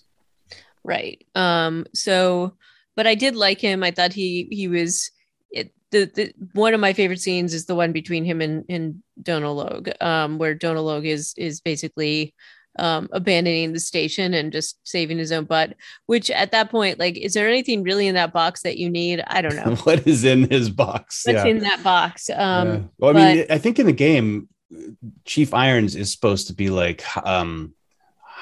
Right. 0.83 1.25
Um, 1.35 1.85
so, 1.93 2.55
but 2.95 3.07
I 3.07 3.15
did 3.15 3.35
like 3.35 3.59
him. 3.59 3.83
I 3.83 3.91
thought 3.91 4.13
he 4.13 4.47
he 4.51 4.67
was 4.67 5.11
it, 5.51 5.73
the, 5.91 6.05
the 6.13 6.33
one 6.53 6.73
of 6.73 6.79
my 6.79 6.93
favorite 6.93 7.19
scenes 7.19 7.53
is 7.53 7.65
the 7.65 7.75
one 7.75 7.91
between 7.91 8.23
him 8.23 8.39
and 8.41 8.63
and 8.69 9.01
Donal 9.21 9.55
Logue, 9.55 9.89
um, 9.99 10.37
where 10.37 10.53
Donal 10.53 10.83
Logue 10.83 11.05
is 11.05 11.33
is 11.37 11.59
basically 11.59 12.33
um, 12.77 13.09
abandoning 13.11 13.73
the 13.73 13.79
station 13.79 14.33
and 14.33 14.51
just 14.51 14.77
saving 14.83 15.17
his 15.17 15.31
own 15.31 15.45
butt. 15.45 15.75
Which 16.05 16.29
at 16.29 16.51
that 16.51 16.69
point, 16.69 16.99
like, 16.99 17.17
is 17.17 17.33
there 17.33 17.49
anything 17.49 17.83
really 17.83 18.07
in 18.07 18.15
that 18.15 18.33
box 18.33 18.61
that 18.61 18.77
you 18.77 18.89
need? 18.89 19.23
I 19.27 19.41
don't 19.41 19.55
know. 19.55 19.75
what 19.83 20.05
is 20.07 20.23
in 20.23 20.49
his 20.49 20.69
box? 20.69 21.23
What's 21.25 21.43
yeah. 21.43 21.45
in 21.45 21.59
that 21.59 21.83
box? 21.83 22.29
Um, 22.29 22.67
yeah. 22.67 22.79
Well, 22.99 23.09
I 23.09 23.13
but, 23.13 23.35
mean, 23.35 23.45
I 23.49 23.57
think 23.57 23.79
in 23.79 23.87
the 23.87 23.93
game 23.93 24.49
Chief 25.25 25.53
Irons 25.53 25.95
is 25.95 26.11
supposed 26.11 26.47
to 26.47 26.53
be 26.53 26.69
like 26.69 27.03
um 27.25 27.73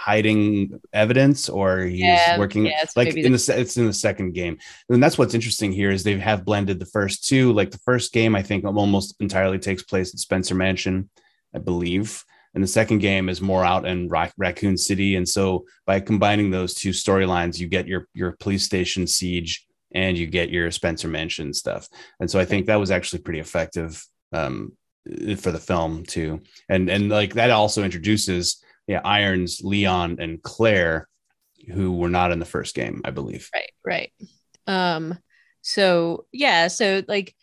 hiding 0.03 0.81
evidence 0.91 1.47
or 1.47 1.79
he's 1.79 2.01
yeah, 2.01 2.37
working 2.37 2.65
yeah, 2.65 2.83
like 2.95 3.15
in 3.15 3.31
the 3.31 3.55
it's 3.57 3.77
in 3.77 3.85
the 3.85 3.93
second 3.93 4.33
game. 4.33 4.57
And 4.89 5.01
that's 5.01 5.17
what's 5.17 5.33
interesting 5.33 5.71
here 5.71 5.91
is 5.91 6.03
they 6.03 6.17
have 6.19 6.43
blended 6.43 6.79
the 6.79 6.85
first 6.85 7.25
two. 7.25 7.53
Like 7.53 7.71
the 7.71 7.77
first 7.79 8.11
game 8.11 8.35
i 8.35 8.41
think 8.41 8.65
almost 8.65 9.15
entirely 9.21 9.59
takes 9.59 9.83
place 9.83 10.13
at 10.13 10.19
spencer 10.19 10.55
mansion 10.55 11.09
i 11.55 11.59
believe. 11.59 12.23
And 12.53 12.61
the 12.61 12.67
second 12.67 12.99
game 12.99 13.29
is 13.29 13.41
more 13.41 13.63
out 13.63 13.87
in 13.87 14.09
raccoon 14.09 14.77
city. 14.77 15.15
And 15.15 15.27
so 15.27 15.65
by 15.87 15.99
combining 16.01 16.51
those 16.51 16.73
two 16.73 16.89
storylines 16.89 17.59
you 17.59 17.67
get 17.67 17.87
your 17.87 18.07
your 18.13 18.33
police 18.33 18.65
station 18.65 19.07
siege 19.07 19.65
and 19.93 20.17
you 20.17 20.27
get 20.27 20.49
your 20.49 20.69
spencer 20.71 21.07
mansion 21.07 21.53
stuff. 21.53 21.87
And 22.19 22.29
so 22.29 22.39
i 22.39 22.45
think 22.45 22.65
that 22.65 22.79
was 22.79 22.91
actually 22.91 23.21
pretty 23.21 23.39
effective 23.39 24.03
um, 24.33 24.73
for 25.37 25.51
the 25.51 25.59
film 25.59 26.03
too. 26.05 26.41
And 26.69 26.89
and 26.89 27.09
like 27.09 27.33
that 27.33 27.49
also 27.49 27.83
introduces 27.83 28.63
yeah 28.87 29.01
irons 29.03 29.61
leon 29.63 30.17
and 30.19 30.41
claire 30.43 31.07
who 31.73 31.93
were 31.93 32.09
not 32.09 32.31
in 32.31 32.39
the 32.39 32.45
first 32.45 32.75
game 32.75 33.01
i 33.05 33.11
believe. 33.11 33.49
Right 33.53 33.71
right. 33.85 34.13
Um 34.67 35.17
so 35.61 36.25
yeah 36.31 36.67
so 36.67 37.03
like 37.07 37.33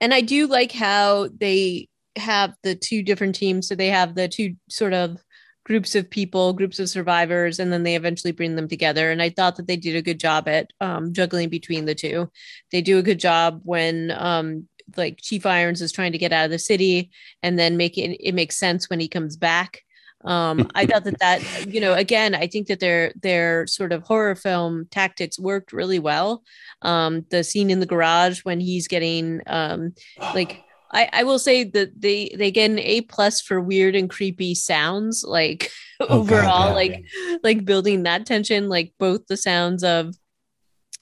and 0.00 0.12
i 0.12 0.20
do 0.20 0.46
like 0.46 0.72
how 0.72 1.28
they 1.28 1.88
have 2.16 2.54
the 2.62 2.74
two 2.74 3.02
different 3.02 3.34
teams. 3.34 3.68
So 3.68 3.74
they 3.74 3.88
have 3.88 4.14
the 4.14 4.28
two 4.28 4.56
sort 4.68 4.92
of 4.92 5.18
groups 5.64 5.94
of 5.94 6.10
people 6.10 6.52
groups 6.52 6.80
of 6.80 6.88
survivors 6.88 7.60
and 7.60 7.72
then 7.72 7.84
they 7.84 7.94
eventually 7.94 8.32
bring 8.32 8.56
them 8.56 8.68
together. 8.68 9.10
And 9.10 9.22
i 9.22 9.30
thought 9.30 9.56
that 9.56 9.66
they 9.66 9.76
did 9.76 9.96
a 9.96 10.02
good 10.02 10.18
job 10.18 10.48
at 10.48 10.70
um, 10.80 11.12
juggling 11.12 11.48
between 11.48 11.84
the 11.84 11.94
two. 11.94 12.30
They 12.70 12.82
do 12.82 12.98
a 12.98 13.02
good 13.02 13.20
job 13.20 13.60
when 13.62 14.12
um, 14.16 14.68
like 14.96 15.20
Chief 15.20 15.46
Irons 15.46 15.82
is 15.82 15.92
trying 15.92 16.12
to 16.12 16.18
get 16.18 16.32
out 16.32 16.44
of 16.44 16.50
the 16.50 16.58
city 16.58 17.10
and 17.42 17.58
then 17.58 17.76
make 17.76 17.98
it 17.98 18.16
it 18.20 18.34
makes 18.34 18.56
sense 18.56 18.88
when 18.88 19.00
he 19.00 19.08
comes 19.08 19.36
back. 19.36 19.82
Um, 20.24 20.70
I 20.74 20.86
thought 20.86 21.04
that 21.04 21.18
that 21.20 21.66
you 21.66 21.80
know 21.80 21.94
again 21.94 22.34
I 22.34 22.46
think 22.46 22.68
that 22.68 22.80
their 22.80 23.12
their 23.20 23.66
sort 23.66 23.92
of 23.92 24.02
horror 24.02 24.34
film 24.34 24.86
tactics 24.90 25.38
worked 25.38 25.72
really 25.72 25.98
well. 25.98 26.42
Um, 26.82 27.26
the 27.30 27.44
scene 27.44 27.70
in 27.70 27.80
the 27.80 27.86
garage 27.86 28.40
when 28.44 28.60
he's 28.60 28.88
getting 28.88 29.40
um, 29.46 29.94
like 30.34 30.64
I, 30.92 31.08
I 31.12 31.22
will 31.24 31.38
say 31.38 31.64
that 31.64 32.00
they 32.00 32.34
they 32.36 32.50
get 32.50 32.70
an 32.70 32.78
A 32.78 33.00
plus 33.02 33.40
for 33.40 33.60
weird 33.60 33.96
and 33.96 34.10
creepy 34.10 34.54
sounds 34.54 35.24
like 35.26 35.70
oh, 36.00 36.20
overall 36.20 36.68
God, 36.68 36.74
like 36.74 37.04
like 37.42 37.64
building 37.64 38.02
that 38.02 38.26
tension 38.26 38.68
like 38.68 38.92
both 38.98 39.26
the 39.26 39.36
sounds 39.36 39.82
of 39.82 40.14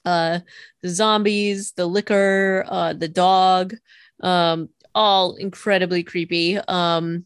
uh, 0.05 0.39
the 0.81 0.89
zombies, 0.89 1.73
the 1.73 1.85
Licker, 1.85 2.65
uh, 2.67 2.93
the 2.93 3.07
dog, 3.07 3.75
um, 4.21 4.69
all 4.93 5.35
incredibly 5.35 6.03
creepy. 6.03 6.57
Um, 6.57 7.25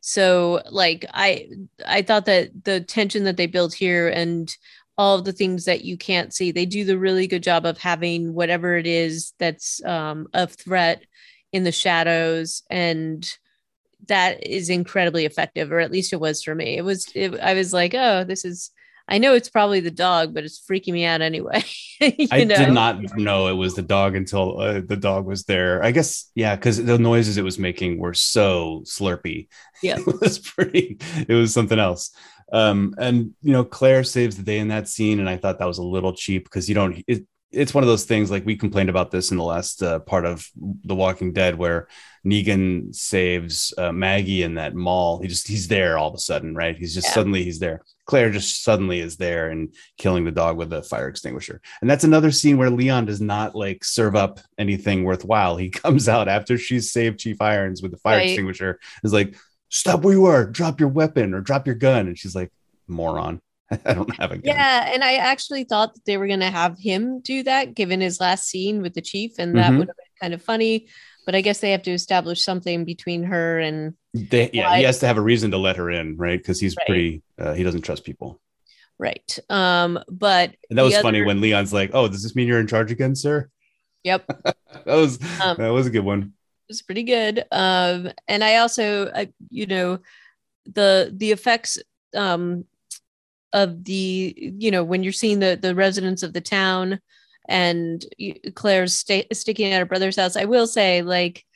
so 0.00 0.62
like 0.70 1.06
I 1.14 1.48
I 1.86 2.02
thought 2.02 2.26
that 2.26 2.64
the 2.64 2.80
tension 2.80 3.24
that 3.24 3.36
they 3.36 3.46
built 3.46 3.72
here 3.72 4.08
and 4.08 4.54
all 4.96 5.18
of 5.18 5.24
the 5.24 5.32
things 5.32 5.64
that 5.64 5.84
you 5.84 5.96
can't 5.96 6.32
see, 6.32 6.52
they 6.52 6.66
do 6.66 6.84
the 6.84 6.98
really 6.98 7.26
good 7.26 7.42
job 7.42 7.66
of 7.66 7.78
having 7.78 8.32
whatever 8.34 8.76
it 8.76 8.86
is 8.86 9.32
that's 9.38 9.82
um, 9.84 10.28
a 10.34 10.46
threat 10.46 11.04
in 11.52 11.64
the 11.64 11.72
shadows 11.72 12.62
and 12.68 13.28
that 14.08 14.46
is 14.46 14.68
incredibly 14.68 15.24
effective 15.24 15.72
or 15.72 15.78
at 15.78 15.90
least 15.90 16.12
it 16.12 16.20
was 16.20 16.42
for 16.42 16.54
me 16.54 16.76
it 16.76 16.84
was 16.84 17.06
it, 17.14 17.38
i 17.40 17.54
was 17.54 17.72
like 17.72 17.94
oh 17.94 18.24
this 18.24 18.44
is 18.44 18.70
I 19.06 19.18
know 19.18 19.34
it's 19.34 19.50
probably 19.50 19.80
the 19.80 19.90
dog, 19.90 20.32
but 20.32 20.44
it's 20.44 20.58
freaking 20.58 20.94
me 20.94 21.04
out 21.04 21.20
anyway. 21.20 21.62
I 22.00 22.44
know? 22.44 22.56
did 22.56 22.72
not 22.72 23.16
know 23.16 23.48
it 23.48 23.52
was 23.52 23.74
the 23.74 23.82
dog 23.82 24.16
until 24.16 24.58
uh, 24.58 24.80
the 24.80 24.96
dog 24.96 25.26
was 25.26 25.44
there. 25.44 25.82
I 25.84 25.90
guess, 25.90 26.30
yeah, 26.34 26.56
because 26.56 26.82
the 26.82 26.98
noises 26.98 27.36
it 27.36 27.44
was 27.44 27.58
making 27.58 27.98
were 27.98 28.14
so 28.14 28.82
slurpy. 28.84 29.48
Yeah, 29.82 29.98
it 29.98 30.20
was 30.20 30.38
pretty. 30.38 30.96
It 31.28 31.34
was 31.34 31.52
something 31.52 31.78
else. 31.78 32.16
Um, 32.50 32.94
and 32.96 33.34
you 33.42 33.52
know, 33.52 33.64
Claire 33.64 34.02
saves 34.02 34.36
the 34.36 34.42
day 34.42 34.58
in 34.58 34.68
that 34.68 34.88
scene, 34.88 35.20
and 35.20 35.28
I 35.28 35.36
thought 35.36 35.58
that 35.58 35.68
was 35.68 35.76
a 35.76 35.82
little 35.82 36.14
cheap 36.14 36.44
because 36.44 36.70
you 36.70 36.74
don't. 36.74 37.04
It, 37.06 37.26
it's 37.54 37.74
one 37.74 37.84
of 37.84 37.88
those 37.88 38.04
things 38.04 38.30
like 38.30 38.44
we 38.44 38.56
complained 38.56 38.88
about 38.88 39.10
this 39.10 39.30
in 39.30 39.36
the 39.36 39.44
last 39.44 39.82
uh, 39.82 40.00
part 40.00 40.24
of 40.24 40.48
The 40.84 40.94
Walking 40.94 41.32
Dead, 41.32 41.56
where 41.56 41.88
Negan 42.26 42.94
saves 42.94 43.72
uh, 43.78 43.92
Maggie 43.92 44.42
in 44.42 44.54
that 44.54 44.74
mall. 44.74 45.20
He 45.20 45.28
just 45.28 45.46
he's 45.46 45.68
there 45.68 45.96
all 45.98 46.08
of 46.08 46.14
a 46.14 46.18
sudden, 46.18 46.54
right? 46.54 46.76
He's 46.76 46.94
just 46.94 47.08
yeah. 47.08 47.14
suddenly 47.14 47.44
he's 47.44 47.58
there. 47.58 47.82
Claire 48.06 48.30
just 48.30 48.62
suddenly 48.62 49.00
is 49.00 49.16
there 49.16 49.50
and 49.50 49.74
killing 49.96 50.24
the 50.24 50.32
dog 50.32 50.56
with 50.56 50.72
a 50.72 50.82
fire 50.82 51.08
extinguisher. 51.08 51.60
And 51.80 51.88
that's 51.88 52.04
another 52.04 52.30
scene 52.30 52.58
where 52.58 52.70
Leon 52.70 53.06
does 53.06 53.20
not 53.20 53.54
like 53.54 53.84
serve 53.84 54.14
up 54.14 54.40
anything 54.58 55.04
worthwhile. 55.04 55.56
He 55.56 55.70
comes 55.84 56.08
out 56.08 56.28
after 56.28 56.58
she's 56.58 56.92
saved 56.92 57.20
Chief 57.20 57.40
Irons 57.40 57.82
with 57.82 57.92
the 57.92 57.98
fire 57.98 58.18
right. 58.18 58.28
extinguisher. 58.28 58.78
Is 59.02 59.12
like, 59.12 59.36
stop 59.68 60.02
where 60.02 60.14
you 60.14 60.26
are, 60.26 60.44
drop 60.44 60.80
your 60.80 60.90
weapon 60.90 61.34
or 61.34 61.40
drop 61.40 61.66
your 61.66 61.76
gun. 61.76 62.06
And 62.06 62.18
she's 62.18 62.34
like, 62.34 62.52
moron. 62.86 63.40
I 63.84 63.94
don't 63.94 64.14
have 64.16 64.32
a 64.32 64.36
gun. 64.36 64.42
Yeah, 64.44 64.90
and 64.92 65.02
I 65.02 65.14
actually 65.14 65.64
thought 65.64 65.94
that 65.94 66.04
they 66.04 66.16
were 66.16 66.26
going 66.26 66.40
to 66.40 66.50
have 66.50 66.78
him 66.78 67.20
do 67.20 67.42
that, 67.44 67.74
given 67.74 68.00
his 68.00 68.20
last 68.20 68.48
scene 68.48 68.82
with 68.82 68.94
the 68.94 69.00
chief, 69.00 69.32
and 69.38 69.56
that 69.56 69.70
mm-hmm. 69.70 69.78
would 69.78 69.88
have 69.88 69.96
been 69.96 70.20
kind 70.20 70.34
of 70.34 70.42
funny. 70.42 70.88
But 71.26 71.34
I 71.34 71.40
guess 71.40 71.60
they 71.60 71.70
have 71.70 71.82
to 71.82 71.92
establish 71.92 72.44
something 72.44 72.84
between 72.84 73.24
her 73.24 73.58
and. 73.58 73.94
They, 74.12 74.50
yeah, 74.52 74.76
he 74.76 74.82
has 74.84 74.98
to 75.00 75.06
have 75.06 75.16
a 75.16 75.22
reason 75.22 75.50
to 75.52 75.58
let 75.58 75.76
her 75.76 75.90
in, 75.90 76.16
right? 76.16 76.38
Because 76.38 76.60
he's 76.60 76.76
right. 76.76 76.86
pretty. 76.86 77.22
Uh, 77.38 77.54
he 77.54 77.62
doesn't 77.62 77.82
trust 77.82 78.04
people. 78.04 78.40
right. 78.98 79.38
Um, 79.48 79.98
but 80.08 80.54
And 80.68 80.78
that 80.78 80.82
was 80.82 80.94
the 80.94 81.00
funny 81.00 81.22
when 81.22 81.40
Leon's 81.40 81.72
like, 81.72 81.90
"Oh, 81.94 82.08
does 82.08 82.22
this 82.22 82.36
mean 82.36 82.46
you're 82.46 82.60
in 82.60 82.66
charge 82.66 82.92
again, 82.92 83.14
sir?" 83.14 83.48
Yep. 84.04 84.26
that 84.44 84.56
was 84.86 85.18
Um, 85.42 85.56
that 85.56 85.70
was 85.70 85.86
a 85.86 85.90
good 85.90 86.04
one. 86.04 86.34
It 86.68 86.72
was 86.72 86.82
pretty 86.82 87.02
good. 87.02 87.44
Um, 87.50 88.10
and 88.28 88.44
I 88.44 88.56
also, 88.56 89.10
I, 89.10 89.32
you 89.50 89.66
know, 89.66 89.98
the 90.66 91.12
the 91.14 91.32
effects 91.32 91.78
um, 92.14 92.64
of 93.54 93.84
the, 93.84 94.34
you 94.58 94.70
know, 94.70 94.84
when 94.84 95.02
you're 95.02 95.12
seeing 95.12 95.38
the 95.40 95.58
the 95.60 95.74
residents 95.74 96.22
of 96.22 96.34
the 96.34 96.42
town 96.42 97.00
and 97.48 98.04
Claire's 98.54 98.92
sta- 98.92 99.26
sticking 99.32 99.72
at 99.72 99.78
her 99.78 99.86
brother's 99.86 100.16
house, 100.16 100.36
I 100.36 100.44
will 100.44 100.66
say, 100.66 101.00
like, 101.00 101.46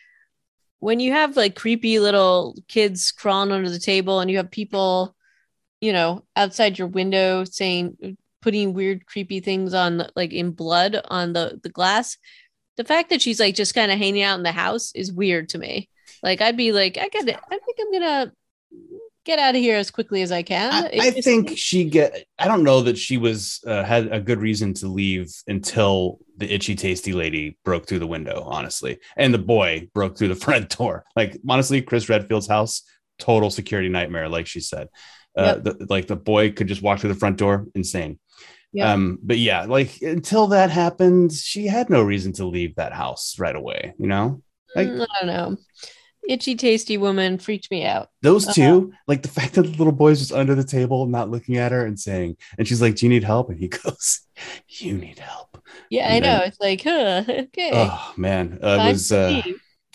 when 0.80 1.01
you 1.01 1.12
have 1.12 1.36
like 1.36 1.55
creepy 1.55 1.99
little 1.99 2.57
kids 2.68 3.12
crawling 3.12 3.53
under 3.53 3.68
the 3.68 3.78
table 3.78 4.20
and 4.20 4.30
you 4.30 4.38
have 4.38 4.51
people, 4.51 5.14
you 5.80 5.92
know, 5.92 6.24
outside 6.36 6.78
your 6.78 6.88
window 6.88 7.44
saying, 7.44 8.16
putting 8.40 8.72
weird, 8.72 9.05
creepy 9.05 9.40
things 9.40 9.74
on, 9.74 10.07
like 10.16 10.32
in 10.32 10.53
blood 10.53 10.99
on 11.11 11.34
the 11.34 11.61
the 11.62 11.68
glass 11.68 12.16
the 12.78 12.84
fact 12.84 13.11
that 13.11 13.20
she's 13.20 13.40
like 13.40 13.57
just 13.57 13.74
kind 13.74 13.92
of 13.92 13.99
hanging 13.99 14.22
out 14.22 14.38
in 14.38 14.44
the 14.44 14.53
house 14.53 14.92
is 14.94 15.12
weird 15.12 15.51
to 15.51 15.59
me. 15.59 15.90
Like 16.22 16.40
I'd 16.40 16.57
be 16.57 16.72
like, 16.72 16.96
I 16.96 17.09
gotta, 17.09 17.36
I 17.36 17.59
think 17.59 17.78
I'm 17.80 17.92
gonna 17.92 18.32
get 19.29 19.39
out 19.39 19.55
of 19.55 19.61
here 19.61 19.76
as 19.76 19.91
quickly 19.93 20.22
as 20.22 20.33
I 20.33 20.43
can. 20.43 20.72
I, 20.72 20.89
I 21.01 21.11
just- 21.11 21.22
think 21.24 21.53
she 21.57 21.85
get. 21.85 22.26
I 22.39 22.49
don't 22.49 22.64
know 22.64 22.81
that 22.81 22.99
she 22.99 23.16
was 23.18 23.61
uh, 23.66 23.85
had 23.85 24.12
a 24.12 24.20
good 24.20 24.41
reason 24.41 24.74
to 24.74 24.89
leave 24.89 25.31
until 25.47 26.18
the 26.37 26.53
itchy 26.53 26.74
tasty 26.74 27.12
lady 27.12 27.57
broke 27.64 27.87
through 27.87 27.99
the 28.01 28.07
window. 28.07 28.43
Honestly, 28.47 28.99
and 29.16 29.33
the 29.33 29.39
boy 29.39 29.89
broke 29.95 30.18
through 30.18 30.29
the 30.29 30.35
front 30.47 30.76
door. 30.76 31.05
Like 31.14 31.39
honestly, 31.49 31.83
Chris 31.83 32.09
Redfield's 32.09 32.49
house, 32.49 32.83
total 33.18 33.51
security 33.51 33.89
nightmare. 33.89 34.29
Like 34.29 34.47
she 34.49 34.61
said, 34.61 34.89
uh, 35.37 35.55
the, 35.57 35.87
like 35.89 36.07
the 36.09 36.16
boy 36.16 36.51
could 36.51 36.66
just 36.66 36.83
walk 36.83 36.99
through 37.01 37.12
the 37.12 37.20
front 37.20 37.37
door. 37.37 37.66
Insane. 37.76 38.18
Yeah. 38.72 38.93
Um, 38.93 39.18
but 39.22 39.39
yeah, 39.39 39.64
like 39.64 40.01
until 40.03 40.49
that 40.49 40.70
happened, 40.70 41.33
she 41.33 41.66
had 41.66 41.89
no 41.91 42.03
reason 42.03 42.33
to 42.35 42.47
leave 42.47 42.74
that 42.76 42.93
house 42.93 43.39
right 43.39 43.55
away. 43.57 43.95
You 43.99 44.07
know, 44.09 44.43
like- 44.74 44.89
Mm, 44.89 45.07
I 45.11 45.18
don't 45.20 45.26
know. 45.26 45.57
Itchy 46.29 46.55
tasty 46.55 46.97
woman 46.99 47.39
freaked 47.39 47.70
me 47.70 47.85
out. 47.85 48.09
those 48.22 48.45
Uh-huh. 48.45 48.55
2 48.55 48.93
like 49.09 49.22
the 49.22 49.29
fact 49.29 49.55
that 49.55 49.62
the 49.62 49.70
little 49.70 49.93
boy's 49.93 50.18
just 50.20 50.33
under 50.33 50.55
the 50.55 50.62
table, 50.62 51.07
not 51.07 51.31
looking 51.31 51.57
at 51.57 51.72
her 51.72 51.85
and 51.85 51.99
saying, 51.99 52.37
and 52.59 52.68
she's 52.68 52.81
like, 52.83 52.95
"Do 52.97 53.07
you 53.07 53.11
need 53.11 53.24
help?" 53.24 53.49
And 53.51 53.59
he 53.59 53.68
goes, 53.83 54.20
"You 54.68 54.93
need 54.95 55.18
help." 55.18 55.61
Yeah, 55.91 56.07
I 56.09 56.20
then- 56.20 56.22
know. 56.39 56.45
It's 56.45 56.61
like, 56.61 56.83
huh, 56.83 57.24
okay. 57.29 57.70
Oh 57.72 58.12
man, 58.16 58.59
uh, 58.62 58.79
it 58.87 58.93
was 58.93 59.11
uh, 59.11 59.43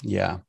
yeah. 0.01 0.39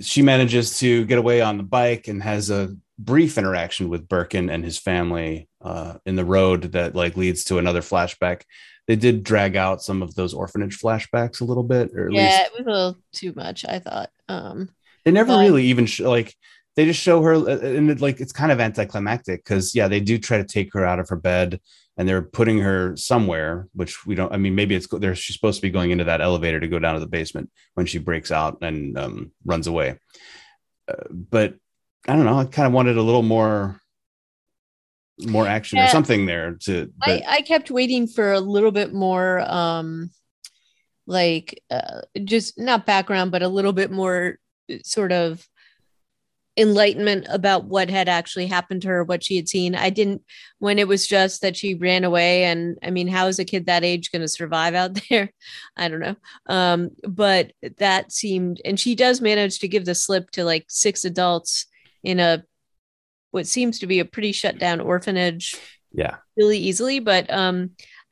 She 0.00 0.22
manages 0.22 0.78
to 0.80 1.04
get 1.06 1.18
away 1.18 1.40
on 1.40 1.56
the 1.56 1.62
bike 1.64 2.06
and 2.08 2.22
has 2.22 2.50
a 2.50 2.76
brief 2.98 3.38
interaction 3.38 3.88
with 3.88 4.08
Birkin 4.08 4.50
and 4.50 4.64
his 4.64 4.78
family 4.78 5.48
uh, 5.60 5.94
in 6.06 6.14
the 6.16 6.24
road 6.24 6.72
that 6.72 6.94
like 6.94 7.16
leads 7.16 7.44
to 7.44 7.58
another 7.58 7.80
flashback. 7.80 8.42
They 8.86 8.96
did 8.96 9.24
drag 9.24 9.56
out 9.56 9.82
some 9.82 10.02
of 10.02 10.14
those 10.14 10.34
orphanage 10.34 10.78
flashbacks 10.78 11.40
a 11.40 11.44
little 11.44 11.62
bit, 11.62 11.90
or 11.94 12.08
at 12.08 12.12
yeah, 12.12 12.22
least 12.22 12.40
it 12.40 12.52
was 12.58 12.66
a 12.66 12.70
little 12.70 12.98
too 13.12 13.32
much. 13.34 13.64
I 13.66 13.78
thought. 13.78 14.10
Um, 14.28 14.70
they 15.04 15.10
never 15.10 15.28
but- 15.28 15.40
really 15.40 15.64
even 15.66 15.86
sh- 15.86 16.00
like 16.00 16.34
they 16.76 16.84
just 16.84 17.00
show 17.00 17.22
her 17.22 17.34
uh, 17.34 17.58
and 17.58 17.90
it, 17.90 18.00
like 18.00 18.20
it's 18.20 18.32
kind 18.32 18.52
of 18.52 18.60
anticlimactic 18.60 19.44
because 19.44 19.74
yeah 19.74 19.88
they 19.88 20.00
do 20.00 20.18
try 20.18 20.38
to 20.38 20.44
take 20.44 20.72
her 20.72 20.84
out 20.84 20.98
of 20.98 21.08
her 21.08 21.16
bed 21.16 21.60
and 21.96 22.08
they're 22.08 22.22
putting 22.22 22.58
her 22.58 22.96
somewhere 22.96 23.68
which 23.74 24.04
we 24.06 24.14
don't 24.14 24.32
i 24.32 24.36
mean 24.36 24.54
maybe 24.54 24.74
it's 24.74 24.88
there 24.88 25.14
she's 25.14 25.36
supposed 25.36 25.56
to 25.56 25.62
be 25.62 25.70
going 25.70 25.90
into 25.90 26.04
that 26.04 26.20
elevator 26.20 26.58
to 26.60 26.68
go 26.68 26.78
down 26.78 26.94
to 26.94 27.00
the 27.00 27.06
basement 27.06 27.50
when 27.74 27.86
she 27.86 27.98
breaks 27.98 28.32
out 28.32 28.58
and 28.62 28.98
um, 28.98 29.30
runs 29.44 29.66
away. 29.66 29.98
Uh, 30.88 31.04
but 31.10 31.54
i 32.08 32.14
don't 32.14 32.24
know 32.24 32.38
i 32.38 32.44
kind 32.44 32.66
of 32.66 32.72
wanted 32.72 32.96
a 32.96 33.02
little 33.02 33.22
more 33.22 33.80
more 35.26 35.46
action 35.46 35.78
or 35.78 35.86
something 35.86 36.26
there 36.26 36.56
to 36.60 36.92
but, 36.98 37.22
I, 37.22 37.36
I 37.36 37.40
kept 37.42 37.70
waiting 37.70 38.08
for 38.08 38.32
a 38.32 38.40
little 38.40 38.72
bit 38.72 38.92
more 38.92 39.40
um 39.40 40.10
like 41.06 41.62
uh, 41.70 42.00
just 42.24 42.58
not 42.58 42.86
background 42.86 43.30
but 43.30 43.42
a 43.42 43.48
little 43.48 43.72
bit 43.72 43.90
more 43.90 44.38
uh, 44.72 44.76
sort 44.82 45.12
of 45.12 45.46
enlightenment 46.56 47.26
about 47.28 47.64
what 47.64 47.90
had 47.90 48.08
actually 48.08 48.46
happened 48.46 48.82
to 48.82 48.88
her 48.88 49.02
what 49.02 49.24
she 49.24 49.36
had 49.36 49.48
seen. 49.48 49.74
I 49.74 49.90
didn't 49.90 50.22
when 50.58 50.78
it 50.78 50.86
was 50.86 51.06
just 51.06 51.42
that 51.42 51.56
she 51.56 51.74
ran 51.74 52.04
away 52.04 52.44
and 52.44 52.78
i 52.82 52.90
mean 52.90 53.08
how 53.08 53.26
is 53.26 53.40
a 53.40 53.44
kid 53.44 53.66
that 53.66 53.82
age 53.82 54.12
going 54.12 54.22
to 54.22 54.28
survive 54.28 54.74
out 54.74 54.98
there? 55.10 55.30
I 55.76 55.88
don't 55.88 56.00
know. 56.00 56.16
Um 56.46 56.90
but 57.02 57.52
that 57.78 58.12
seemed 58.12 58.60
and 58.64 58.78
she 58.78 58.94
does 58.94 59.20
manage 59.20 59.58
to 59.60 59.68
give 59.68 59.84
the 59.84 59.94
slip 59.94 60.30
to 60.32 60.44
like 60.44 60.66
six 60.68 61.04
adults 61.04 61.66
in 62.02 62.20
a 62.20 62.44
what 63.32 63.46
seems 63.48 63.80
to 63.80 63.86
be 63.88 63.98
a 63.98 64.04
pretty 64.04 64.30
shut 64.30 64.58
down 64.58 64.80
orphanage 64.80 65.56
yeah. 65.92 66.16
really 66.36 66.58
easily 66.58 67.00
but 67.00 67.32
um 67.32 67.70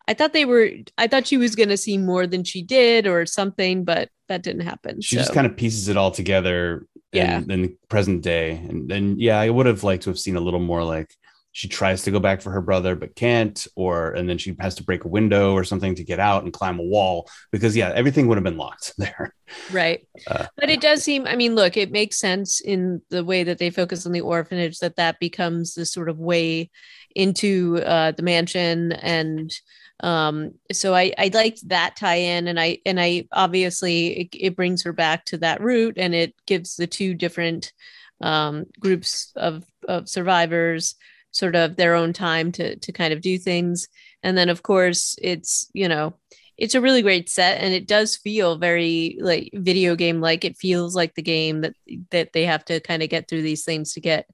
i 0.08 0.14
thought 0.14 0.32
they 0.32 0.44
were 0.44 0.70
i 0.98 1.06
thought 1.06 1.26
she 1.26 1.36
was 1.36 1.54
going 1.54 1.68
to 1.68 1.76
see 1.76 1.98
more 1.98 2.26
than 2.26 2.44
she 2.44 2.62
did 2.62 3.06
or 3.06 3.24
something 3.26 3.84
but 3.84 4.08
that 4.28 4.42
didn't 4.42 4.62
happen 4.62 5.00
she 5.00 5.16
just 5.16 5.32
kind 5.34 5.46
of 5.46 5.56
pieces 5.56 5.88
it 5.88 5.96
all 5.96 6.10
together 6.10 6.86
Yeah. 7.12 7.38
in, 7.38 7.50
in 7.50 7.62
the 7.62 7.76
present 7.88 8.22
day. 8.22 8.52
And 8.52 8.88
then 8.88 9.16
yeah 9.18 9.38
i 9.40 9.48
would 9.50 9.66
have 9.66 9.84
liked 9.84 10.04
to 10.04 10.10
have 10.10 10.18
seen 10.18 10.36
a 10.36 10.40
little 10.40 10.60
more 10.60 10.82
like 10.84 11.14
she 11.54 11.68
tries 11.68 12.04
to 12.04 12.10
go 12.10 12.18
back 12.18 12.40
for 12.40 12.50
her 12.50 12.62
brother 12.62 12.96
but 12.96 13.14
can't 13.14 13.66
or 13.76 14.12
and 14.12 14.26
then 14.26 14.38
she 14.38 14.56
has 14.58 14.74
to 14.76 14.82
break 14.82 15.04
a 15.04 15.08
window 15.08 15.52
or 15.52 15.64
something 15.64 15.94
to 15.94 16.02
get 16.02 16.18
out 16.18 16.44
and 16.44 16.52
climb 16.54 16.78
a 16.78 16.82
wall 16.82 17.28
because 17.50 17.76
yeah 17.76 17.92
everything 17.94 18.26
would 18.26 18.38
have 18.38 18.44
been 18.44 18.56
locked 18.56 18.94
there. 18.98 19.34
Right. 19.70 20.08
Uh, 20.26 20.46
but 20.56 20.70
it 20.70 20.80
does 20.80 21.02
seem 21.02 21.26
i 21.26 21.36
mean 21.36 21.54
look 21.54 21.76
it 21.76 21.92
makes 21.92 22.16
sense 22.18 22.62
in 22.62 23.02
the 23.10 23.22
way 23.22 23.44
that 23.44 23.58
they 23.58 23.68
focus 23.68 24.06
on 24.06 24.12
the 24.12 24.22
orphanage 24.22 24.78
that 24.78 24.96
that 24.96 25.20
becomes 25.20 25.74
the 25.74 25.84
sort 25.84 26.08
of 26.08 26.18
way 26.18 26.70
into 27.14 27.76
uh, 27.84 28.12
the 28.12 28.22
mansion 28.22 28.92
and 28.92 29.52
um 30.00 30.52
so 30.72 30.94
i 30.94 31.12
i 31.18 31.30
liked 31.32 31.68
that 31.68 31.94
tie 31.96 32.16
in 32.16 32.48
and 32.48 32.58
i 32.58 32.78
and 32.84 33.00
i 33.00 33.24
obviously 33.32 34.20
it, 34.20 34.28
it 34.32 34.56
brings 34.56 34.82
her 34.82 34.92
back 34.92 35.24
to 35.24 35.38
that 35.38 35.60
route 35.60 35.94
and 35.96 36.14
it 36.14 36.34
gives 36.46 36.76
the 36.76 36.86
two 36.86 37.14
different 37.14 37.72
um 38.20 38.64
groups 38.80 39.32
of 39.36 39.64
of 39.88 40.08
survivors 40.08 40.96
sort 41.32 41.56
of 41.56 41.76
their 41.76 41.94
own 41.94 42.12
time 42.12 42.52
to 42.52 42.76
to 42.76 42.92
kind 42.92 43.12
of 43.12 43.20
do 43.20 43.38
things. 43.38 43.88
And 44.22 44.38
then 44.38 44.48
of 44.48 44.62
course 44.62 45.16
it's 45.20 45.68
you 45.72 45.88
know 45.88 46.14
it's 46.58 46.74
a 46.74 46.80
really 46.80 47.02
great 47.02 47.28
set 47.28 47.60
and 47.60 47.72
it 47.74 47.88
does 47.88 48.16
feel 48.16 48.56
very 48.58 49.18
like 49.20 49.50
video 49.54 49.96
game 49.96 50.20
like. 50.20 50.44
It 50.44 50.58
feels 50.58 50.94
like 50.94 51.14
the 51.14 51.22
game 51.22 51.62
that 51.62 51.74
that 52.10 52.32
they 52.32 52.44
have 52.46 52.64
to 52.66 52.80
kind 52.80 53.02
of 53.02 53.08
get 53.08 53.28
through 53.28 53.42
these 53.42 53.64
things 53.64 53.94
to 53.94 54.00
get 54.00 54.26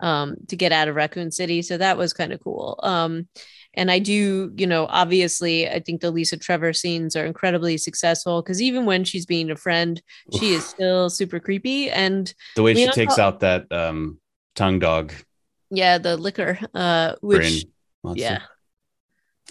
um 0.00 0.36
to 0.48 0.56
get 0.56 0.72
out 0.72 0.88
of 0.88 0.94
raccoon 0.94 1.30
city. 1.32 1.62
So 1.62 1.78
that 1.78 1.98
was 1.98 2.12
kind 2.12 2.32
of 2.32 2.40
cool. 2.44 2.78
Um 2.82 3.28
and 3.74 3.90
i 3.90 3.98
do 3.98 4.52
you 4.56 4.66
know 4.66 4.86
obviously 4.90 5.68
i 5.68 5.78
think 5.78 6.00
the 6.00 6.10
lisa 6.10 6.36
trevor 6.36 6.72
scenes 6.72 7.16
are 7.16 7.24
incredibly 7.24 7.76
successful 7.76 8.42
because 8.42 8.60
even 8.60 8.84
when 8.86 9.04
she's 9.04 9.26
being 9.26 9.50
a 9.50 9.56
friend 9.56 10.02
she 10.38 10.52
is 10.52 10.64
still 10.64 11.08
super 11.10 11.40
creepy 11.40 11.90
and 11.90 12.34
the 12.56 12.62
way 12.62 12.74
she 12.74 12.86
takes 12.88 13.18
out 13.18 13.40
that 13.40 13.70
um 13.72 14.18
tongue 14.54 14.78
dog 14.78 15.12
yeah 15.70 15.98
the 15.98 16.16
Licker 16.16 16.58
uh 16.74 17.14
which 17.20 17.66
yeah. 18.14 18.40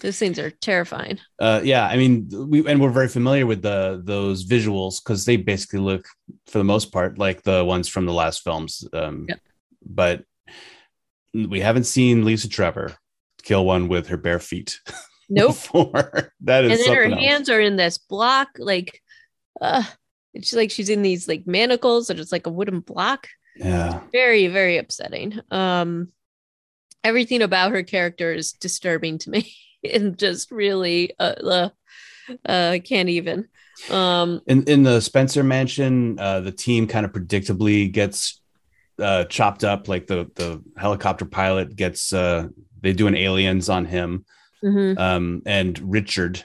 Those 0.00 0.18
things 0.18 0.38
are 0.40 0.50
terrifying. 0.50 1.18
Uh 1.38 1.60
yeah 1.62 1.86
i 1.86 1.96
mean 1.96 2.28
we 2.48 2.66
and 2.66 2.80
we're 2.80 2.90
very 2.90 3.08
familiar 3.08 3.46
with 3.46 3.62
the 3.62 4.00
those 4.04 4.44
visuals 4.44 5.02
because 5.02 5.24
they 5.24 5.36
basically 5.36 5.78
look 5.78 6.06
for 6.46 6.58
the 6.58 6.64
most 6.64 6.90
part 6.92 7.18
like 7.18 7.42
the 7.42 7.64
ones 7.64 7.88
from 7.88 8.06
the 8.06 8.12
last 8.12 8.42
films 8.42 8.84
um 8.92 9.26
Yep. 9.28 9.40
but 9.86 10.24
we 11.34 11.60
haven't 11.60 11.84
seen 11.84 12.24
lisa 12.24 12.48
trevor 12.48 12.94
kill 13.42 13.64
one 13.64 13.88
with 13.88 14.08
her 14.08 14.16
bare 14.16 14.38
feet. 14.40 14.80
Nope. 15.28 15.48
Before. 15.50 16.32
That 16.42 16.64
is 16.64 16.72
and 16.72 16.80
then 16.80 16.94
her 16.94 17.04
else. 17.04 17.20
hands 17.20 17.48
are 17.48 17.60
in 17.60 17.76
this 17.76 17.96
block 17.96 18.48
like 18.58 19.00
uh 19.62 19.84
it's 20.34 20.52
like 20.52 20.70
she's 20.70 20.90
in 20.90 21.00
these 21.00 21.26
like 21.26 21.46
manacles 21.46 22.08
that 22.08 22.18
it's 22.18 22.32
like 22.32 22.46
a 22.46 22.50
wooden 22.50 22.80
block. 22.80 23.28
Yeah. 23.56 24.00
Very 24.10 24.48
very 24.48 24.76
upsetting. 24.76 25.40
Um 25.50 26.08
everything 27.02 27.40
about 27.40 27.72
her 27.72 27.82
character 27.82 28.32
is 28.34 28.52
disturbing 28.52 29.18
to 29.18 29.30
me 29.30 29.54
and 29.90 30.18
just 30.18 30.50
really 30.50 31.14
uh, 31.18 31.34
uh 31.42 31.68
uh 32.44 32.78
can't 32.84 33.08
even. 33.08 33.48
Um 33.90 34.42
in 34.46 34.64
in 34.64 34.82
the 34.82 35.00
spencer 35.00 35.42
mansion 35.44 36.18
uh 36.18 36.40
the 36.40 36.52
team 36.52 36.86
kind 36.86 37.06
of 37.06 37.12
predictably 37.12 37.90
gets 37.90 38.42
uh 38.98 39.24
chopped 39.24 39.64
up 39.64 39.88
like 39.88 40.08
the 40.08 40.30
the 40.34 40.62
helicopter 40.76 41.24
pilot 41.24 41.74
gets 41.74 42.12
uh 42.12 42.48
they 42.82 42.92
do 42.92 43.06
an 43.06 43.16
aliens 43.16 43.68
on 43.68 43.84
him 43.86 44.24
mhm. 44.62 44.98
um, 44.98 45.42
and 45.46 45.78
Richard 45.78 46.44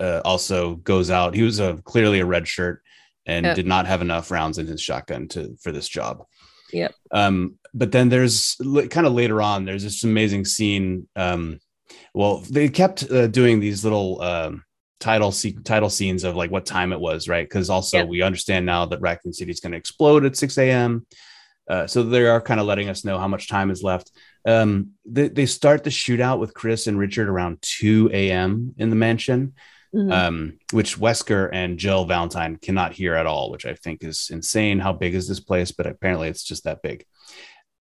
uh, 0.00 0.20
also 0.24 0.76
goes 0.76 1.10
out. 1.10 1.34
He 1.34 1.42
was 1.42 1.60
a 1.60 1.80
clearly 1.84 2.20
a 2.20 2.26
red 2.26 2.48
shirt 2.48 2.82
and 3.24 3.46
Yeah. 3.46 3.54
did 3.54 3.66
not 3.66 3.86
have 3.86 4.02
enough 4.02 4.30
rounds 4.30 4.58
in 4.58 4.66
his 4.66 4.82
shotgun 4.82 5.28
to 5.28 5.56
for 5.62 5.70
this 5.70 5.88
job. 5.88 6.24
Yep. 6.72 6.94
Um, 7.12 7.58
but 7.72 7.92
then 7.92 8.08
there's 8.08 8.56
kind 8.90 9.06
of 9.06 9.12
later 9.12 9.40
on. 9.40 9.64
There's 9.64 9.84
this 9.84 10.02
amazing 10.04 10.44
scene. 10.44 11.08
Um, 11.14 11.60
well, 12.14 12.38
they 12.50 12.68
kept 12.68 13.10
uh, 13.10 13.28
doing 13.28 13.60
these 13.60 13.84
little 13.84 14.20
um, 14.22 14.64
title 14.98 15.30
se- 15.30 15.58
title 15.64 15.90
scenes 15.90 16.24
of 16.24 16.34
like 16.34 16.50
what 16.50 16.66
time 16.66 16.92
it 16.92 17.00
was, 17.00 17.28
right? 17.28 17.48
Because 17.48 17.70
also 17.70 17.98
Yep. 17.98 18.08
we 18.08 18.22
understand 18.22 18.66
now 18.66 18.86
that 18.86 19.00
Raccoon 19.00 19.32
City 19.32 19.50
is 19.52 19.60
going 19.60 19.72
to 19.72 19.78
explode 19.78 20.24
at 20.24 20.36
6 20.36 20.58
a.m. 20.58 21.06
Uh, 21.68 21.86
so 21.86 22.02
they 22.02 22.26
are 22.26 22.40
kind 22.40 22.60
of 22.60 22.66
letting 22.66 22.88
us 22.88 23.04
know 23.04 23.18
how 23.18 23.28
much 23.28 23.48
time 23.48 23.70
is 23.70 23.82
left. 23.82 24.10
Um, 24.46 24.90
they, 25.04 25.28
they 25.28 25.46
start 25.46 25.84
the 25.84 25.90
shootout 25.90 26.38
with 26.38 26.54
Chris 26.54 26.86
and 26.86 26.98
Richard 26.98 27.28
around 27.28 27.58
2 27.62 28.10
a.m. 28.12 28.74
in 28.78 28.90
the 28.90 28.96
mansion, 28.96 29.54
mm-hmm. 29.94 30.10
um, 30.12 30.58
which 30.72 30.98
Wesker 30.98 31.48
and 31.52 31.78
Jill 31.78 32.04
Valentine 32.04 32.56
cannot 32.56 32.92
hear 32.92 33.14
at 33.14 33.26
all, 33.26 33.50
which 33.50 33.64
I 33.64 33.74
think 33.74 34.02
is 34.02 34.28
insane. 34.32 34.80
How 34.80 34.92
big 34.92 35.14
is 35.14 35.28
this 35.28 35.40
place? 35.40 35.70
But 35.70 35.86
apparently 35.86 36.28
it's 36.28 36.44
just 36.44 36.64
that 36.64 36.82
big 36.82 37.04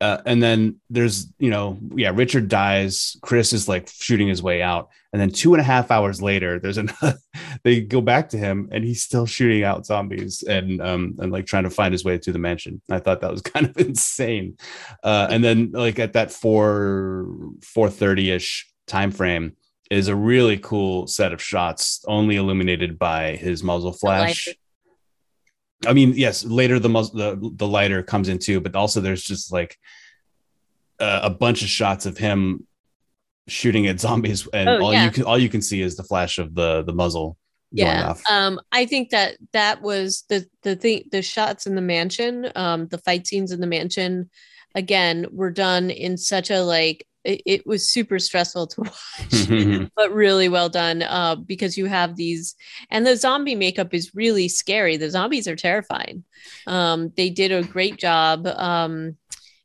uh, 0.02 0.20
and 0.26 0.41
then 0.41 0.78
there's 0.89 1.32
you 1.38 1.49
know 1.49 1.78
yeah 1.95 2.12
richard 2.14 2.47
dies. 2.47 3.16
Chris 3.22 3.54
is 3.54 3.70
like 3.70 3.88
shooting 3.88 4.28
his 4.28 4.41
way 4.41 4.62
out. 4.62 4.89
And 5.14 5.22
then 5.22 5.30
two 5.30 5.54
and 5.54 5.62
a 5.62 5.64
half 5.64 5.91
hours 5.91 6.22
later 6.22 6.60
there's 6.60 6.78
another 6.78 7.18
they 7.64 7.82
go 7.82 8.02
back 8.02 8.30
to 8.30 8.38
him 8.38 8.68
and 8.72 8.84
he's 8.84 9.04
still 9.04 9.26
shooting 9.26 9.64
out 9.64 9.86
zombies 9.86 10.43
and 10.43 10.82
um 10.82 11.16
and 11.20 11.32
like 11.32 11.45
trying 11.45 11.66
to 11.66 11.70
find 11.70 11.93
his 11.93 12.04
way 12.04 12.18
to 12.18 12.32
the 12.34 12.39
mansion. 12.39 12.82
I 12.89 12.99
thought 12.99 13.22
that 13.22 13.32
was 13.32 13.41
kind 13.54 13.68
of 13.68 13.78
insane. 13.78 14.58
Uh 15.04 15.28
and 15.30 15.43
then 15.43 15.72
like 15.72 15.99
at 15.99 16.14
that 16.14 16.32
4 16.32 17.28
430ish 17.62 18.64
time 18.88 19.12
frame 19.12 19.56
is 19.91 20.08
a 20.08 20.16
really 20.16 20.58
cool 20.58 21.06
set 21.06 21.34
of 21.34 21.41
shots 21.41 22.04
only 22.08 22.38
illuminated 22.38 22.97
by 22.97 23.36
his 23.36 23.62
muzzle 23.62 23.93
flash 23.93 24.47
I 25.88 25.93
mean, 25.93 26.13
yes, 26.15 26.43
later 26.43 26.79
the 26.79 26.89
the 26.89 27.51
the 27.55 27.67
lighter 27.67 28.03
comes 28.03 28.29
in 28.29 28.39
too, 28.39 28.61
but 28.61 28.75
also 28.75 29.01
there's 29.01 29.23
just 29.23 29.51
like 29.51 29.77
uh, 30.99 31.21
a 31.23 31.29
bunch 31.29 31.61
of 31.61 31.69
shots 31.69 32.05
of 32.05 32.17
him 32.17 32.67
shooting 33.47 33.88
at 33.88 33.99
zombies, 33.99 34.47
and 34.53 34.69
oh, 34.69 34.82
all 34.82 34.93
yeah. 34.93 35.05
you 35.05 35.11
can 35.11 35.23
all 35.23 35.38
you 35.38 35.49
can 35.49 35.61
see 35.61 35.82
is 35.82 35.95
the 35.95 36.03
flash 36.03 36.38
of 36.38 36.53
the 36.53 36.84
the 36.84 36.93
muzzle. 36.93 37.38
Yeah, 37.71 38.15
um, 38.29 38.59
I 38.71 38.86
think 38.86 39.11
that 39.11 39.38
that 39.53 39.82
was 39.82 40.25
the 40.29 40.45
the 40.63 40.75
thing. 40.75 41.03
The 41.11 41.21
shots 41.21 41.65
in 41.65 41.75
the 41.75 41.82
mansion, 41.82 42.49
um, 42.55 42.88
the 42.88 42.97
fight 42.97 43.25
scenes 43.25 43.51
in 43.51 43.61
the 43.61 43.67
mansion, 43.67 44.29
again, 44.75 45.27
were 45.32 45.51
done 45.51 45.89
in 45.89 46.17
such 46.17 46.51
a 46.51 46.61
like 46.61 47.07
it, 47.24 47.41
it 47.45 47.67
was 47.67 47.89
super 47.89 48.19
stressful 48.19 48.67
to 48.67 48.82
watch, 48.82 49.91
but 49.95 50.13
really 50.13 50.49
well 50.49 50.69
done 50.69 51.03
uh, 51.03 51.36
because 51.36 51.78
you 51.78 51.86
have 51.86 52.15
these, 52.15 52.55
and 52.89 53.05
the 53.05 53.15
zombie 53.15 53.55
makeup 53.55 53.93
is 53.93 54.15
really 54.15 54.47
scary. 54.47 54.97
The 54.97 55.09
zombies 55.09 55.47
are 55.47 55.55
terrifying. 55.55 56.24
Um, 56.67 57.11
they 57.15 57.30
did 57.30 57.51
a 57.51 57.63
great 57.63 57.97
job. 57.97 58.47
Um, 58.47 59.17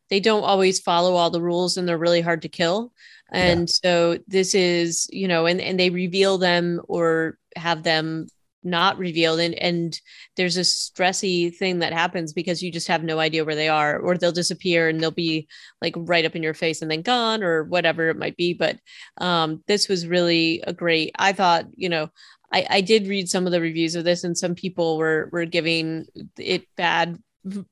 they 0.08 0.20
don't 0.20 0.44
always 0.44 0.80
follow 0.80 1.14
all 1.14 1.30
the 1.30 1.42
rules 1.42 1.76
and 1.76 1.88
they're 1.88 1.98
really 1.98 2.20
hard 2.20 2.42
to 2.42 2.48
kill. 2.48 2.92
And 3.32 3.68
yeah. 3.68 3.74
so 3.82 4.18
this 4.28 4.54
is, 4.54 5.08
you 5.10 5.26
know, 5.26 5.46
and, 5.46 5.60
and 5.60 5.80
they 5.80 5.90
reveal 5.90 6.38
them 6.38 6.80
or 6.86 7.38
have 7.56 7.82
them 7.82 8.28
not 8.66 8.98
revealed. 8.98 9.40
And 9.40 9.54
and 9.54 10.00
there's 10.36 10.56
a 10.56 10.60
stressy 10.60 11.54
thing 11.54 11.78
that 11.78 11.92
happens 11.92 12.32
because 12.32 12.62
you 12.62 12.70
just 12.70 12.88
have 12.88 13.04
no 13.04 13.18
idea 13.18 13.44
where 13.44 13.54
they 13.54 13.68
are 13.68 13.98
or 13.98 14.18
they'll 14.18 14.32
disappear 14.32 14.88
and 14.88 15.00
they'll 15.00 15.10
be 15.10 15.48
like 15.80 15.94
right 15.96 16.24
up 16.24 16.36
in 16.36 16.42
your 16.42 16.54
face 16.54 16.82
and 16.82 16.90
then 16.90 17.02
gone 17.02 17.42
or 17.42 17.64
whatever 17.64 18.08
it 18.08 18.18
might 18.18 18.36
be. 18.36 18.52
But 18.52 18.78
um 19.18 19.62
this 19.66 19.88
was 19.88 20.06
really 20.06 20.62
a 20.66 20.72
great 20.72 21.12
i 21.18 21.32
thought 21.32 21.66
you 21.74 21.88
know 21.88 22.08
i 22.52 22.66
i 22.70 22.80
did 22.80 23.06
read 23.06 23.28
some 23.28 23.46
of 23.46 23.52
the 23.52 23.60
reviews 23.60 23.94
of 23.94 24.04
this 24.04 24.24
and 24.24 24.36
some 24.36 24.54
people 24.54 24.98
were 24.98 25.28
were 25.32 25.44
giving 25.44 26.06
it 26.38 26.66
bad 26.76 27.18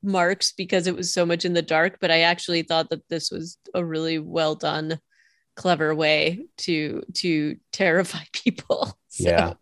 marks 0.02 0.52
because 0.52 0.86
it 0.86 0.96
was 0.96 1.12
so 1.12 1.26
much 1.26 1.44
in 1.44 1.52
the 1.52 1.62
dark. 1.62 1.98
But 2.00 2.10
i 2.10 2.20
actually 2.20 2.62
thought 2.62 2.90
that 2.90 3.08
this 3.08 3.30
was 3.30 3.58
a 3.74 3.84
really 3.84 4.18
well 4.18 4.54
done 4.54 4.98
clever 5.56 5.94
way 5.94 6.46
to 6.58 7.02
to 7.14 7.56
terrify 7.72 8.24
people 8.32 8.96
so. 9.14 9.28
yeah 9.28 9.52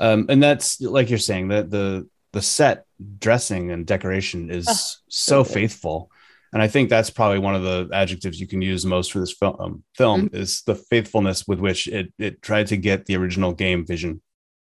um 0.00 0.26
and 0.28 0.42
that's 0.42 0.80
like 0.80 1.10
you're 1.10 1.18
saying 1.18 1.48
that 1.48 1.70
the 1.70 2.08
the 2.32 2.42
set 2.42 2.84
dressing 3.18 3.70
and 3.70 3.86
decoration 3.86 4.50
is 4.50 4.66
oh, 4.68 4.72
so, 4.72 4.98
so 5.08 5.44
faithful 5.44 6.10
and 6.52 6.62
i 6.62 6.68
think 6.68 6.88
that's 6.88 7.10
probably 7.10 7.38
one 7.38 7.54
of 7.54 7.62
the 7.62 7.88
adjectives 7.92 8.40
you 8.40 8.46
can 8.46 8.62
use 8.62 8.84
most 8.84 9.12
for 9.12 9.20
this 9.20 9.32
film 9.32 9.56
um, 9.60 9.84
film 9.94 10.26
mm-hmm. 10.26 10.36
is 10.36 10.62
the 10.62 10.74
faithfulness 10.74 11.46
with 11.46 11.60
which 11.60 11.86
it 11.88 12.12
it 12.18 12.42
tried 12.42 12.66
to 12.66 12.76
get 12.76 13.06
the 13.06 13.16
original 13.16 13.52
game 13.52 13.86
vision 13.86 14.20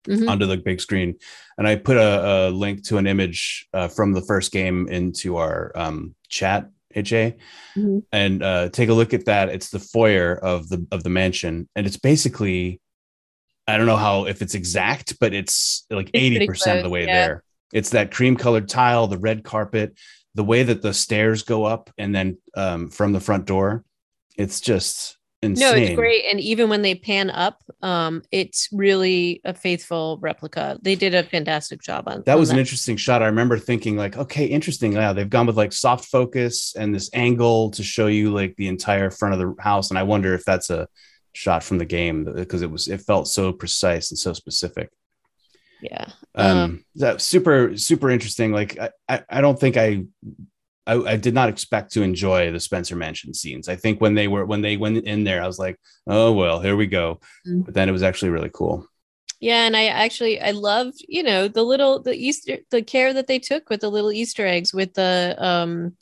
mm-hmm. 0.07 0.29
onto 0.29 0.47
the 0.47 0.57
big 0.57 0.81
screen 0.81 1.15
and 1.57 1.67
i 1.67 1.75
put 1.75 1.97
a, 1.97 2.49
a 2.49 2.51
link 2.51 2.85
to 2.85 2.99
an 2.99 3.07
image 3.07 3.67
uh, 3.73 3.89
from 3.89 4.13
the 4.13 4.23
first 4.23 4.53
game 4.53 4.89
into 4.89 5.37
our 5.37 5.73
um, 5.75 6.15
chat 6.29 6.69
HA, 6.95 7.37
mm-hmm. 7.77 7.99
and 8.13 8.43
uh, 8.43 8.69
take 8.71 8.89
a 8.89 8.95
look 8.95 9.13
at 9.13 9.27
that. 9.27 9.49
It's 9.49 9.71
the 9.71 9.79
foyer 9.79 10.35
of 10.35 10.69
the 10.69 10.87
of 10.91 11.03
the 11.03 11.11
mansion, 11.11 11.69
and 11.77 11.87
it's 11.87 11.97
basically, 11.97 12.81
I 13.69 13.77
don't 13.77 13.87
know 13.87 13.97
how 13.97 14.25
if 14.25 14.43
it's 14.43 14.55
exact, 14.55 15.19
but 15.21 15.35
it's 15.35 15.87
like 15.91 16.11
eighty 16.15 16.47
percent 16.47 16.79
of 16.79 16.85
the 16.85 16.91
way 16.91 17.07
yeah. 17.07 17.27
there. 17.27 17.45
It's 17.73 17.91
that 17.91 18.11
cream 18.11 18.37
colored 18.37 18.69
tile, 18.69 19.07
the 19.07 19.19
red 19.19 19.45
carpet, 19.45 19.95
the 20.35 20.43
way 20.43 20.63
that 20.63 20.81
the 20.81 20.95
stairs 20.95 21.43
go 21.43 21.65
up, 21.65 21.91
and 21.99 22.15
then 22.15 22.39
um, 22.57 22.89
from 22.89 23.13
the 23.13 23.21
front 23.21 23.45
door, 23.45 23.85
it's 24.39 24.61
just 24.61 25.19
insane. 25.43 25.71
No, 25.71 25.77
it's 25.77 25.95
great. 25.95 26.25
And 26.31 26.41
even 26.41 26.71
when 26.71 26.83
they 26.83 26.95
pan 26.95 27.31
up, 27.31 27.63
um, 27.83 28.23
it's 28.33 28.69
really 28.73 29.41
a 29.45 29.53
faithful 29.53 30.19
replica. 30.21 30.79
They 30.81 30.95
did 30.95 31.15
a 31.15 31.23
fantastic 31.23 31.83
job 31.83 32.09
on 32.09 32.23
that. 32.25 32.33
On 32.33 32.41
was 32.41 32.49
that. 32.49 32.55
an 32.55 32.61
interesting 32.61 32.97
shot. 32.97 33.23
I 33.23 33.27
remember 33.27 33.59
thinking 33.59 33.97
like, 33.97 34.17
okay, 34.17 34.47
interesting. 34.47 34.93
Yeah, 34.95 35.13
they've 35.13 35.29
gone 35.29 35.47
with 35.47 35.59
like 35.59 35.73
soft 35.73 36.07
focus 36.07 36.75
and 36.77 36.95
this 36.95 37.11
angle 37.13 37.71
to 37.73 37.83
show 37.83 38.07
you 38.07 38.33
like 38.33 38.57
the 38.57 38.69
entire 38.69 39.11
front 39.11 39.35
of 39.35 39.41
the 39.41 39.63
house. 39.63 39.91
And 39.91 39.99
I 39.99 40.05
wonder 40.05 40.35
if 40.35 40.45
that's 40.45 40.71
a 40.71 40.89
shot 41.39 41.63
from 41.63 41.79
the 41.79 41.85
game 41.85 42.25
because 42.25 42.63
it 42.63 42.71
was 42.71 42.89
it 42.89 43.01
felt 43.01 43.29
so 43.29 43.53
precise 43.53 44.11
and 44.11 44.19
so 44.19 44.33
specific. 44.33 44.91
Yeah. 45.81 46.07
Um, 46.35 46.59
um 46.59 46.85
that 46.97 47.21
super 47.21 47.77
super 47.77 48.11
interesting. 48.11 48.51
Like 48.51 48.77
I, 48.77 48.91
I 49.09 49.23
I 49.31 49.41
don't 49.41 49.59
think 49.59 49.77
I 49.77 50.03
I, 50.85 50.95
I, 51.13 51.17
did 51.17 51.35
not 51.35 51.51
expect 51.51 51.93
to 51.93 52.03
enjoy 52.03 52.51
the 52.51 52.59
Spencer 52.59 52.97
Mansion 52.97 53.35
scenes. 53.35 53.69
I 53.69 53.77
think 53.77 54.01
when 54.01 54.15
they 54.15 54.27
were 54.27 54.47
when 54.47 54.63
they 54.63 54.77
went 54.77 55.05
in 55.05 55.23
there, 55.23 55.41
I 55.41 55.47
was 55.47 55.61
like, 55.61 55.77
oh 56.09 56.33
well, 56.33 56.61
here 56.61 56.75
we 56.75 56.87
go. 56.89 57.21
Mm-hmm. 57.47 57.61
But 57.61 57.75
then 57.75 57.89
it 57.89 57.93
was 57.93 58.03
actually 58.03 58.31
really 58.31 58.51
cool. 58.53 58.85
Yeah, 59.39 59.65
and 59.65 59.77
I 59.77 59.85
actually 59.85 60.41
I 60.41 60.51
loved 60.51 61.05
you 61.07 61.23
know 61.23 61.47
the 61.47 61.63
little 61.63 62.03
the 62.03 62.15
Easter 62.15 62.59
the 62.73 62.83
care 62.83 63.13
that 63.13 63.29
they 63.29 63.39
took 63.39 63.71
with 63.71 63.81
the 63.81 63.91
little 63.91 64.11
Easter 64.11 64.45
eggs 64.45 64.75
with 64.75 64.95
the 64.95 65.37
um 65.39 65.95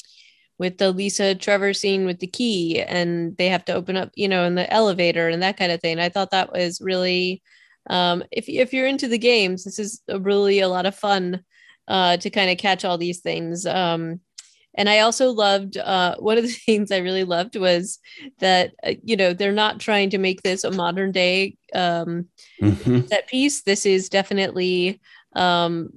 with 0.59 0.78
the 0.78 0.90
Lisa 0.90 1.34
Trevor 1.34 1.74
scene 1.74 2.07
with 2.07 2.20
the 2.20 2.26
key 2.26 2.80
and 2.80 3.36
they 3.36 3.48
have 3.48 3.64
to 3.66 3.74
open 3.74 3.96
up 3.96 4.11
you 4.14 4.28
know 4.28 4.44
in 4.44 4.54
the 4.54 4.70
elevator 4.72 5.28
and 5.28 5.42
that 5.42 5.57
kind 5.57 5.72
of 5.72 5.80
thing. 5.80 5.98
I 5.98 6.09
thought 6.09 6.30
that 6.30 6.52
was 6.52 6.80
really 6.80 7.42
um 7.88 8.24
if 8.30 8.48
if 8.48 8.72
you're 8.72 8.86
into 8.86 9.09
the 9.09 9.18
games, 9.18 9.64
this 9.64 9.78
is 9.78 10.02
a 10.09 10.18
really 10.18 10.61
a 10.61 10.68
lot 10.68 10.86
of 10.86 10.94
fun 10.94 11.42
uh 11.88 12.16
to 12.18 12.30
kind 12.30 12.50
of 12.50 12.59
catch 12.59 12.84
all 12.84 12.98
these 12.98 13.20
things. 13.20 13.66
Um 13.66 14.20
and 14.76 14.88
I 14.90 15.00
also 15.00 15.30
loved 15.30 15.76
uh, 15.78 16.16
one 16.18 16.38
of 16.38 16.44
the 16.44 16.50
things 16.50 16.90
I 16.90 16.98
really 16.98 17.24
loved 17.24 17.57
was 17.57 17.98
that 18.38 18.74
uh, 18.84 18.92
you 19.02 19.16
know 19.16 19.32
they're 19.32 19.52
not 19.52 19.80
trying 19.80 20.11
to 20.11 20.18
make 20.18 20.42
this 20.42 20.64
a 20.64 20.70
modern 20.70 21.12
day 21.12 21.57
um, 21.74 22.26
mm-hmm. 22.61 23.00
set 23.07 23.26
piece. 23.26 23.62
This 23.62 23.86
is 23.86 24.09
definitely 24.09 25.00
um, 25.34 25.90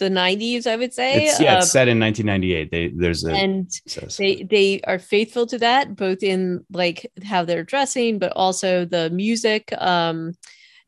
the 0.00 0.10
90s, 0.10 0.66
I 0.66 0.74
would 0.74 0.92
say. 0.92 1.26
It's, 1.26 1.40
yeah, 1.40 1.58
it's 1.58 1.66
um, 1.66 1.68
set 1.68 1.88
in 1.88 2.00
1998. 2.00 2.70
They 2.72 2.88
there's 2.88 3.24
a 3.24 3.32
and 3.32 3.70
they 4.18 4.42
they 4.42 4.80
are 4.82 4.98
faithful 4.98 5.46
to 5.46 5.58
that 5.58 5.94
both 5.94 6.24
in 6.24 6.64
like 6.72 7.08
how 7.22 7.44
they're 7.44 7.62
dressing, 7.62 8.18
but 8.18 8.32
also 8.34 8.84
the 8.84 9.10
music. 9.10 9.72
Um, 9.78 10.34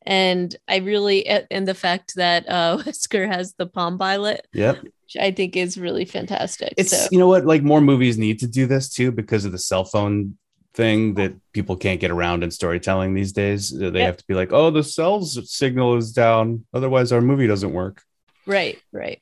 and 0.04 0.56
I 0.66 0.78
really 0.78 1.26
and 1.26 1.68
the 1.68 1.74
fact 1.74 2.16
that 2.16 2.48
uh, 2.48 2.78
Wesker 2.82 3.32
has 3.32 3.54
the 3.54 3.66
Palm 3.66 3.98
Pilot. 3.98 4.48
Yep 4.52 4.78
I 5.20 5.30
think 5.30 5.56
is 5.56 5.76
really 5.76 6.04
fantastic. 6.04 6.74
It's 6.76 6.90
so. 6.90 7.08
you 7.10 7.18
know 7.18 7.28
what, 7.28 7.44
like 7.44 7.62
more 7.62 7.80
movies 7.80 8.18
need 8.18 8.38
to 8.40 8.46
do 8.46 8.66
this 8.66 8.88
too 8.88 9.12
because 9.12 9.44
of 9.44 9.52
the 9.52 9.58
cell 9.58 9.84
phone 9.84 10.38
thing 10.74 11.14
that 11.14 11.34
people 11.52 11.76
can't 11.76 12.00
get 12.00 12.10
around 12.10 12.42
in 12.42 12.50
storytelling 12.50 13.14
these 13.14 13.32
days. 13.32 13.70
They 13.70 13.86
yep. 13.86 14.06
have 14.06 14.16
to 14.18 14.24
be 14.26 14.34
like, 14.34 14.52
oh, 14.52 14.70
the 14.70 14.82
cells 14.82 15.38
signal 15.50 15.96
is 15.96 16.12
down, 16.12 16.64
otherwise 16.72 17.12
our 17.12 17.20
movie 17.20 17.46
doesn't 17.46 17.72
work. 17.72 18.02
Right, 18.46 18.80
right. 18.92 19.20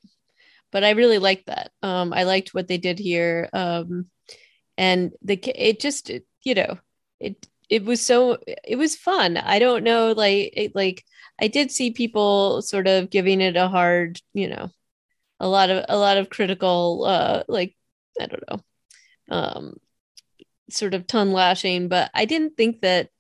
But 0.73 0.85
I 0.85 0.91
really 0.91 1.18
liked 1.18 1.47
that. 1.47 1.73
Um, 1.83 2.12
I 2.12 2.25
liked 2.25 2.55
what 2.55 2.68
they 2.68 2.79
did 2.79 2.99
here, 2.99 3.49
um, 3.53 4.07
and 4.79 5.12
the 5.23 5.39
it 5.57 5.81
just 5.81 6.11
you 6.45 6.55
know 6.55 6.79
it 7.21 7.49
it 7.68 7.85
was 7.85 8.05
so 8.05 8.39
it 8.64 8.77
was 8.77 8.97
fun. 8.97 9.37
I 9.37 9.59
don't 9.59 9.85
know, 9.85 10.12
like 10.12 10.51
it, 10.55 10.75
like 10.77 11.05
I 11.41 11.49
did 11.49 11.71
see 11.73 11.91
people 11.93 12.62
sort 12.62 12.87
of 12.89 13.11
giving 13.11 13.41
it 13.41 13.57
a 13.57 13.68
hard, 13.68 14.21
you 14.35 14.49
know, 14.49 14.71
a 15.41 15.49
lot 15.49 15.71
of 15.71 15.85
a 15.89 15.99
lot 15.99 16.18
of 16.18 16.31
critical 16.31 17.05
uh 17.07 17.43
like 17.49 17.75
i 18.21 18.27
don't 18.27 18.45
know 18.51 18.61
um 19.37 19.77
sort 20.71 20.95
of 20.95 21.07
tongue 21.07 21.33
lashing 21.33 21.89
but 21.89 22.11
i 22.14 22.25
didn't 22.25 22.57
think 22.57 22.81
that 22.83 23.11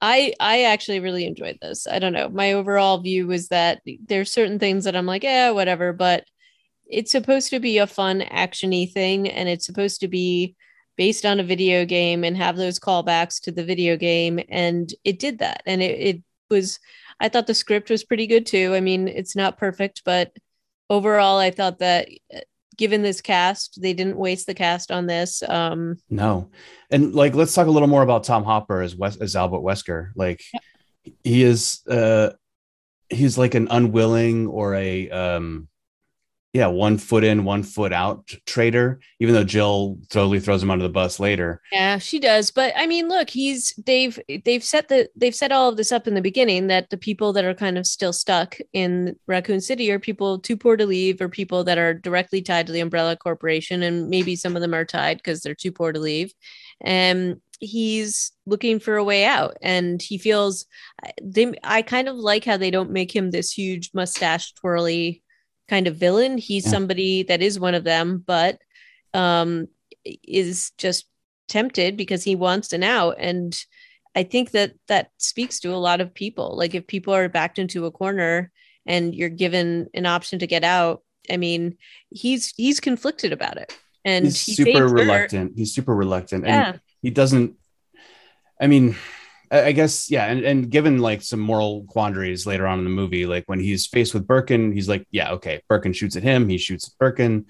i 0.00 0.32
i 0.40 0.64
actually 0.64 1.00
really 1.00 1.26
enjoyed 1.26 1.58
this. 1.60 1.86
I 1.86 1.98
don't 1.98 2.12
know. 2.12 2.28
My 2.28 2.52
overall 2.52 2.98
view 2.98 3.26
was 3.26 3.48
that 3.48 3.82
there's 4.06 4.32
certain 4.32 4.58
things 4.58 4.84
that 4.84 4.96
i'm 4.96 5.06
like 5.06 5.22
yeah 5.24 5.50
whatever 5.50 5.92
but 5.92 6.24
it's 6.86 7.12
supposed 7.12 7.50
to 7.50 7.60
be 7.60 7.78
a 7.78 7.86
fun 7.86 8.20
actiony 8.20 8.90
thing 8.90 9.28
and 9.28 9.48
it's 9.48 9.66
supposed 9.66 10.00
to 10.00 10.08
be 10.08 10.56
based 10.96 11.24
on 11.24 11.40
a 11.40 11.44
video 11.44 11.84
game 11.84 12.24
and 12.24 12.36
have 12.36 12.56
those 12.56 12.80
callbacks 12.80 13.40
to 13.42 13.52
the 13.52 13.64
video 13.64 13.96
game 13.96 14.40
and 14.48 14.92
it 15.04 15.18
did 15.18 15.38
that 15.38 15.62
and 15.66 15.82
it, 15.82 16.16
it 16.16 16.22
was 16.50 16.78
i 17.20 17.28
thought 17.28 17.46
the 17.46 17.54
script 17.54 17.90
was 17.90 18.04
pretty 18.04 18.26
good 18.26 18.46
too. 18.46 18.74
I 18.74 18.80
mean 18.80 19.08
it's 19.08 19.36
not 19.36 19.58
perfect 19.58 20.02
but 20.04 20.32
overall, 20.90 21.38
I 21.38 21.52
thought 21.52 21.78
that 21.78 22.08
given 22.80 23.02
this 23.02 23.20
cast, 23.20 23.80
they 23.80 23.92
didn't 23.92 24.16
waste 24.16 24.46
the 24.46 24.54
cast 24.54 24.90
on 24.90 25.06
this. 25.06 25.42
Um, 25.46 25.98
no, 26.08 26.50
and 26.90 27.14
like 27.14 27.34
let's 27.34 27.54
talk 27.54 27.66
a 27.66 27.70
little 27.70 27.86
more 27.86 28.02
about 28.02 28.24
Tom 28.24 28.42
Hopper 28.42 28.80
as 28.80 28.96
Wes- 28.96 29.18
as 29.18 29.36
Albert 29.36 29.60
Wesker. 29.60 30.12
Like 30.16 30.42
he 31.22 31.42
is, 31.42 31.86
uh, 31.86 32.30
he's 33.10 33.36
like 33.36 33.54
an 33.54 33.68
unwilling 33.70 34.46
or 34.46 34.74
a 34.74 35.10
um, 35.10 35.68
yeah, 36.52 36.66
one 36.66 36.98
foot 36.98 37.22
in, 37.22 37.44
one 37.44 37.62
foot 37.62 37.92
out 37.92 38.26
trader, 38.44 38.98
even 39.20 39.34
though 39.34 39.44
Jill 39.44 39.98
totally 40.08 40.40
throws 40.40 40.62
him 40.62 40.70
under 40.70 40.82
the 40.82 40.88
bus 40.88 41.20
later. 41.20 41.62
Yeah, 41.70 41.98
she 41.98 42.18
does. 42.18 42.50
But 42.50 42.72
I 42.76 42.88
mean, 42.88 43.08
look, 43.08 43.30
he's 43.30 43.72
they've 43.86 44.18
they've 44.44 44.64
set 44.64 44.88
the 44.88 45.08
they've 45.14 45.34
set 45.34 45.52
all 45.52 45.68
of 45.68 45.76
this 45.76 45.92
up 45.92 46.08
in 46.08 46.14
the 46.14 46.20
beginning 46.20 46.66
that 46.66 46.90
the 46.90 46.96
people 46.96 47.32
that 47.34 47.44
are 47.44 47.54
kind 47.54 47.78
of 47.78 47.86
still 47.86 48.12
stuck 48.12 48.58
in 48.72 49.16
Raccoon 49.28 49.60
City 49.60 49.92
are 49.92 50.00
people 50.00 50.40
too 50.40 50.56
poor 50.56 50.76
to 50.76 50.86
leave 50.86 51.20
or 51.20 51.28
people 51.28 51.62
that 51.64 51.78
are 51.78 51.94
directly 51.94 52.42
tied 52.42 52.66
to 52.66 52.72
the 52.72 52.80
umbrella 52.80 53.16
corporation. 53.16 53.84
And 53.84 54.08
maybe 54.08 54.34
some 54.34 54.56
of 54.56 54.62
them 54.62 54.74
are 54.74 54.84
tied 54.84 55.18
because 55.18 55.42
they're 55.42 55.54
too 55.54 55.72
poor 55.72 55.92
to 55.92 56.00
leave. 56.00 56.32
And 56.80 57.40
he's 57.60 58.32
looking 58.46 58.80
for 58.80 58.96
a 58.96 59.04
way 59.04 59.24
out 59.24 59.56
and 59.62 60.00
he 60.00 60.16
feels 60.16 60.64
they 61.22 61.52
I 61.62 61.82
kind 61.82 62.08
of 62.08 62.16
like 62.16 62.44
how 62.44 62.56
they 62.56 62.70
don't 62.70 62.90
make 62.90 63.14
him 63.14 63.30
this 63.30 63.52
huge 63.52 63.90
mustache 63.94 64.54
twirly 64.54 65.22
kind 65.70 65.86
of 65.86 65.96
villain. 65.96 66.36
He's 66.36 66.64
yeah. 66.64 66.72
somebody 66.72 67.22
that 67.22 67.40
is 67.40 67.58
one 67.58 67.74
of 67.74 67.84
them, 67.84 68.22
but 68.26 68.58
um, 69.14 69.68
is 70.04 70.72
just 70.76 71.06
tempted 71.48 71.96
because 71.96 72.24
he 72.24 72.34
wants 72.34 72.72
an 72.72 72.82
out. 72.82 73.16
And 73.18 73.56
I 74.16 74.24
think 74.24 74.50
that 74.50 74.74
that 74.88 75.10
speaks 75.18 75.60
to 75.60 75.72
a 75.72 75.76
lot 75.76 76.00
of 76.00 76.12
people. 76.12 76.56
Like 76.56 76.74
if 76.74 76.88
people 76.88 77.14
are 77.14 77.28
backed 77.28 77.60
into 77.60 77.86
a 77.86 77.92
corner 77.92 78.50
and 78.84 79.14
you're 79.14 79.28
given 79.28 79.88
an 79.94 80.06
option 80.06 80.40
to 80.40 80.46
get 80.48 80.64
out, 80.64 81.02
I 81.30 81.36
mean, 81.36 81.78
he's 82.10 82.52
he's 82.56 82.80
conflicted 82.80 83.32
about 83.32 83.56
it. 83.56 83.72
And 84.04 84.24
he's 84.24 84.44
he 84.44 84.54
super 84.54 84.88
reluctant. 84.88 85.50
Her. 85.52 85.56
He's 85.56 85.72
super 85.72 85.94
reluctant. 85.94 86.44
Yeah. 86.44 86.70
And 86.70 86.80
he 87.00 87.10
doesn't 87.10 87.54
I 88.60 88.66
mean, 88.66 88.96
I 89.50 89.72
guess 89.72 90.10
yeah, 90.10 90.26
and, 90.26 90.44
and 90.44 90.70
given 90.70 90.98
like 90.98 91.22
some 91.22 91.40
moral 91.40 91.84
quandaries 91.88 92.46
later 92.46 92.66
on 92.68 92.78
in 92.78 92.84
the 92.84 92.90
movie, 92.90 93.26
like 93.26 93.44
when 93.46 93.58
he's 93.58 93.86
faced 93.86 94.14
with 94.14 94.26
Birkin, 94.26 94.70
he's 94.70 94.88
like, 94.88 95.06
yeah, 95.10 95.32
okay, 95.32 95.60
Birkin 95.68 95.92
shoots 95.92 96.16
at 96.16 96.22
him, 96.22 96.48
he 96.48 96.56
shoots 96.56 96.86
at 96.86 96.98
Birkin, 96.98 97.46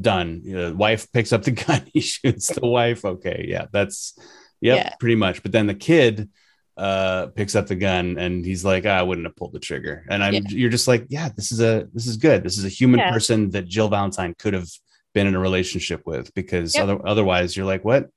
done. 0.00 0.42
The 0.44 0.74
wife 0.74 1.12
picks 1.12 1.32
up 1.32 1.42
the 1.42 1.50
gun, 1.66 1.82
he 1.92 2.00
shoots 2.00 2.48
the 2.48 2.66
wife. 2.66 3.04
Okay, 3.04 3.44
yeah, 3.48 3.66
that's 3.70 4.18
yep, 4.62 4.78
yeah, 4.78 4.94
pretty 4.98 5.16
much. 5.16 5.42
But 5.42 5.52
then 5.52 5.66
the 5.66 5.74
kid 5.74 6.30
uh 6.78 7.26
picks 7.26 7.54
up 7.54 7.66
the 7.66 7.76
gun 7.76 8.16
and 8.16 8.46
he's 8.46 8.64
like, 8.64 8.86
ah, 8.86 8.90
I 8.90 9.02
wouldn't 9.02 9.26
have 9.26 9.36
pulled 9.36 9.52
the 9.52 9.60
trigger. 9.60 10.06
And 10.08 10.24
I'm 10.24 10.32
yeah. 10.32 10.40
you're 10.48 10.70
just 10.70 10.88
like, 10.88 11.04
yeah, 11.10 11.28
this 11.36 11.52
is 11.52 11.60
a 11.60 11.86
this 11.92 12.06
is 12.06 12.16
good. 12.16 12.42
This 12.44 12.56
is 12.56 12.64
a 12.64 12.70
human 12.70 13.00
yeah. 13.00 13.12
person 13.12 13.50
that 13.50 13.66
Jill 13.66 13.88
Valentine 13.88 14.34
could 14.38 14.54
have 14.54 14.68
been 15.12 15.26
in 15.26 15.34
a 15.34 15.38
relationship 15.38 16.02
with 16.06 16.32
because 16.32 16.74
yep. 16.74 16.84
other, 16.84 17.06
otherwise 17.06 17.54
you're 17.54 17.66
like, 17.66 17.84
what? 17.84 18.08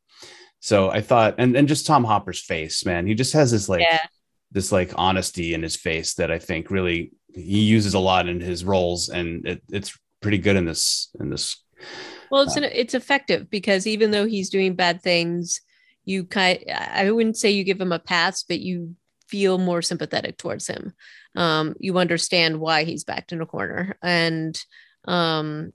So 0.59 0.89
I 0.89 1.01
thought, 1.01 1.35
and 1.37 1.55
and 1.55 1.67
just 1.67 1.85
Tom 1.85 2.03
Hopper's 2.03 2.41
face, 2.41 2.85
man, 2.85 3.05
he 3.05 3.13
just 3.13 3.33
has 3.33 3.51
this 3.51 3.69
like 3.69 3.81
yeah. 3.81 4.01
this 4.51 4.71
like 4.71 4.91
honesty 4.95 5.53
in 5.53 5.61
his 5.61 5.75
face 5.75 6.15
that 6.15 6.31
I 6.31 6.39
think 6.39 6.71
really 6.71 7.11
he 7.33 7.61
uses 7.61 7.93
a 7.93 7.99
lot 7.99 8.27
in 8.27 8.39
his 8.39 8.65
roles, 8.65 9.09
and 9.09 9.45
it, 9.45 9.61
it's 9.69 9.97
pretty 10.21 10.37
good 10.37 10.55
in 10.55 10.65
this 10.65 11.09
in 11.19 11.29
this. 11.29 11.61
Well, 12.31 12.41
it's 12.41 12.57
uh, 12.57 12.61
an, 12.61 12.71
it's 12.73 12.93
effective 12.93 13.49
because 13.49 13.85
even 13.85 14.11
though 14.11 14.25
he's 14.25 14.49
doing 14.49 14.75
bad 14.75 15.01
things, 15.01 15.61
you 16.03 16.25
kind 16.25 16.59
I 16.73 17.11
wouldn't 17.11 17.37
say 17.37 17.51
you 17.51 17.63
give 17.63 17.81
him 17.81 17.91
a 17.91 17.99
pass, 17.99 18.43
but 18.43 18.59
you 18.59 18.95
feel 19.27 19.57
more 19.57 19.81
sympathetic 19.81 20.37
towards 20.37 20.67
him. 20.67 20.93
Um, 21.35 21.75
you 21.79 21.97
understand 21.97 22.59
why 22.59 22.85
he's 22.85 23.03
backed 23.03 23.33
in 23.33 23.41
a 23.41 23.45
corner, 23.45 23.97
and 24.01 24.59
um, 25.07 25.71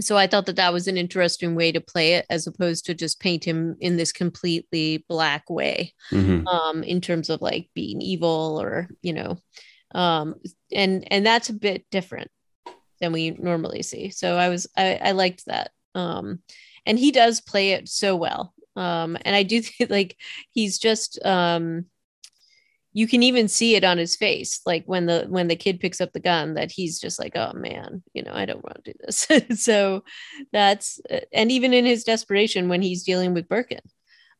so 0.00 0.16
I 0.16 0.26
thought 0.26 0.46
that 0.46 0.56
that 0.56 0.72
was 0.72 0.88
an 0.88 0.96
interesting 0.96 1.54
way 1.54 1.72
to 1.72 1.80
play 1.80 2.14
it 2.14 2.26
as 2.30 2.46
opposed 2.46 2.86
to 2.86 2.94
just 2.94 3.20
paint 3.20 3.44
him 3.44 3.76
in 3.80 3.96
this 3.96 4.12
completely 4.12 5.04
black 5.08 5.48
way 5.50 5.92
mm-hmm. 6.10 6.46
um, 6.46 6.82
in 6.82 7.00
terms 7.00 7.28
of 7.28 7.42
like 7.42 7.68
being 7.74 8.00
evil 8.00 8.58
or 8.60 8.88
you 9.02 9.12
know 9.12 9.38
um, 9.94 10.36
and 10.72 11.06
and 11.12 11.26
that's 11.26 11.50
a 11.50 11.54
bit 11.54 11.84
different 11.90 12.30
than 13.00 13.12
we 13.12 13.30
normally 13.32 13.82
see 13.82 14.10
so 14.10 14.36
I 14.36 14.48
was 14.48 14.66
I, 14.76 14.98
I 15.02 15.10
liked 15.12 15.46
that 15.46 15.70
um, 15.94 16.40
and 16.86 16.98
he 16.98 17.12
does 17.12 17.40
play 17.40 17.72
it 17.72 17.88
so 17.88 18.16
well 18.16 18.54
um, 18.76 19.18
and 19.24 19.36
I 19.36 19.42
do 19.42 19.60
think 19.62 19.90
like 19.90 20.16
he's 20.50 20.78
just 20.78 21.18
um, 21.24 21.86
you 22.94 23.08
can 23.08 23.22
even 23.22 23.48
see 23.48 23.74
it 23.74 23.84
on 23.84 23.98
his 23.98 24.16
face 24.16 24.60
like 24.66 24.84
when 24.84 25.06
the 25.06 25.26
when 25.28 25.48
the 25.48 25.56
kid 25.56 25.80
picks 25.80 26.00
up 26.00 26.12
the 26.12 26.20
gun 26.20 26.54
that 26.54 26.70
he's 26.70 27.00
just 27.00 27.18
like 27.18 27.32
oh 27.36 27.52
man 27.54 28.02
you 28.12 28.22
know 28.22 28.32
i 28.34 28.44
don't 28.44 28.62
want 28.62 28.84
to 28.84 28.92
do 28.92 28.98
this. 29.04 29.26
So 29.62 30.04
that's 30.52 31.00
and 31.32 31.50
even 31.50 31.72
in 31.72 31.84
his 31.84 32.04
desperation 32.04 32.68
when 32.68 32.82
he's 32.82 33.02
dealing 33.02 33.34
with 33.34 33.48
birkin 33.48 33.80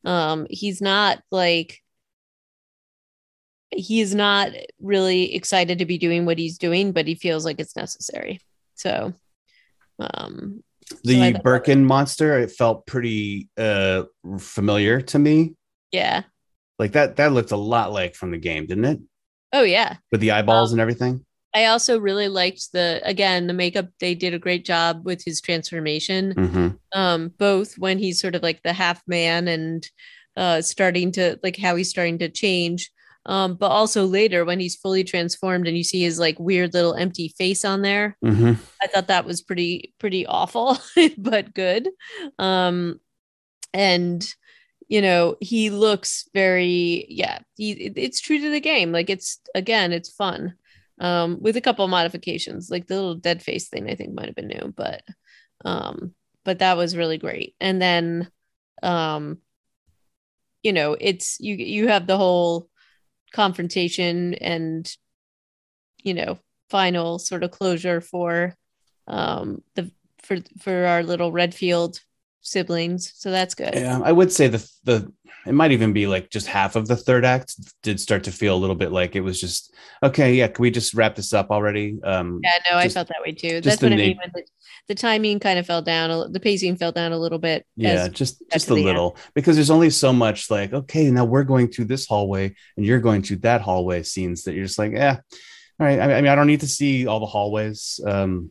um 0.05 0.47
he's 0.51 0.81
not 0.81 1.23
like 1.31 1.79
he's 3.71 4.15
not 4.15 4.51
really 4.81 5.35
excited 5.35 5.79
to 5.79 5.87
be 5.87 5.97
doing 5.97 6.27
what 6.27 6.39
he's 6.39 6.59
doing 6.59 6.93
but 6.93 7.07
he 7.07 7.15
feels 7.15 7.45
like 7.45 7.59
it's 7.59 7.77
necessary. 7.77 8.41
So 8.75 9.15
um 10.01 10.63
the 11.05 11.33
so 11.33 11.41
birkin 11.41 11.85
monster 11.85 12.39
it 12.39 12.51
felt 12.51 12.87
pretty 12.87 13.49
uh 13.57 14.05
familiar 14.39 15.01
to 15.01 15.19
me. 15.19 15.55
Yeah 15.91 16.25
like 16.79 16.93
that 16.93 17.17
that 17.17 17.33
looked 17.33 17.53
a 17.53 17.57
lot 17.57 17.93
like 17.93 18.15
from 18.15 18.31
the 18.31 18.39
game, 18.39 18.67
didn't 18.67 18.85
it? 18.85 19.01
Oh 19.53 19.63
yeah. 19.63 19.97
With 20.11 20.21
the 20.21 20.31
eyeballs 20.33 20.73
um, 20.73 20.75
and 20.75 20.81
everything. 20.81 21.25
I 21.55 21.67
also 21.67 21.99
really 21.99 22.29
liked 22.29 22.73
the 22.73 23.01
again 23.05 23.47
the 23.47 23.53
makeup. 23.53 23.89
They 24.01 24.15
did 24.15 24.35
a 24.35 24.39
great 24.39 24.65
job 24.65 25.05
with 25.05 25.23
his 25.25 25.41
transformation. 25.41 26.35
Mm-hmm. 26.35 26.69
Um, 26.99 27.33
both 27.39 27.79
when 27.79 27.99
he's 27.99 28.21
sort 28.21 28.35
of 28.35 28.43
like 28.43 28.63
the 28.63 28.73
half 28.73 29.03
man 29.07 29.49
and 29.49 29.87
uh, 30.37 30.63
starting 30.63 31.13
to 31.13 31.39
like 31.43 31.59
how 31.59 31.77
he's 31.77 31.91
starting 31.91 32.19
to 32.19 32.29
change. 32.29 32.91
Um, 33.25 33.55
but 33.55 33.69
also 33.69 34.05
later 34.05 34.45
when 34.45 34.59
he's 34.59 34.75
fully 34.75 35.05
transformed 35.05 35.69
and 35.69 35.77
you 35.77 35.85
see 35.85 36.03
his 36.03 36.19
like 36.19 36.41
weird 36.41 36.75
little 36.75 36.95
empty 36.95 37.29
face 37.29 37.65
on 37.65 37.83
there. 37.83 38.17
Mm-hmm. 38.25 38.55
I 38.83 38.87
thought 38.89 39.09
that 39.09 39.27
was 39.27 39.43
pretty 39.43 39.95
pretty 39.99 40.27
awful, 40.27 40.79
but 41.19 41.55
good. 41.55 41.89
Um, 42.39 42.99
and 43.73 44.27
you 44.93 45.01
know 45.01 45.37
he 45.41 45.71
looks 45.71 46.29
very 46.35 47.07
yeah 47.09 47.39
he 47.57 47.71
it's 47.97 48.21
true 48.21 48.39
to 48.39 48.51
the 48.51 48.61
game. 48.61 48.93
Like 48.93 49.09
it's 49.09 49.41
again 49.55 49.91
it's 49.91 50.13
fun 50.13 50.53
um 51.01 51.39
with 51.41 51.57
a 51.57 51.63
couple 51.63 51.89
modifications. 51.89 52.71
Like 52.71 52.87
the 52.87 52.97
little 52.97 53.15
dead 53.15 53.43
face 53.43 53.69
thing 53.69 53.89
i 53.89 53.95
think 53.95 54.13
might 54.13 54.27
have 54.27 54.35
been 54.35 54.49
new 54.49 54.75
but 54.77 55.03
um 55.65 56.13
but 56.45 56.59
that 56.59 56.77
was 56.77 56.95
really 56.95 57.17
great. 57.17 57.55
And 57.59 57.81
then 57.81 58.31
um 58.83 59.39
you 60.63 60.75
know 60.75 60.95
it's 61.01 61.41
you 61.41 61.55
you 61.55 61.89
have 61.89 62.07
the 62.07 62.19
whole 62.19 62.69
confrontation 63.33 64.35
and 64.35 64.95
you 66.03 66.13
know 66.13 66.39
final 66.69 67.19
sort 67.19 67.45
of 67.45 67.51
closure 67.51 68.03
for 68.03 68.55
um 69.07 69.63
the 69.75 69.91
for 70.23 70.37
for 70.61 70.85
our 70.85 71.03
little 71.03 71.33
redfield 71.33 71.99
siblings 72.43 73.13
so 73.17 73.31
that's 73.31 73.55
good. 73.55 73.75
Yeah 73.75 74.01
i 74.05 74.13
would 74.13 74.33
say 74.33 74.49
the 74.49 74.71
the 74.85 75.13
it 75.47 75.53
might 75.53 75.73
even 75.73 75.93
be 75.93 76.07
like 76.07 76.31
just 76.31 76.47
half 76.47 76.77
of 76.77 76.87
the 76.87 76.97
third 76.97 77.25
act 77.25 77.57
did 77.83 78.01
start 78.01 78.25
to 78.25 78.33
feel 78.33 78.55
a 78.55 78.59
little 78.59 78.77
bit 78.77 78.93
like 78.93 79.17
it 79.17 79.21
was 79.21 79.41
just 79.41 79.75
okay 80.03 80.35
yeah 80.35 80.49
can 80.49 80.63
we 80.63 80.71
just 80.71 80.95
wrap 80.95 81.15
this 81.15 81.33
up 81.33 81.51
already? 81.51 81.99
Um 82.03 82.41
yeah 82.43 82.51
no 82.71 82.83
just, 82.83 82.97
i 82.97 82.99
felt 82.99 83.09
that 83.09 83.23
way 83.25 83.33
too. 83.33 83.61
that's 83.61 83.83
what 83.83 83.93
i 83.93 83.97
mean 83.97 84.19
the, 84.35 84.45
the, 84.89 84.95
timing 84.95 85.41
kind 85.41 85.59
of 85.59 85.67
fell 85.67 85.83
down 85.83 86.33
the 86.33 86.41
pacing 86.41 86.77
fell 86.77 86.93
down 86.93 87.13
a 87.13 87.19
little 87.19 87.39
bit 87.39 87.67
yeah 87.77 88.09
just 88.09 88.43
just 88.53 88.71
a 88.71 88.75
little 88.75 89.15
end. 89.17 89.31
because 89.35 89.57
there's 89.57 89.71
only 89.71 89.91
so 89.91 90.13
much 90.13 90.51
like 90.51 90.73
okay 90.73 91.11
now 91.11 91.25
we're 91.25 91.45
going 91.45 91.69
through 91.69 91.87
this 91.87 92.07
hallway 92.07 92.55
and 92.77 92.87
you're 92.87 93.01
going 93.01 93.23
through 93.23 93.37
that 93.37 93.61
hallway 93.61 94.03
scenes 94.03 94.45
that 94.45 94.55
you're 94.55 94.67
just 94.67 94.79
like 94.79 94.93
yeah 94.93 95.19
all 95.81 95.87
right 95.87 96.01
i 96.01 96.07
mean 96.07 96.29
i 96.29 96.35
don't 96.35 96.47
need 96.47 96.61
to 96.61 96.69
see 96.69 97.07
all 97.07 97.21
the 97.21 97.27
hallways 97.27 98.01
um 98.07 98.51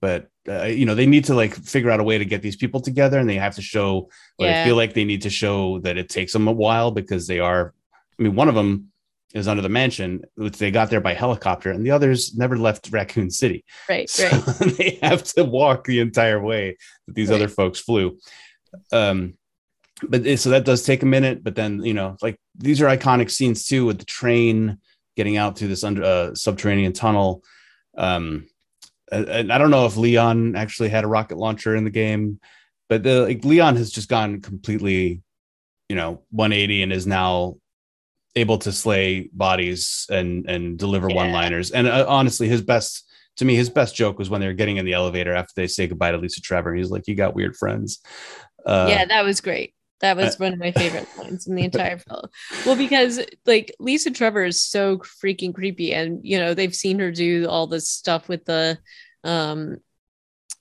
but 0.00 0.28
uh, 0.48 0.64
you 0.64 0.86
know 0.86 0.94
they 0.94 1.06
need 1.06 1.24
to 1.24 1.34
like 1.34 1.54
figure 1.54 1.90
out 1.90 2.00
a 2.00 2.04
way 2.04 2.18
to 2.18 2.24
get 2.24 2.42
these 2.42 2.56
people 2.56 2.80
together 2.80 3.18
and 3.18 3.28
they 3.28 3.36
have 3.36 3.54
to 3.54 3.62
show 3.62 4.08
yeah. 4.38 4.62
i 4.62 4.64
feel 4.64 4.76
like 4.76 4.94
they 4.94 5.04
need 5.04 5.22
to 5.22 5.30
show 5.30 5.78
that 5.80 5.96
it 5.96 6.08
takes 6.08 6.32
them 6.32 6.48
a 6.48 6.52
while 6.52 6.90
because 6.90 7.26
they 7.26 7.38
are 7.38 7.74
i 8.18 8.22
mean 8.22 8.34
one 8.34 8.48
of 8.48 8.54
them 8.54 8.90
is 9.34 9.46
under 9.46 9.62
the 9.62 9.68
mansion 9.68 10.22
which 10.36 10.56
they 10.56 10.70
got 10.70 10.88
there 10.88 11.00
by 11.00 11.12
helicopter 11.12 11.70
and 11.70 11.84
the 11.84 11.90
others 11.90 12.34
never 12.36 12.56
left 12.56 12.88
raccoon 12.90 13.30
city 13.30 13.64
right 13.88 14.08
so 14.10 14.28
right 14.28 14.76
they 14.78 14.98
have 15.02 15.22
to 15.22 15.44
walk 15.44 15.84
the 15.84 16.00
entire 16.00 16.40
way 16.40 16.76
that 17.06 17.14
these 17.14 17.28
right. 17.28 17.36
other 17.36 17.48
folks 17.48 17.78
flew 17.78 18.18
um 18.92 19.34
but 20.02 20.38
so 20.38 20.50
that 20.50 20.64
does 20.64 20.82
take 20.82 21.02
a 21.02 21.06
minute 21.06 21.42
but 21.42 21.56
then 21.56 21.82
you 21.84 21.94
know 21.94 22.16
like 22.22 22.38
these 22.56 22.80
are 22.80 22.96
iconic 22.96 23.30
scenes 23.30 23.66
too 23.66 23.84
with 23.84 23.98
the 23.98 24.04
train 24.04 24.78
getting 25.16 25.36
out 25.36 25.58
through 25.58 25.68
this 25.68 25.82
under 25.84 26.04
uh, 26.04 26.34
subterranean 26.34 26.92
tunnel 26.92 27.42
um 27.96 28.46
and 29.10 29.52
I 29.52 29.58
don't 29.58 29.70
know 29.70 29.86
if 29.86 29.96
Leon 29.96 30.56
actually 30.56 30.88
had 30.88 31.04
a 31.04 31.08
rocket 31.08 31.38
launcher 31.38 31.74
in 31.74 31.84
the 31.84 31.90
game, 31.90 32.40
but 32.88 33.02
the 33.02 33.22
like 33.22 33.44
Leon 33.44 33.76
has 33.76 33.90
just 33.90 34.08
gone 34.08 34.40
completely, 34.40 35.22
you 35.88 35.96
know, 35.96 36.22
180 36.30 36.82
and 36.82 36.92
is 36.92 37.06
now 37.06 37.56
able 38.36 38.58
to 38.58 38.72
slay 38.72 39.28
bodies 39.32 40.06
and 40.10 40.48
and 40.48 40.78
deliver 40.78 41.08
yeah. 41.08 41.16
one-liners. 41.16 41.70
And 41.70 41.86
uh, 41.86 42.06
honestly, 42.08 42.48
his 42.48 42.62
best 42.62 43.04
to 43.36 43.44
me, 43.44 43.54
his 43.54 43.70
best 43.70 43.94
joke 43.94 44.18
was 44.18 44.28
when 44.28 44.40
they 44.40 44.48
were 44.48 44.52
getting 44.52 44.78
in 44.78 44.84
the 44.84 44.94
elevator 44.94 45.34
after 45.34 45.52
they 45.54 45.68
say 45.68 45.86
goodbye 45.86 46.12
to 46.12 46.18
Lisa 46.18 46.40
Trevor. 46.40 46.74
He's 46.74 46.90
like, 46.90 47.06
"You 47.06 47.14
got 47.14 47.34
weird 47.34 47.56
friends." 47.56 48.00
Uh, 48.66 48.86
yeah, 48.88 49.04
that 49.04 49.24
was 49.24 49.40
great. 49.40 49.74
That 50.00 50.16
was 50.16 50.34
uh, 50.34 50.38
one 50.38 50.52
of 50.52 50.58
my 50.58 50.72
favorite 50.72 51.08
lines 51.18 51.46
in 51.46 51.54
the 51.54 51.64
entire 51.64 51.98
film. 51.98 52.26
Well, 52.64 52.76
because 52.76 53.20
like 53.46 53.74
Lisa 53.78 54.10
Trevor 54.10 54.44
is 54.44 54.62
so 54.62 54.98
freaking 54.98 55.54
creepy, 55.54 55.92
and 55.92 56.20
you 56.22 56.38
know 56.38 56.54
they've 56.54 56.74
seen 56.74 56.98
her 57.00 57.10
do 57.10 57.48
all 57.48 57.66
this 57.66 57.90
stuff 57.90 58.28
with 58.28 58.44
the, 58.44 58.78
um, 59.24 59.78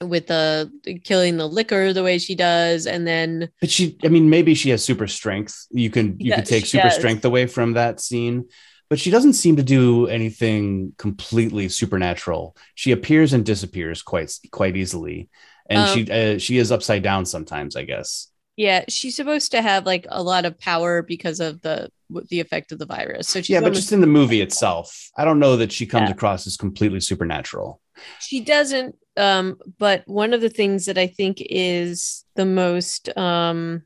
with 0.02 0.28
the 0.28 0.72
killing 1.04 1.38
the 1.38 1.48
Licker 1.48 1.94
the 1.94 2.04
way 2.04 2.18
she 2.18 2.36
does, 2.36 2.88
and 2.88 3.06
then. 3.06 3.50
But 3.62 3.70
she, 3.70 3.98
I 4.04 4.08
mean, 4.08 4.30
maybe 4.30 4.56
she 4.56 4.70
has 4.72 4.84
super 4.84 5.08
strength. 5.08 5.68
You 5.70 5.90
can 5.90 6.20
you 6.20 6.34
can 6.34 6.44
take 6.44 6.66
super 6.66 6.88
does. 6.88 6.96
strength 6.96 7.24
away 7.24 7.46
from 7.46 7.74
that 7.74 8.00
scene, 8.00 8.46
but 8.90 9.00
she 9.00 9.12
doesn't 9.12 9.34
seem 9.34 9.58
to 9.58 9.64
do 9.64 10.08
anything 10.08 10.94
completely 10.98 11.70
supernatural. 11.70 12.56
She 12.74 12.92
appears 12.92 13.34
and 13.34 13.46
disappears 13.46 14.02
quite 14.02 14.34
quite 14.52 14.76
easily, 14.76 15.30
and 15.70 15.80
um, 15.80 15.88
she 15.96 16.12
uh, 16.12 16.38
she 16.40 16.58
is 16.58 16.72
upside 16.72 17.04
down 17.04 17.28
sometimes, 17.28 17.76
I 17.76 17.84
guess. 17.84 18.30
Yeah, 18.58 18.86
she's 18.90 19.16
supposed 19.16 19.52
to 19.52 19.62
have 19.62 19.86
like 19.86 20.08
a 20.10 20.22
lot 20.22 20.46
of 20.46 20.60
power 20.60 21.04
because 21.04 21.40
of 21.40 21.62
the 21.62 21.90
the 22.30 22.40
effect 22.40 22.72
of 22.72 22.80
the 22.80 22.86
virus. 22.86 23.30
So 23.30 23.40
yeah, 23.46 23.62
but 23.62 23.74
just 23.74 23.92
in 23.92 24.02
the 24.02 24.08
movie 24.08 24.42
itself, 24.42 25.12
I 25.16 25.26
don't 25.26 25.40
know 25.40 25.58
that 25.58 25.72
she 25.72 25.86
comes 25.86 26.10
yeah. 26.10 26.16
across 26.16 26.48
as 26.48 26.58
completely 26.58 27.00
supernatural. 27.00 27.82
She 28.20 28.42
doesn't. 28.42 28.96
Um, 29.16 29.58
but 29.78 30.04
one 30.08 30.34
of 30.34 30.42
the 30.42 30.50
things 30.50 30.86
that 30.86 30.98
I 30.98 31.08
think 31.08 31.38
is 31.40 32.26
the 32.36 32.46
most 32.46 33.16
um 33.18 33.84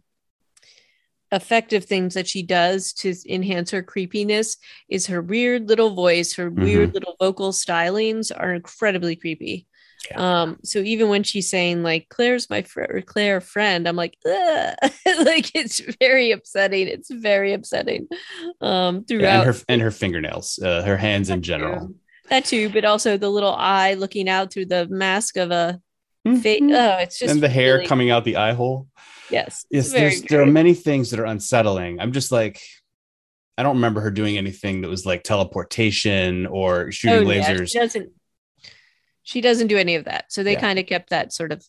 effective 1.34 1.86
things 1.86 2.14
that 2.14 2.28
she 2.28 2.44
does 2.44 2.92
to 2.92 3.14
enhance 3.30 3.72
her 3.72 3.82
creepiness 3.82 4.58
is 4.90 5.08
her 5.08 5.22
weird 5.22 5.70
little 5.70 5.96
voice, 5.96 6.34
her 6.36 6.52
mm-hmm. 6.52 6.64
weird 6.64 6.94
little 6.94 7.16
vocal 7.20 7.52
stylings 7.52 8.32
are 8.36 8.54
incredibly 8.54 9.16
creepy. 9.16 9.66
Yeah. 10.10 10.41
Um, 10.41 10.60
so 10.64 10.80
even 10.80 11.10
when 11.10 11.24
she's 11.24 11.49
saying 11.49 11.84
like 11.84 12.10
Claire's 12.10 12.49
my 12.49 12.64
friend 12.64 13.06
Claire 13.06 13.41
friend, 13.41 13.88
I'm 13.88 13.95
like, 13.95 14.18
like 14.26 15.52
it's 15.56 15.82
very 15.99 16.32
upsetting. 16.32 16.88
It's 16.88 17.12
very 17.12 17.54
upsetting. 17.54 18.08
Um, 18.62 19.04
throughout 19.06 19.22
yeah, 19.22 19.41
and 19.41 19.45
her 19.45 19.64
and 19.70 19.82
her 19.82 19.91
fingernails, 19.91 20.60
uh, 20.60 20.84
her 20.84 20.97
hands 20.97 21.30
in 21.30 21.41
general. 21.41 21.93
That 22.30 22.45
too, 22.45 22.70
but 22.70 22.86
also 22.86 23.18
the 23.18 23.30
little 23.30 23.54
eye 23.54 23.93
looking 23.93 24.30
out 24.30 24.52
through 24.52 24.68
the 24.68 24.88
mask 24.88 25.38
of 25.38 25.52
a 25.52 25.80
mm-hmm. 26.28 26.39
face. 26.39 26.62
Oh, 26.64 26.97
it's 26.97 27.20
just 27.20 27.32
and 27.32 27.43
the 27.43 27.49
hair 27.49 27.76
really... 27.76 27.88
coming 27.88 28.10
out 28.10 28.24
the 28.24 28.38
eye 28.38 28.54
hole. 28.54 28.88
Yes. 29.30 29.66
Yes. 29.70 29.91
There's, 29.91 30.22
there 30.24 30.41
are 30.41 30.45
many 30.45 30.74
things 30.74 31.12
that 31.12 31.20
are 31.20 31.26
unsettling. 31.26 31.99
I'm 31.99 32.12
just 32.12 32.32
like, 32.32 32.62
I 33.58 33.64
don't 33.64 33.76
remember 33.78 34.02
her 34.02 34.12
doing 34.12 34.38
anything 34.38 34.82
that 34.82 34.89
was 34.89 35.06
like 35.06 35.24
teleportation 35.24 36.47
or 36.47 36.91
shooting 36.91 37.28
oh, 37.28 37.30
lasers. 37.30 37.60
Yeah, 37.60 37.66
she 37.66 37.80
doesn't 37.80 38.12
she 39.24 39.42
doesn't 39.42 39.68
do 39.68 39.78
any 39.78 39.96
of 39.96 40.06
that. 40.06 40.26
So 40.30 40.44
they 40.44 40.54
yeah. 40.54 40.62
kind 40.62 40.80
of 40.80 40.86
kept 40.86 41.10
that 41.10 41.34
sort 41.34 41.52
of, 41.52 41.66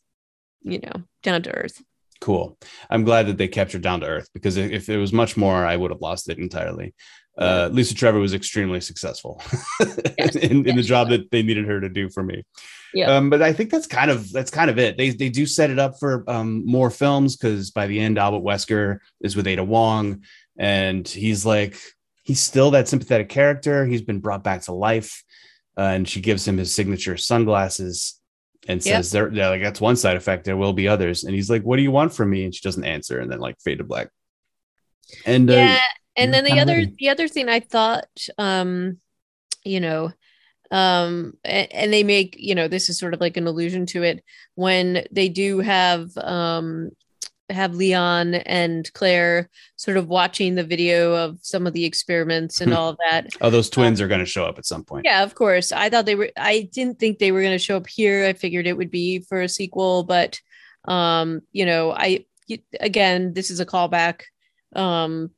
you 0.62 0.78
know, 0.78 1.02
down 1.22 1.42
to 1.42 1.54
earth. 1.54 1.82
Cool. 2.20 2.56
I'm 2.88 3.04
glad 3.04 3.26
that 3.26 3.36
they 3.36 3.48
kept 3.48 3.72
her 3.72 3.78
down 3.78 4.00
to 4.00 4.06
earth 4.06 4.28
because 4.32 4.56
if 4.56 4.88
it 4.88 4.96
was 4.96 5.12
much 5.12 5.36
more, 5.36 5.66
I 5.66 5.76
would 5.76 5.90
have 5.90 6.00
lost 6.00 6.28
it 6.28 6.38
entirely. 6.38 6.94
Uh, 7.36 7.68
Lisa 7.72 7.94
Trevor 7.94 8.18
was 8.18 8.34
extremely 8.34 8.80
successful 8.80 9.42
yes. 10.18 10.36
in, 10.36 10.68
in 10.68 10.76
the 10.76 10.82
job 10.82 11.08
that 11.08 11.30
they 11.30 11.42
needed 11.42 11.66
her 11.66 11.80
to 11.80 11.88
do 11.88 12.10
for 12.10 12.22
me. 12.22 12.44
Yeah. 12.94 13.16
Um, 13.16 13.30
but 13.30 13.40
I 13.40 13.54
think 13.54 13.70
that's 13.70 13.86
kind 13.86 14.10
of 14.10 14.30
that's 14.32 14.50
kind 14.50 14.68
of 14.68 14.78
it. 14.78 14.98
They 14.98 15.10
they 15.10 15.30
do 15.30 15.46
set 15.46 15.70
it 15.70 15.78
up 15.78 15.98
for 15.98 16.28
um, 16.28 16.64
more 16.66 16.90
films 16.90 17.36
because 17.36 17.70
by 17.70 17.86
the 17.86 17.98
end, 17.98 18.18
Albert 18.18 18.44
Wesker 18.44 18.98
is 19.22 19.34
with 19.34 19.46
Ada 19.46 19.64
Wong, 19.64 20.22
and 20.58 21.08
he's 21.08 21.46
like 21.46 21.76
he's 22.22 22.40
still 22.40 22.70
that 22.72 22.86
sympathetic 22.86 23.30
character. 23.30 23.86
He's 23.86 24.02
been 24.02 24.20
brought 24.20 24.44
back 24.44 24.62
to 24.62 24.72
life 24.72 25.24
uh, 25.76 25.82
and 25.82 26.08
she 26.08 26.20
gives 26.20 26.46
him 26.46 26.58
his 26.58 26.74
signature 26.74 27.16
sunglasses 27.16 28.20
and 28.68 28.82
says 28.82 29.12
yep. 29.12 29.30
there 29.30 29.34
yeah, 29.34 29.48
like 29.48 29.62
that's 29.62 29.80
one 29.80 29.96
side 29.96 30.16
effect 30.16 30.44
there 30.44 30.56
will 30.56 30.72
be 30.72 30.86
others 30.86 31.24
and 31.24 31.34
he's 31.34 31.50
like 31.50 31.62
what 31.62 31.76
do 31.76 31.82
you 31.82 31.90
want 31.90 32.12
from 32.12 32.30
me 32.30 32.44
and 32.44 32.54
she 32.54 32.62
doesn't 32.62 32.84
answer 32.84 33.18
and 33.20 33.30
then 33.30 33.40
like 33.40 33.56
fade 33.60 33.78
to 33.78 33.84
black 33.84 34.08
and 35.26 35.50
uh, 35.50 35.54
yeah 35.54 35.78
uh, 35.80 35.94
and 36.16 36.32
then 36.32 36.44
the 36.44 36.60
other 36.60 36.74
ready. 36.74 36.94
the 36.98 37.08
other 37.08 37.26
thing 37.26 37.48
i 37.48 37.58
thought 37.58 38.06
um 38.38 38.98
you 39.64 39.80
know 39.80 40.12
um 40.70 41.34
and, 41.44 41.72
and, 41.72 41.92
they 41.92 42.02
make 42.02 42.36
you 42.38 42.54
know 42.54 42.68
this 42.68 42.88
is 42.88 42.98
sort 42.98 43.14
of 43.14 43.20
like 43.20 43.36
an 43.36 43.46
allusion 43.46 43.84
to 43.84 44.02
it 44.02 44.22
when 44.54 45.04
they 45.10 45.28
do 45.28 45.58
have 45.58 46.10
um 46.18 46.90
have 47.52 47.74
Leon 47.74 48.34
and 48.34 48.92
Claire 48.94 49.48
sort 49.76 49.96
of 49.96 50.08
watching 50.08 50.54
the 50.54 50.64
video 50.64 51.14
of 51.14 51.38
some 51.42 51.66
of 51.66 51.72
the 51.72 51.84
experiments 51.84 52.60
and 52.60 52.72
hmm. 52.72 52.76
all 52.76 52.88
of 52.90 52.98
that. 53.08 53.28
oh, 53.40 53.50
those 53.50 53.70
twins 53.70 54.00
um, 54.00 54.04
are 54.04 54.08
going 54.08 54.20
to 54.20 54.26
show 54.26 54.44
up 54.44 54.58
at 54.58 54.66
some 54.66 54.84
point. 54.84 55.04
Yeah, 55.04 55.22
of 55.22 55.34
course. 55.34 55.72
I 55.72 55.88
thought 55.88 56.06
they 56.06 56.14
were. 56.14 56.30
I 56.36 56.68
didn't 56.72 56.98
think 56.98 57.18
they 57.18 57.32
were 57.32 57.42
going 57.42 57.54
to 57.54 57.58
show 57.58 57.76
up 57.76 57.86
here. 57.86 58.26
I 58.26 58.32
figured 58.32 58.66
it 58.66 58.76
would 58.76 58.90
be 58.90 59.20
for 59.20 59.42
a 59.42 59.48
sequel, 59.48 60.04
but 60.04 60.40
um, 60.86 61.42
you 61.52 61.66
know, 61.66 61.92
I 61.92 62.26
again, 62.80 63.32
this 63.32 63.50
is 63.50 63.60
a 63.60 63.66
callback 63.66 64.22
um 64.74 65.30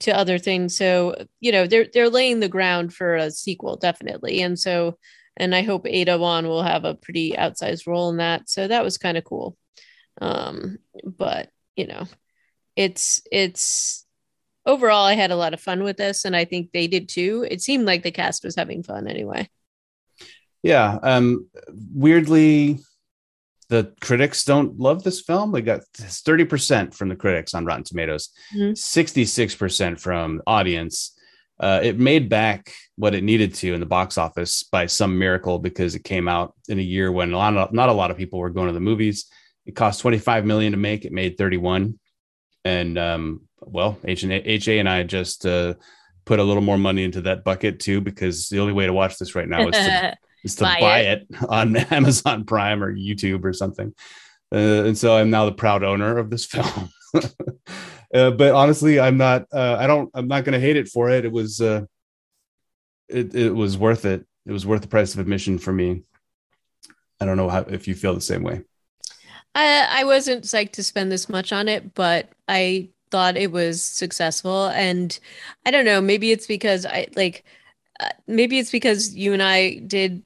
to 0.00 0.16
other 0.16 0.38
things. 0.38 0.76
So 0.76 1.26
you 1.40 1.52
know, 1.52 1.66
they're 1.66 1.86
they're 1.92 2.10
laying 2.10 2.40
the 2.40 2.48
ground 2.48 2.94
for 2.94 3.16
a 3.16 3.30
sequel, 3.30 3.76
definitely, 3.76 4.42
and 4.42 4.58
so. 4.58 4.98
And 5.38 5.54
I 5.54 5.60
hope 5.60 5.86
Ada 5.86 6.16
Wong 6.16 6.46
will 6.46 6.62
have 6.62 6.86
a 6.86 6.94
pretty 6.94 7.32
outsized 7.32 7.86
role 7.86 8.08
in 8.08 8.16
that. 8.16 8.48
So 8.48 8.68
that 8.68 8.82
was 8.82 8.96
kind 8.96 9.18
of 9.18 9.24
cool. 9.24 9.54
Um, 10.18 10.78
but 11.04 11.50
you 11.76 11.86
know, 11.86 12.06
it's 12.74 13.22
it's 13.30 14.04
overall 14.64 15.04
I 15.04 15.14
had 15.14 15.30
a 15.30 15.36
lot 15.36 15.54
of 15.54 15.60
fun 15.60 15.82
with 15.82 15.96
this 15.96 16.24
and 16.24 16.34
I 16.34 16.44
think 16.44 16.72
they 16.72 16.88
did 16.88 17.08
too. 17.08 17.46
It 17.48 17.62
seemed 17.62 17.86
like 17.86 18.02
the 18.02 18.10
cast 18.10 18.44
was 18.44 18.56
having 18.56 18.82
fun 18.82 19.06
anyway. 19.06 19.48
Yeah, 20.62 20.98
um 21.02 21.48
weirdly 21.94 22.80
the 23.68 23.92
critics 24.00 24.44
don't 24.44 24.78
love 24.78 25.02
this 25.02 25.20
film. 25.20 25.52
They 25.52 25.62
got 25.62 25.80
30% 25.94 26.94
from 26.94 27.08
the 27.08 27.16
critics 27.16 27.54
on 27.54 27.64
Rotten 27.64 27.84
Tomatoes, 27.84 28.30
mm-hmm. 28.54 28.72
66% 28.72 30.00
from 30.00 30.40
audience. 30.46 31.12
Uh, 31.58 31.80
it 31.82 31.98
made 31.98 32.28
back 32.28 32.72
what 32.96 33.14
it 33.14 33.24
needed 33.24 33.54
to 33.54 33.74
in 33.74 33.80
the 33.80 33.86
box 33.86 34.18
office 34.18 34.62
by 34.62 34.86
some 34.86 35.18
miracle 35.18 35.58
because 35.58 35.94
it 35.94 36.04
came 36.04 36.28
out 36.28 36.54
in 36.68 36.78
a 36.78 36.82
year 36.82 37.10
when 37.10 37.32
a 37.32 37.36
lot 37.36 37.56
of, 37.56 37.72
not 37.72 37.88
a 37.88 37.92
lot 37.92 38.10
of 38.10 38.16
people 38.16 38.38
were 38.38 38.50
going 38.50 38.68
to 38.68 38.72
the 38.72 38.80
movies. 38.80 39.26
It 39.66 39.74
cost 39.74 40.00
25 40.00 40.44
million 40.44 40.72
to 40.72 40.78
make. 40.78 41.04
It 41.04 41.12
made 41.12 41.36
31. 41.36 41.98
And 42.64 42.98
um, 42.98 43.48
well, 43.60 43.98
H 44.04 44.22
and 44.22 44.32
HA 44.32 44.78
and 44.78 44.88
I 44.88 45.02
just 45.02 45.44
uh, 45.44 45.74
put 46.24 46.38
a 46.38 46.44
little 46.44 46.62
more 46.62 46.78
money 46.78 47.04
into 47.04 47.22
that 47.22 47.44
bucket 47.44 47.80
too, 47.80 48.00
because 48.00 48.48
the 48.48 48.60
only 48.60 48.72
way 48.72 48.86
to 48.86 48.92
watch 48.92 49.18
this 49.18 49.34
right 49.34 49.48
now 49.48 49.68
is 49.68 49.74
to, 49.74 50.16
is 50.44 50.54
to 50.56 50.64
buy, 50.64 50.80
buy 50.80 51.00
it. 51.00 51.26
it. 51.28 51.42
on 51.48 51.76
Amazon 51.92 52.44
Prime 52.44 52.82
or 52.82 52.94
YouTube 52.94 53.44
or 53.44 53.52
something. 53.52 53.92
Uh, 54.54 54.84
and 54.84 54.96
so 54.96 55.16
I'm 55.16 55.30
now 55.30 55.46
the 55.46 55.52
proud 55.52 55.82
owner 55.82 56.18
of 56.18 56.30
this 56.30 56.46
film. 56.46 56.90
uh, 58.14 58.30
but 58.30 58.52
honestly, 58.52 59.00
I'm 59.00 59.16
not. 59.16 59.46
Uh, 59.52 59.76
I 59.78 59.86
don't. 59.86 60.10
I'm 60.14 60.28
not 60.28 60.44
going 60.44 60.52
to 60.54 60.64
hate 60.64 60.76
it 60.76 60.88
for 60.88 61.10
it. 61.10 61.24
It 61.24 61.32
was. 61.32 61.60
Uh, 61.60 61.82
it 63.08 63.34
it 63.34 63.50
was 63.50 63.78
worth 63.78 64.04
it. 64.04 64.24
It 64.46 64.52
was 64.52 64.66
worth 64.66 64.82
the 64.82 64.88
price 64.88 65.14
of 65.14 65.20
admission 65.20 65.58
for 65.58 65.72
me. 65.72 66.02
I 67.20 67.24
don't 67.24 67.36
know 67.36 67.48
how 67.48 67.60
if 67.60 67.88
you 67.88 67.94
feel 67.94 68.14
the 68.14 68.20
same 68.20 68.42
way. 68.42 68.62
I 69.56 70.02
I 70.02 70.04
wasn't 70.04 70.44
psyched 70.44 70.72
to 70.72 70.82
spend 70.84 71.10
this 71.10 71.28
much 71.28 71.52
on 71.52 71.68
it, 71.68 71.94
but 71.94 72.30
I 72.48 72.90
thought 73.10 73.36
it 73.36 73.52
was 73.52 73.82
successful, 73.82 74.68
and 74.68 75.18
I 75.64 75.70
don't 75.70 75.84
know. 75.84 76.00
Maybe 76.00 76.32
it's 76.32 76.46
because 76.46 76.86
I 76.86 77.08
like. 77.16 77.44
Uh, 77.98 78.10
maybe 78.26 78.58
it's 78.58 78.70
because 78.70 79.14
you 79.14 79.32
and 79.32 79.42
I 79.42 79.76
did 79.86 80.22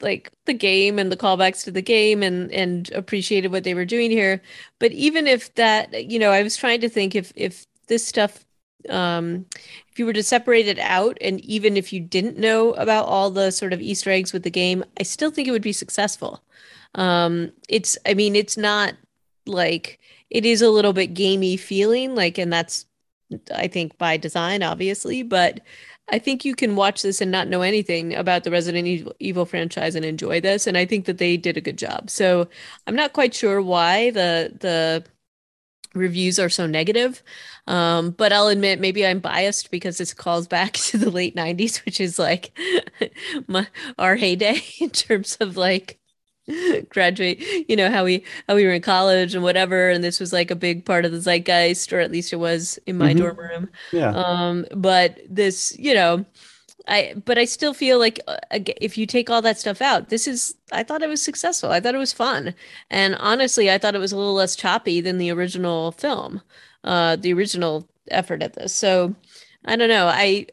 like 0.00 0.32
the 0.46 0.54
game 0.54 0.98
and 0.98 1.12
the 1.12 1.16
callbacks 1.16 1.62
to 1.64 1.70
the 1.70 1.82
game 1.82 2.20
and 2.22 2.50
and 2.52 2.90
appreciated 2.92 3.52
what 3.52 3.62
they 3.64 3.74
were 3.74 3.84
doing 3.84 4.10
here. 4.10 4.42
But 4.80 4.90
even 4.92 5.28
if 5.28 5.54
that, 5.54 6.10
you 6.10 6.18
know, 6.18 6.32
I 6.32 6.42
was 6.42 6.56
trying 6.56 6.80
to 6.80 6.88
think 6.88 7.14
if 7.14 7.32
if 7.36 7.66
this 7.86 8.04
stuff 8.06 8.44
um 8.88 9.46
if 9.90 9.98
you 9.98 10.06
were 10.06 10.12
to 10.12 10.22
separate 10.24 10.66
it 10.66 10.78
out 10.80 11.16
and 11.20 11.40
even 11.42 11.76
if 11.76 11.92
you 11.92 12.00
didn't 12.00 12.38
know 12.38 12.72
about 12.74 13.06
all 13.06 13.30
the 13.30 13.52
sort 13.52 13.72
of 13.72 13.80
easter 13.80 14.10
eggs 14.10 14.32
with 14.32 14.42
the 14.42 14.50
game 14.50 14.84
i 14.98 15.04
still 15.04 15.30
think 15.30 15.46
it 15.46 15.52
would 15.52 15.62
be 15.62 15.72
successful 15.72 16.42
um, 16.94 17.52
it's, 17.68 17.98
I 18.06 18.14
mean, 18.14 18.36
it's 18.36 18.56
not 18.56 18.94
like 19.46 19.98
it 20.30 20.46
is 20.46 20.62
a 20.62 20.70
little 20.70 20.92
bit 20.92 21.14
gamey 21.14 21.56
feeling, 21.56 22.14
like, 22.14 22.38
and 22.38 22.52
that's, 22.52 22.86
I 23.54 23.68
think, 23.68 23.96
by 23.98 24.16
design, 24.16 24.62
obviously, 24.62 25.22
but 25.22 25.60
I 26.08 26.18
think 26.18 26.44
you 26.44 26.54
can 26.54 26.76
watch 26.76 27.02
this 27.02 27.20
and 27.20 27.30
not 27.30 27.48
know 27.48 27.62
anything 27.62 28.14
about 28.14 28.44
the 28.44 28.50
Resident 28.50 29.14
Evil, 29.20 29.46
franchise 29.46 29.94
and 29.94 30.04
enjoy 30.04 30.40
this. 30.40 30.66
And 30.66 30.76
I 30.76 30.84
think 30.84 31.06
that 31.06 31.18
they 31.18 31.36
did 31.36 31.56
a 31.56 31.60
good 31.60 31.78
job. 31.78 32.10
So 32.10 32.48
I'm 32.86 32.96
not 32.96 33.12
quite 33.12 33.34
sure 33.34 33.62
why 33.62 34.10
the 34.10 34.52
the 34.60 35.04
reviews 35.94 36.38
are 36.38 36.48
so 36.48 36.66
negative. 36.66 37.22
Um, 37.66 38.10
but 38.10 38.32
I'll 38.32 38.48
admit 38.48 38.80
maybe 38.80 39.06
I'm 39.06 39.20
biased 39.20 39.70
because 39.70 39.98
this 39.98 40.14
calls 40.14 40.46
back 40.48 40.72
to 40.88 40.98
the 40.98 41.10
late 41.10 41.36
90s, 41.36 41.84
which 41.84 42.00
is 42.00 42.18
like 42.18 42.58
my, 43.46 43.66
our 43.98 44.16
heyday 44.16 44.60
in 44.80 44.90
terms 44.90 45.36
of 45.40 45.56
like 45.56 45.98
graduate 46.88 47.40
you 47.68 47.76
know 47.76 47.90
how 47.90 48.04
we 48.04 48.24
how 48.48 48.54
we 48.54 48.64
were 48.64 48.72
in 48.72 48.82
college 48.82 49.34
and 49.34 49.44
whatever 49.44 49.90
and 49.90 50.02
this 50.02 50.18
was 50.18 50.32
like 50.32 50.50
a 50.50 50.56
big 50.56 50.84
part 50.84 51.04
of 51.04 51.12
the 51.12 51.20
zeitgeist 51.20 51.92
or 51.92 52.00
at 52.00 52.10
least 52.10 52.32
it 52.32 52.36
was 52.36 52.78
in 52.86 52.98
my 52.98 53.10
mm-hmm. 53.10 53.20
dorm 53.20 53.36
room 53.36 53.70
yeah 53.92 54.10
um 54.10 54.66
but 54.74 55.20
this 55.28 55.76
you 55.78 55.94
know 55.94 56.24
I 56.88 57.14
but 57.24 57.38
I 57.38 57.44
still 57.44 57.74
feel 57.74 57.98
like 57.98 58.20
uh, 58.26 58.38
if 58.50 58.98
you 58.98 59.06
take 59.06 59.30
all 59.30 59.42
that 59.42 59.58
stuff 59.58 59.80
out, 59.80 60.08
this 60.08 60.26
is 60.26 60.54
I 60.72 60.82
thought 60.82 61.02
it 61.02 61.08
was 61.08 61.22
successful. 61.22 61.70
I 61.70 61.80
thought 61.80 61.94
it 61.94 61.98
was 61.98 62.12
fun, 62.12 62.54
and 62.90 63.14
honestly, 63.16 63.70
I 63.70 63.78
thought 63.78 63.94
it 63.94 64.00
was 64.00 64.12
a 64.12 64.16
little 64.16 64.34
less 64.34 64.56
choppy 64.56 65.00
than 65.00 65.18
the 65.18 65.30
original 65.30 65.92
film, 65.92 66.42
uh, 66.84 67.16
the 67.16 67.32
original 67.32 67.88
effort 68.10 68.42
at 68.42 68.54
this. 68.54 68.72
So 68.74 69.14
I 69.64 69.76
don't 69.76 69.88
know. 69.88 70.08
I 70.08 70.46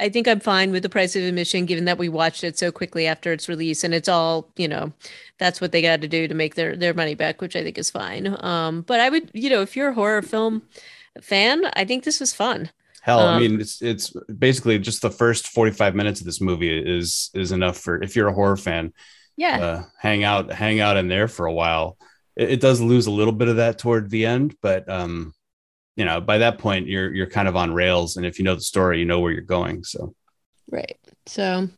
I 0.00 0.08
think 0.08 0.26
I'm 0.26 0.40
fine 0.40 0.72
with 0.72 0.82
the 0.82 0.88
price 0.88 1.14
of 1.14 1.22
admission, 1.22 1.66
given 1.66 1.84
that 1.84 1.98
we 1.98 2.08
watched 2.08 2.42
it 2.42 2.58
so 2.58 2.72
quickly 2.72 3.06
after 3.06 3.32
its 3.32 3.48
release, 3.48 3.84
and 3.84 3.94
it's 3.94 4.08
all 4.08 4.50
you 4.56 4.66
know, 4.66 4.92
that's 5.38 5.60
what 5.60 5.72
they 5.72 5.82
got 5.82 6.00
to 6.00 6.08
do 6.08 6.26
to 6.26 6.34
make 6.34 6.54
their 6.54 6.76
their 6.76 6.94
money 6.94 7.14
back, 7.14 7.40
which 7.40 7.54
I 7.54 7.62
think 7.62 7.78
is 7.78 7.90
fine. 7.90 8.36
Um, 8.40 8.82
but 8.82 9.00
I 9.00 9.10
would, 9.10 9.30
you 9.34 9.50
know, 9.50 9.62
if 9.62 9.76
you're 9.76 9.90
a 9.90 9.94
horror 9.94 10.22
film 10.22 10.62
fan, 11.20 11.66
I 11.74 11.84
think 11.84 12.04
this 12.04 12.18
was 12.18 12.32
fun. 12.32 12.70
Hell, 13.02 13.20
um, 13.20 13.36
I 13.36 13.40
mean, 13.40 13.60
it's 13.60 13.80
it's 13.80 14.12
basically 14.38 14.78
just 14.78 15.02
the 15.02 15.10
first 15.10 15.48
45 15.48 15.94
minutes 15.94 16.20
of 16.20 16.26
this 16.26 16.40
movie 16.40 16.76
is 16.78 17.30
is 17.34 17.52
enough 17.52 17.78
for 17.78 18.02
if 18.02 18.16
you're 18.16 18.28
a 18.28 18.34
horror 18.34 18.56
fan. 18.56 18.92
Yeah. 19.36 19.60
Uh, 19.60 19.82
hang 19.98 20.22
out, 20.22 20.52
hang 20.52 20.80
out 20.80 20.98
in 20.98 21.08
there 21.08 21.26
for 21.26 21.46
a 21.46 21.52
while. 21.52 21.96
It, 22.36 22.50
it, 22.50 22.60
does 22.60 22.80
lose 22.80 23.06
a 23.06 23.10
little 23.10 23.32
bit 23.32 23.48
of 23.48 23.56
that 23.56 23.78
toward 23.78 24.10
the 24.10 24.26
end, 24.26 24.54
but 24.60 24.86
um, 24.86 25.32
you 26.00 26.06
know, 26.06 26.18
by 26.18 26.38
that 26.38 26.56
point 26.56 26.86
you're 26.86 27.12
you're 27.12 27.26
kind 27.26 27.46
of 27.46 27.56
on 27.56 27.74
rails, 27.74 28.16
and 28.16 28.24
if 28.24 28.38
you 28.38 28.44
know 28.46 28.54
the 28.54 28.62
story, 28.62 28.98
you 29.00 29.04
know 29.04 29.20
where 29.20 29.32
you're 29.32 29.42
going. 29.42 29.84
So. 29.84 30.14
Right. 30.70 30.96
So. 31.26 31.68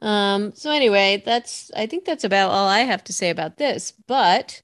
Um, 0.00 0.52
so 0.56 0.72
anyway, 0.72 1.22
that's 1.24 1.70
I 1.76 1.86
think 1.86 2.04
that's 2.04 2.24
about 2.24 2.50
all 2.50 2.66
I 2.66 2.80
have 2.80 3.04
to 3.04 3.12
say 3.12 3.30
about 3.30 3.58
this. 3.58 3.92
But 4.08 4.60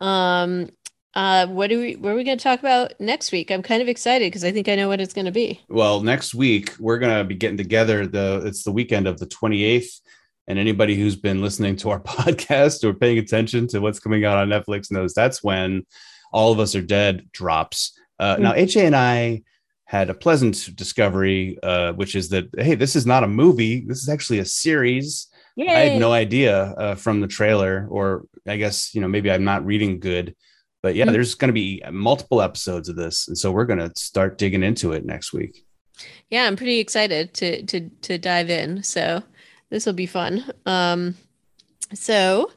um 0.00 0.70
uh, 1.16 1.46
what 1.46 1.70
do 1.70 1.80
we? 1.80 1.96
What 1.96 2.12
are 2.12 2.14
we 2.14 2.24
going 2.24 2.36
to 2.36 2.42
talk 2.44 2.60
about 2.60 2.92
next 3.00 3.32
week? 3.32 3.50
I'm 3.50 3.62
kind 3.62 3.80
of 3.80 3.88
excited 3.88 4.26
because 4.26 4.44
I 4.44 4.52
think 4.52 4.68
I 4.68 4.74
know 4.74 4.86
what 4.86 5.00
it's 5.00 5.14
going 5.14 5.24
to 5.24 5.32
be. 5.32 5.62
Well, 5.68 6.02
next 6.02 6.34
week 6.34 6.74
we're 6.78 6.98
going 6.98 7.16
to 7.16 7.24
be 7.24 7.34
getting 7.34 7.56
together. 7.56 8.06
The 8.06 8.42
it's 8.44 8.64
the 8.64 8.70
weekend 8.70 9.08
of 9.08 9.18
the 9.18 9.26
28th, 9.26 10.02
and 10.46 10.58
anybody 10.58 10.94
who's 10.94 11.16
been 11.16 11.40
listening 11.40 11.76
to 11.76 11.88
our 11.88 12.00
podcast 12.14 12.84
or 12.84 12.92
paying 12.92 13.18
attention 13.18 13.66
to 13.68 13.80
what's 13.80 13.98
coming 13.98 14.26
out 14.26 14.36
on 14.36 14.50
Netflix 14.50 14.92
knows 14.92 15.14
that's 15.14 15.42
when 15.42 15.86
All 16.32 16.52
of 16.52 16.60
Us 16.60 16.74
Are 16.74 16.82
Dead 16.82 17.26
drops. 17.32 17.98
Uh, 18.18 18.34
mm-hmm. 18.34 18.42
Now, 18.42 18.54
HA 18.54 18.86
and 18.86 18.96
I 18.96 19.42
had 19.84 20.10
a 20.10 20.14
pleasant 20.14 20.74
discovery, 20.74 21.58
uh, 21.62 21.92
which 21.92 22.14
is 22.14 22.28
that 22.30 22.48
hey, 22.58 22.74
this 22.74 22.96
is 22.96 23.06
not 23.06 23.24
a 23.24 23.28
movie. 23.28 23.80
This 23.80 23.98
is 23.98 24.08
actually 24.08 24.40
a 24.40 24.44
series. 24.44 25.28
Yay. 25.54 25.68
I 25.68 25.80
had 25.88 26.00
no 26.00 26.12
idea 26.12 26.62
uh, 26.62 26.94
from 26.96 27.20
the 27.20 27.28
trailer, 27.28 27.86
or 27.88 28.26
I 28.46 28.56
guess 28.56 28.94
you 28.94 29.00
know 29.00 29.08
maybe 29.08 29.30
I'm 29.30 29.44
not 29.44 29.64
reading 29.64 30.00
good 30.00 30.34
but 30.86 30.94
yeah, 30.94 31.04
mm-hmm. 31.04 31.14
there's 31.14 31.34
going 31.34 31.48
to 31.48 31.52
be 31.52 31.82
multiple 31.90 32.40
episodes 32.40 32.88
of 32.88 32.94
this, 32.94 33.26
and 33.26 33.36
so 33.36 33.50
we're 33.50 33.64
going 33.64 33.80
to 33.80 33.90
start 33.96 34.38
digging 34.38 34.62
into 34.62 34.92
it 34.92 35.04
next 35.04 35.32
week. 35.32 35.66
Yeah, 36.30 36.44
I'm 36.44 36.54
pretty 36.54 36.78
excited 36.78 37.34
to 37.34 37.62
to 37.64 37.88
to 38.02 38.18
dive 38.18 38.50
in. 38.50 38.84
So 38.84 39.24
this 39.68 39.84
will 39.84 39.94
be 39.94 40.06
fun. 40.06 40.44
Um, 40.64 41.16
so 41.92 42.52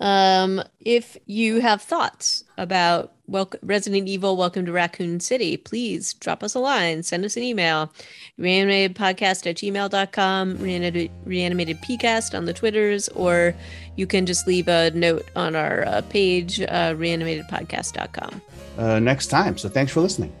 um, 0.00 0.60
if 0.80 1.16
you 1.26 1.60
have 1.60 1.80
thoughts 1.80 2.42
about 2.58 3.12
welcome, 3.30 3.60
Resident 3.62 4.08
Evil 4.08 4.36
Welcome 4.36 4.66
to 4.66 4.72
Raccoon 4.72 5.20
City, 5.20 5.56
please 5.56 6.14
drop 6.14 6.42
us 6.42 6.54
a 6.54 6.58
line, 6.58 7.02
send 7.02 7.24
us 7.24 7.36
an 7.36 7.42
email, 7.42 7.92
reanimatedpodcast 8.38 9.46
at 9.46 9.56
gmail.com, 9.56 10.58
reanimated, 10.58 11.10
reanimated 11.24 11.80
PCast 11.80 12.36
on 12.36 12.44
the 12.44 12.52
Twitters, 12.52 13.08
or 13.10 13.54
you 13.96 14.06
can 14.06 14.26
just 14.26 14.46
leave 14.46 14.68
a 14.68 14.90
note 14.90 15.26
on 15.36 15.54
our 15.56 15.86
uh, 15.86 16.02
page, 16.02 16.60
uh, 16.60 16.94
reanimatedpodcast.com. 16.94 18.42
Uh, 18.76 18.98
next 18.98 19.28
time. 19.28 19.56
So 19.56 19.68
thanks 19.68 19.92
for 19.92 20.00
listening. 20.00 20.32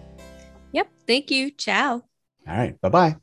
Yep. 0.72 0.88
Thank 1.06 1.30
you. 1.30 1.50
Ciao. 1.50 2.02
All 2.48 2.56
right. 2.56 2.80
Bye 2.80 2.88
bye. 2.88 3.16